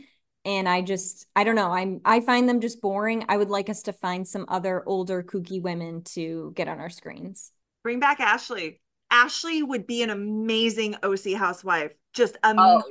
And 0.44 0.70
I 0.70 0.82
just, 0.82 1.26
I 1.36 1.44
don't 1.44 1.56
know. 1.56 1.72
I'm, 1.72 2.02
I 2.06 2.20
find 2.20 2.48
them 2.48 2.60
just 2.60 2.82
boring. 2.82 3.26
I 3.30 3.38
would 3.38 3.50
like 3.50 3.70
us 3.70 3.84
to 3.84 3.94
find 3.94 4.28
some 4.28 4.46
other 4.48 4.84
older 4.86 5.24
kooky 5.24 5.62
women 5.62 6.04
to 6.14 6.54
get 6.56 6.68
on 6.68 6.80
our 6.80 6.90
screens. 6.90 7.52
Bring 7.84 8.00
back 8.00 8.20
Ashley. 8.20 8.80
Ashley 9.10 9.64
would 9.64 9.88
be 9.88 10.04
an 10.04 10.10
amazing 10.10 10.96
OC 11.02 11.34
housewife. 11.36 11.94
Just 12.14 12.38
amazing. 12.44 12.60
Oh, 12.60 12.84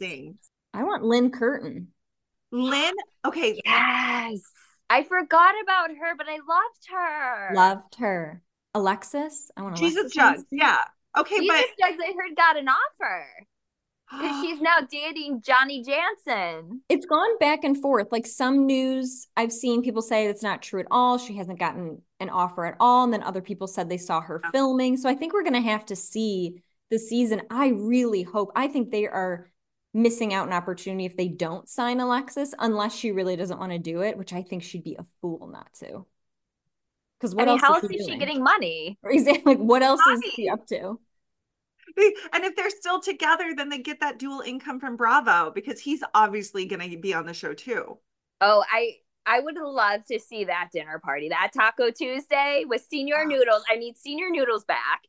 yes. 0.00 0.50
I 0.72 0.84
want 0.84 1.04
Lynne 1.04 1.30
Curtin. 1.30 1.88
Lynn, 2.50 2.94
okay. 3.26 3.60
Yes. 3.64 4.40
I 4.92 5.04
forgot 5.04 5.54
about 5.62 5.88
her, 5.96 6.14
but 6.18 6.26
I 6.28 6.34
loved 6.34 6.86
her. 6.90 7.54
Loved 7.54 7.94
her. 7.94 8.42
Alexis. 8.74 9.50
I 9.56 9.62
want 9.62 9.76
to. 9.76 9.82
Jesus 9.82 10.12
Jugs. 10.12 10.44
Yeah. 10.50 10.80
Okay, 11.16 11.38
Jesus 11.40 11.64
but 11.78 11.86
Jugs, 11.86 12.02
I 12.06 12.12
heard 12.12 12.36
got 12.36 12.58
an 12.58 12.68
offer. 12.68 13.26
Because 14.10 14.44
she's 14.44 14.60
now 14.60 14.80
dating 14.90 15.40
Johnny 15.40 15.82
Janssen. 15.82 16.82
It's 16.90 17.06
gone 17.06 17.38
back 17.38 17.64
and 17.64 17.80
forth. 17.80 18.08
Like 18.12 18.26
some 18.26 18.66
news 18.66 19.28
I've 19.34 19.50
seen 19.50 19.82
people 19.82 20.02
say 20.02 20.26
it's 20.26 20.42
not 20.42 20.60
true 20.60 20.80
at 20.80 20.86
all. 20.90 21.16
She 21.16 21.38
hasn't 21.38 21.58
gotten 21.58 22.02
an 22.20 22.28
offer 22.28 22.66
at 22.66 22.76
all. 22.78 23.04
And 23.04 23.14
then 23.14 23.22
other 23.22 23.40
people 23.40 23.68
said 23.68 23.88
they 23.88 23.96
saw 23.96 24.20
her 24.20 24.42
filming. 24.52 24.98
So 24.98 25.08
I 25.08 25.14
think 25.14 25.32
we're 25.32 25.42
going 25.42 25.54
to 25.54 25.70
have 25.70 25.86
to 25.86 25.96
see 25.96 26.62
the 26.90 26.98
season. 26.98 27.40
I 27.48 27.68
really 27.68 28.24
hope, 28.24 28.50
I 28.54 28.68
think 28.68 28.90
they 28.90 29.06
are 29.06 29.50
missing 29.94 30.32
out 30.32 30.46
an 30.46 30.52
opportunity 30.52 31.04
if 31.04 31.16
they 31.16 31.28
don't 31.28 31.68
sign 31.68 32.00
Alexis, 32.00 32.54
unless 32.58 32.94
she 32.94 33.12
really 33.12 33.36
doesn't 33.36 33.58
want 33.58 33.72
to 33.72 33.78
do 33.78 34.02
it, 34.02 34.16
which 34.16 34.32
I 34.32 34.42
think 34.42 34.62
she'd 34.62 34.84
be 34.84 34.96
a 34.98 35.04
fool 35.20 35.48
not 35.52 35.72
to. 35.80 36.06
Because 37.18 37.34
what 37.34 37.42
I 37.42 37.52
mean, 37.52 37.60
else 37.60 37.62
how 37.62 37.76
is, 37.76 37.84
is 37.84 38.06
she, 38.06 38.18
getting 38.18 38.42
money? 38.42 38.98
Exactly. 39.04 39.54
Like, 39.54 39.62
what 39.62 39.82
else 39.82 40.00
money. 40.04 40.26
is 40.26 40.32
she 40.34 40.48
up 40.48 40.66
to? 40.68 40.98
And 42.32 42.44
if 42.44 42.56
they're 42.56 42.70
still 42.70 43.00
together, 43.00 43.52
then 43.56 43.68
they 43.68 43.78
get 43.78 44.00
that 44.00 44.18
dual 44.18 44.40
income 44.40 44.80
from 44.80 44.96
Bravo 44.96 45.52
because 45.54 45.78
he's 45.78 46.02
obviously 46.14 46.64
going 46.64 46.90
to 46.90 46.96
be 46.96 47.12
on 47.12 47.26
the 47.26 47.34
show 47.34 47.52
too. 47.52 47.98
Oh, 48.40 48.64
I 48.72 48.96
I 49.26 49.40
would 49.40 49.56
love 49.56 50.04
to 50.06 50.18
see 50.18 50.44
that 50.44 50.70
dinner 50.72 50.98
party, 50.98 51.28
that 51.28 51.52
Taco 51.54 51.90
Tuesday 51.90 52.64
with 52.66 52.84
Senior 52.88 53.24
Noodles. 53.26 53.62
I 53.70 53.76
need 53.76 53.96
Senior 53.98 54.30
Noodles 54.30 54.64
back 54.64 55.02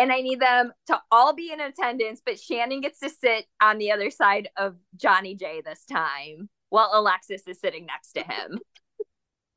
and 0.00 0.10
I 0.10 0.22
need 0.22 0.40
them 0.40 0.72
to 0.86 0.98
all 1.10 1.34
be 1.34 1.52
in 1.52 1.60
attendance, 1.60 2.22
but 2.24 2.40
Shannon 2.40 2.80
gets 2.80 3.00
to 3.00 3.10
sit 3.10 3.44
on 3.60 3.76
the 3.76 3.92
other 3.92 4.10
side 4.10 4.48
of 4.56 4.76
Johnny 4.96 5.34
J 5.34 5.60
this 5.62 5.84
time 5.84 6.48
while 6.70 6.90
Alexis 6.94 7.46
is 7.46 7.60
sitting 7.60 7.84
next 7.84 8.12
to 8.12 8.22
him. 8.22 8.58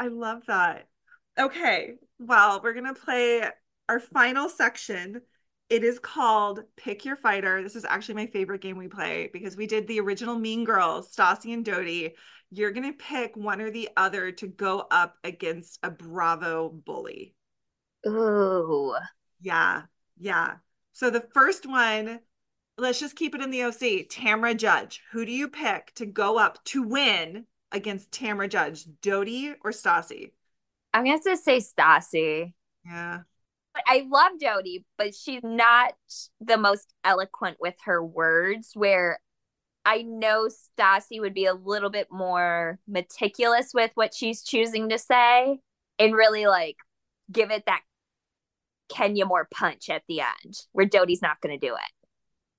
I 0.01 0.07
love 0.09 0.41
that. 0.47 0.87
Okay, 1.39 1.93
well, 2.19 2.59
we're 2.61 2.73
going 2.73 2.93
to 2.93 3.01
play 3.01 3.43
our 3.87 4.01
final 4.01 4.49
section. 4.49 5.21
It 5.69 5.85
is 5.85 5.97
called 5.97 6.59
Pick 6.75 7.05
Your 7.05 7.15
Fighter. 7.15 7.63
This 7.63 7.77
is 7.77 7.85
actually 7.85 8.15
my 8.15 8.27
favorite 8.27 8.61
game 8.61 8.77
we 8.77 8.89
play 8.89 9.29
because 9.31 9.55
we 9.55 9.65
did 9.65 9.87
the 9.87 10.01
original 10.01 10.37
Mean 10.37 10.65
Girls, 10.65 11.15
Stassi 11.15 11.53
and 11.53 11.63
Doute. 11.63 12.11
You're 12.51 12.71
going 12.71 12.91
to 12.91 12.97
pick 12.97 13.37
one 13.37 13.61
or 13.61 13.71
the 13.71 13.89
other 13.95 14.33
to 14.33 14.47
go 14.47 14.85
up 14.91 15.15
against 15.23 15.79
a 15.83 15.89
Bravo 15.89 16.69
bully. 16.69 17.33
Ooh. 18.05 18.93
Yeah. 19.39 19.83
Yeah. 20.23 20.53
So 20.93 21.09
the 21.09 21.27
first 21.33 21.65
one, 21.65 22.21
let's 22.77 22.99
just 22.99 23.17
keep 23.17 23.35
it 23.35 23.41
in 23.41 23.51
the 23.51 23.63
OC. 23.63 24.07
Tamra 24.07 24.55
Judge. 24.55 25.01
Who 25.11 25.25
do 25.25 25.33
you 25.33 25.49
pick 25.49 25.93
to 25.95 26.05
go 26.05 26.39
up 26.39 26.63
to 26.65 26.81
win 26.81 27.45
against 27.73 28.11
Tamra 28.11 28.47
Judge? 28.47 28.85
Doute 29.01 29.57
or 29.65 29.71
Stassi? 29.71 30.31
I'm 30.93 31.03
gonna 31.03 31.19
have 31.25 31.39
say 31.39 31.57
Stassi. 31.57 32.53
Yeah. 32.85 33.19
I 33.85 34.07
love 34.09 34.39
Doute, 34.39 34.85
but 34.97 35.13
she's 35.13 35.41
not 35.43 35.93
the 36.39 36.57
most 36.57 36.93
eloquent 37.03 37.57
with 37.59 37.75
her 37.83 38.01
words. 38.01 38.71
Where 38.75 39.19
I 39.83 40.03
know 40.03 40.47
Stassi 40.47 41.19
would 41.19 41.33
be 41.33 41.47
a 41.47 41.53
little 41.53 41.89
bit 41.89 42.07
more 42.09 42.79
meticulous 42.87 43.71
with 43.73 43.91
what 43.95 44.13
she's 44.13 44.41
choosing 44.41 44.87
to 44.87 44.97
say 44.97 45.59
and 45.99 46.15
really 46.15 46.47
like 46.47 46.77
give 47.29 47.51
it 47.51 47.65
that 47.65 47.81
Kenya 48.93 49.25
more 49.25 49.47
punch 49.51 49.89
at 49.89 50.03
the 50.07 50.21
end 50.21 50.61
where 50.71 50.85
Doute's 50.85 51.21
not 51.21 51.41
going 51.41 51.57
to 51.57 51.67
do 51.67 51.73
it. 51.73 52.07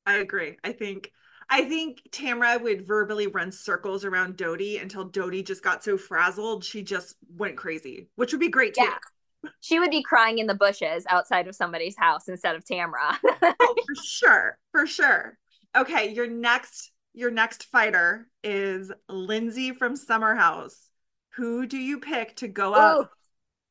I 0.06 0.18
agree. 0.18 0.56
I 0.62 0.72
think 0.72 1.10
I 1.50 1.64
think 1.64 2.02
Tamra 2.10 2.60
would 2.60 2.86
verbally 2.86 3.26
run 3.26 3.52
circles 3.52 4.04
around 4.04 4.36
Doute 4.36 4.80
until 4.80 5.04
Doute 5.04 5.44
just 5.44 5.62
got 5.62 5.84
so 5.84 5.96
frazzled 5.96 6.64
she 6.64 6.82
just 6.82 7.16
went 7.36 7.56
crazy, 7.56 8.08
which 8.16 8.32
would 8.32 8.40
be 8.40 8.48
great 8.48 8.74
too. 8.74 8.84
Yeah. 8.84 9.50
She 9.60 9.78
would 9.78 9.90
be 9.90 10.02
crying 10.02 10.38
in 10.38 10.46
the 10.46 10.54
bushes 10.54 11.04
outside 11.08 11.48
of 11.48 11.54
somebody's 11.54 11.96
house 11.98 12.28
instead 12.28 12.56
of 12.56 12.64
Tamra. 12.64 13.18
oh, 13.42 13.74
for 13.86 13.94
sure. 14.02 14.58
For 14.72 14.86
sure. 14.86 15.36
Okay, 15.76 16.12
your 16.12 16.26
next 16.26 16.92
your 17.12 17.30
next 17.30 17.64
fighter 17.64 18.26
is 18.42 18.90
Lindsay 19.08 19.72
from 19.72 19.96
Summer 19.96 20.34
House. 20.34 20.88
Who 21.36 21.66
do 21.66 21.78
you 21.78 22.00
pick 22.00 22.36
to 22.36 22.48
go 22.48 22.74
up? 22.74 22.96
Oh. 22.96 23.08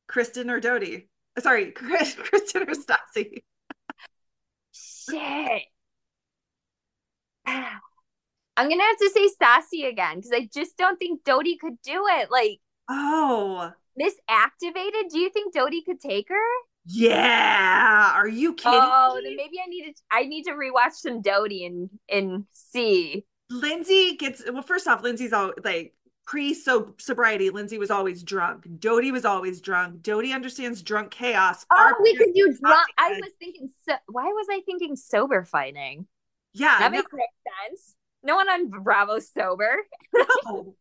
Kristen 0.06 0.50
or 0.50 0.60
Doute? 0.60 1.08
Sorry, 1.38 1.70
Chris, 1.72 2.14
Kristen 2.14 2.62
or 2.62 2.74
Stassi. 2.74 3.42
Shit. 4.72 5.62
I'm 8.56 8.68
gonna 8.68 8.82
have 8.82 8.98
to 8.98 9.10
say 9.10 9.28
Stassi 9.28 9.88
again 9.88 10.16
because 10.16 10.30
I 10.32 10.48
just 10.52 10.76
don't 10.76 10.98
think 10.98 11.24
Doute 11.24 11.58
could 11.60 11.80
do 11.82 12.04
it. 12.08 12.30
Like, 12.30 12.60
oh, 12.88 13.72
misactivated. 14.00 15.10
Do 15.10 15.18
you 15.18 15.30
think 15.30 15.52
Doute 15.52 15.84
could 15.84 16.00
take 16.00 16.28
her? 16.28 16.46
Yeah. 16.86 18.12
Are 18.14 18.28
you 18.28 18.54
kidding? 18.54 18.78
Oh, 18.80 19.16
me? 19.16 19.22
then 19.24 19.36
maybe 19.36 19.56
I 19.64 19.68
need 19.68 19.92
to. 19.92 20.02
I 20.10 20.24
need 20.26 20.44
to 20.44 20.52
rewatch 20.52 20.92
some 20.92 21.20
Doute 21.20 21.64
and 21.64 21.90
and 22.08 22.44
see. 22.52 23.24
Lindsay 23.50 24.16
gets 24.16 24.42
well. 24.50 24.62
First 24.62 24.86
off, 24.86 25.02
Lindsay's 25.02 25.32
all 25.32 25.52
like 25.64 25.94
pre 26.26 26.54
sobriety, 26.54 27.50
Lindsay 27.50 27.78
was 27.78 27.90
always 27.90 28.22
drunk. 28.22 28.66
Doute 28.78 29.12
was 29.12 29.24
always 29.24 29.60
drunk. 29.60 30.02
Doute 30.02 30.32
understands 30.32 30.82
drunk 30.82 31.10
chaos. 31.10 31.64
Oh, 31.72 31.94
we 32.02 32.16
could 32.16 32.34
do 32.34 32.56
drunk. 32.60 32.88
I 32.98 33.10
was 33.10 33.30
thinking, 33.38 33.70
so, 33.88 33.94
why 34.06 34.24
was 34.24 34.46
I 34.50 34.60
thinking 34.64 34.96
sober 34.96 35.44
fighting? 35.44 36.06
Yeah, 36.52 36.78
that 36.78 36.92
no. 36.92 36.98
makes 36.98 37.10
sense. 37.10 37.94
No 38.22 38.36
one 38.36 38.48
on 38.48 38.68
Bravo 38.68 39.18
sober. 39.18 39.76
no. 40.46 40.76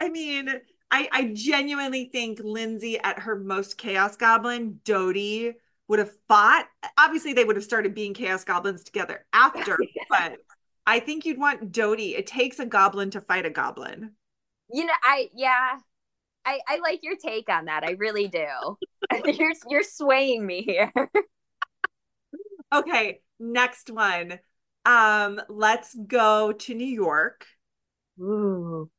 I 0.00 0.08
mean, 0.08 0.48
I, 0.90 1.08
I 1.10 1.30
genuinely 1.32 2.10
think 2.12 2.40
Lindsay 2.42 2.98
at 2.98 3.20
her 3.20 3.36
most 3.36 3.78
chaos 3.78 4.16
goblin, 4.16 4.80
Doute 4.84 5.56
would 5.88 5.98
have 5.98 6.12
fought. 6.28 6.66
Obviously, 6.98 7.32
they 7.32 7.44
would 7.44 7.56
have 7.56 7.64
started 7.64 7.94
being 7.94 8.14
chaos 8.14 8.44
goblins 8.44 8.84
together 8.84 9.24
after, 9.32 9.78
but 10.10 10.36
I 10.86 11.00
think 11.00 11.24
you'd 11.24 11.38
want 11.38 11.72
Doute. 11.72 12.00
It 12.00 12.26
takes 12.26 12.58
a 12.58 12.66
goblin 12.66 13.10
to 13.10 13.20
fight 13.20 13.46
a 13.46 13.50
goblin 13.50 14.12
you 14.72 14.84
know, 14.84 14.92
I 15.02 15.28
yeah, 15.34 15.76
I 16.44 16.60
I 16.68 16.78
like 16.78 17.00
your 17.02 17.16
take 17.16 17.48
on 17.48 17.66
that. 17.66 17.84
I 17.84 17.92
really 17.92 18.28
do. 18.28 18.46
you're 19.24 19.52
you're 19.68 19.82
swaying 19.82 20.46
me 20.46 20.62
here. 20.62 20.92
okay, 22.74 23.20
next 23.38 23.90
one. 23.90 24.38
Um, 24.84 25.40
let's 25.48 25.96
go 26.06 26.52
to 26.52 26.74
New 26.74 26.86
York. 26.86 27.46
Ooh. 28.20 28.90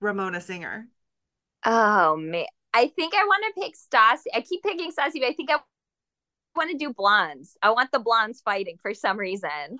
Ramona 0.00 0.40
Singer. 0.40 0.88
Oh 1.64 2.16
man. 2.16 2.46
I 2.72 2.86
think 2.88 3.14
I 3.14 3.24
want 3.24 3.44
to 3.54 3.60
pick 3.60 3.74
Stassi. 3.74 4.26
I 4.34 4.42
keep 4.42 4.62
picking 4.62 4.90
Stassi, 4.90 5.20
but 5.20 5.28
I 5.28 5.32
think 5.32 5.50
I 5.50 5.58
want 6.54 6.70
to 6.70 6.78
do 6.78 6.92
blondes. 6.92 7.56
I 7.62 7.70
want 7.70 7.90
the 7.92 7.98
blondes 7.98 8.40
fighting 8.40 8.76
for 8.80 8.94
some 8.94 9.18
reason. 9.18 9.78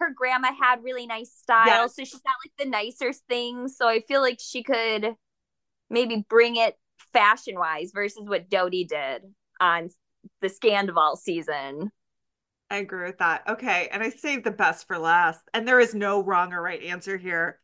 Her 0.00 0.10
grandma 0.14 0.48
had 0.58 0.82
really 0.82 1.06
nice 1.06 1.32
style, 1.32 1.88
so 1.88 2.04
she's 2.04 2.20
got 2.20 2.34
like 2.44 2.52
the 2.58 2.64
nicer 2.64 3.12
things. 3.28 3.76
So 3.76 3.86
I 3.86 4.00
feel 4.00 4.20
like 4.20 4.38
she 4.40 4.62
could 4.62 5.14
maybe 5.90 6.24
bring 6.28 6.56
it 6.56 6.76
fashion 7.12 7.58
wise 7.58 7.92
versus 7.92 8.22
what 8.26 8.48
Doute 8.48 8.88
did 8.88 9.22
on 9.60 9.90
the 10.40 10.48
Scandoval 10.48 11.16
season. 11.18 11.90
I 12.70 12.76
agree 12.76 13.06
with 13.06 13.18
that. 13.18 13.42
Okay. 13.48 13.88
And 13.90 14.02
I 14.02 14.10
saved 14.10 14.44
the 14.44 14.52
best 14.52 14.86
for 14.86 14.96
last. 14.96 15.40
And 15.52 15.66
there 15.66 15.80
is 15.80 15.94
no 15.94 16.22
wrong 16.22 16.52
or 16.52 16.62
right 16.62 16.82
answer 16.82 17.16
here. 17.16 17.58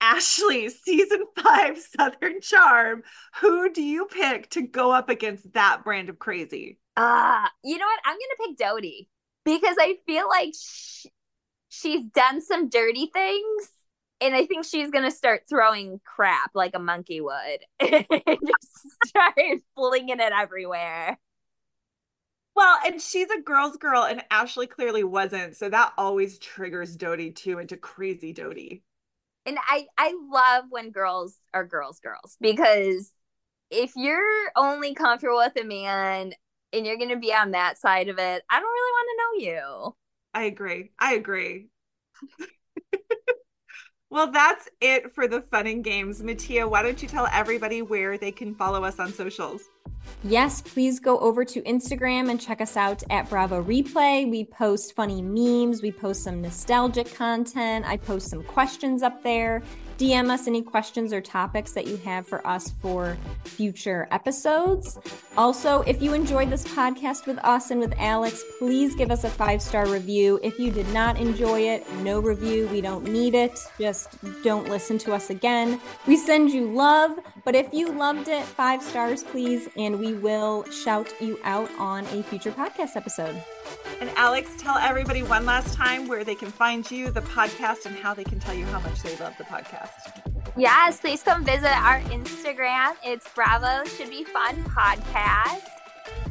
Ashley, 0.00 0.70
season 0.70 1.24
five, 1.38 1.78
Southern 1.98 2.40
Charm. 2.40 3.02
Who 3.40 3.70
do 3.70 3.82
you 3.82 4.06
pick 4.06 4.48
to 4.50 4.62
go 4.62 4.90
up 4.90 5.10
against 5.10 5.52
that 5.52 5.84
brand 5.84 6.08
of 6.08 6.18
crazy? 6.18 6.78
Ah, 6.96 7.50
you 7.62 7.76
know 7.76 7.84
what? 7.84 8.00
I'm 8.06 8.16
gonna 8.16 8.48
pick 8.48 8.56
Doute 8.56 9.06
because 9.44 9.76
I 9.78 9.96
feel 10.06 10.26
like 10.28 10.54
she's 11.70 12.04
done 12.04 12.42
some 12.42 12.68
dirty 12.68 13.06
things, 13.06 13.70
and 14.20 14.34
I 14.34 14.44
think 14.44 14.66
she's 14.66 14.90
gonna 14.90 15.10
start 15.10 15.44
throwing 15.48 16.00
crap 16.04 16.50
like 16.54 16.72
a 16.74 16.78
monkey 16.78 17.22
would, 17.22 17.60
and 17.80 18.06
just 18.10 19.06
start 19.06 19.34
flinging 19.74 20.20
it 20.20 20.32
everywhere. 20.32 21.18
Well, 22.54 22.76
and 22.84 23.00
she's 23.00 23.30
a 23.30 23.40
girl's 23.40 23.78
girl, 23.78 24.02
and 24.02 24.22
Ashley 24.30 24.66
clearly 24.66 25.04
wasn't. 25.04 25.56
So 25.56 25.70
that 25.70 25.94
always 25.96 26.38
triggers 26.38 26.96
Doute 26.96 27.34
too 27.34 27.58
into 27.58 27.76
crazy 27.78 28.34
Doute. 28.34 28.82
And 29.46 29.58
I 29.68 29.86
I 29.96 30.14
love 30.30 30.64
when 30.68 30.90
girls 30.90 31.38
are 31.54 31.64
girls 31.64 32.00
girls 32.00 32.36
because 32.40 33.12
if 33.70 33.92
you're 33.96 34.50
only 34.56 34.94
comfortable 34.94 35.38
with 35.38 35.56
a 35.56 35.64
man 35.64 36.34
and 36.72 36.86
you're 36.86 36.98
gonna 36.98 37.18
be 37.18 37.32
on 37.32 37.52
that 37.52 37.78
side 37.78 38.08
of 38.08 38.18
it, 38.18 38.42
I 38.50 38.60
don't 38.60 38.68
really 38.68 38.92
want 38.92 39.08
to 39.08 39.46
know 39.46 39.52
you. 39.52 39.96
I 40.34 40.44
agree. 40.44 40.90
I 40.98 41.14
agree. 41.14 41.68
well, 44.10 44.30
that's 44.30 44.68
it 44.80 45.14
for 45.14 45.26
the 45.26 45.42
fun 45.42 45.66
and 45.66 45.82
games. 45.82 46.22
Mattia, 46.22 46.68
why 46.68 46.82
don't 46.82 47.00
you 47.02 47.08
tell 47.08 47.28
everybody 47.32 47.82
where 47.82 48.16
they 48.16 48.32
can 48.32 48.54
follow 48.54 48.84
us 48.84 48.98
on 48.98 49.12
socials? 49.12 49.62
Yes, 50.22 50.60
please 50.60 51.00
go 51.00 51.18
over 51.18 51.44
to 51.44 51.62
Instagram 51.62 52.30
and 52.30 52.40
check 52.40 52.60
us 52.60 52.76
out 52.76 53.02
at 53.10 53.28
Bravo 53.28 53.62
Replay. 53.62 54.28
We 54.30 54.44
post 54.44 54.94
funny 54.94 55.22
memes, 55.22 55.82
we 55.82 55.92
post 55.92 56.24
some 56.24 56.42
nostalgic 56.42 57.14
content, 57.14 57.86
I 57.86 57.96
post 57.96 58.28
some 58.28 58.42
questions 58.42 59.02
up 59.02 59.22
there. 59.22 59.62
DM 60.00 60.30
us 60.30 60.46
any 60.46 60.62
questions 60.62 61.12
or 61.12 61.20
topics 61.20 61.72
that 61.72 61.86
you 61.86 61.98
have 61.98 62.26
for 62.26 62.44
us 62.46 62.70
for 62.80 63.18
future 63.44 64.08
episodes. 64.10 64.98
Also, 65.36 65.82
if 65.82 66.00
you 66.00 66.14
enjoyed 66.14 66.48
this 66.48 66.64
podcast 66.64 67.26
with 67.26 67.36
us 67.44 67.70
and 67.70 67.78
with 67.78 67.92
Alex, 67.98 68.42
please 68.58 68.94
give 68.94 69.10
us 69.10 69.24
a 69.24 69.28
five 69.28 69.60
star 69.60 69.86
review. 69.86 70.40
If 70.42 70.58
you 70.58 70.70
did 70.70 70.88
not 70.94 71.20
enjoy 71.20 71.60
it, 71.60 71.86
no 71.96 72.18
review. 72.18 72.66
We 72.68 72.80
don't 72.80 73.06
need 73.08 73.34
it. 73.34 73.58
Just 73.78 74.16
don't 74.42 74.70
listen 74.70 74.96
to 74.98 75.12
us 75.12 75.28
again. 75.28 75.78
We 76.06 76.16
send 76.16 76.50
you 76.50 76.72
love, 76.72 77.18
but 77.44 77.54
if 77.54 77.70
you 77.74 77.92
loved 77.92 78.28
it, 78.28 78.42
five 78.44 78.82
stars, 78.82 79.22
please, 79.22 79.68
and 79.76 80.00
we 80.00 80.14
will 80.14 80.64
shout 80.70 81.12
you 81.20 81.38
out 81.44 81.70
on 81.78 82.06
a 82.06 82.22
future 82.22 82.52
podcast 82.52 82.96
episode. 82.96 83.44
And 84.00 84.10
Alex, 84.10 84.50
tell 84.58 84.76
everybody 84.78 85.22
one 85.22 85.44
last 85.44 85.74
time 85.74 86.08
where 86.08 86.24
they 86.24 86.34
can 86.34 86.50
find 86.50 86.90
you, 86.90 87.10
the 87.10 87.20
podcast, 87.20 87.86
and 87.86 87.94
how 87.94 88.14
they 88.14 88.24
can 88.24 88.40
tell 88.40 88.54
you 88.54 88.64
how 88.66 88.80
much 88.80 89.02
they 89.02 89.16
love 89.16 89.34
the 89.36 89.44
podcast. 89.44 90.22
Yes, 90.56 91.00
please 91.00 91.22
come 91.22 91.44
visit 91.44 91.76
our 91.82 92.00
Instagram. 92.02 92.94
It's 93.04 93.28
Bravo 93.34 93.84
Should 93.88 94.10
Be 94.10 94.24
Fun 94.24 94.64
Podcast. 94.64 95.66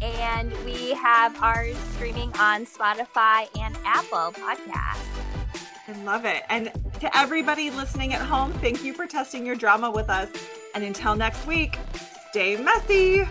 And 0.01 0.51
we 0.65 0.93
have 0.93 1.41
ours 1.41 1.77
streaming 1.95 2.31
on 2.37 2.65
Spotify 2.65 3.47
and 3.57 3.77
Apple 3.85 4.33
Podcasts. 4.33 5.05
I 5.87 6.03
love 6.03 6.25
it. 6.25 6.43
And 6.49 6.71
to 6.99 7.17
everybody 7.17 7.71
listening 7.71 8.13
at 8.13 8.21
home, 8.21 8.51
thank 8.53 8.83
you 8.83 8.93
for 8.93 9.07
testing 9.07 9.45
your 9.45 9.55
drama 9.55 9.89
with 9.89 10.09
us. 10.09 10.29
And 10.75 10.83
until 10.83 11.15
next 11.15 11.47
week, 11.47 11.77
stay 12.29 12.57
messy. 12.57 13.27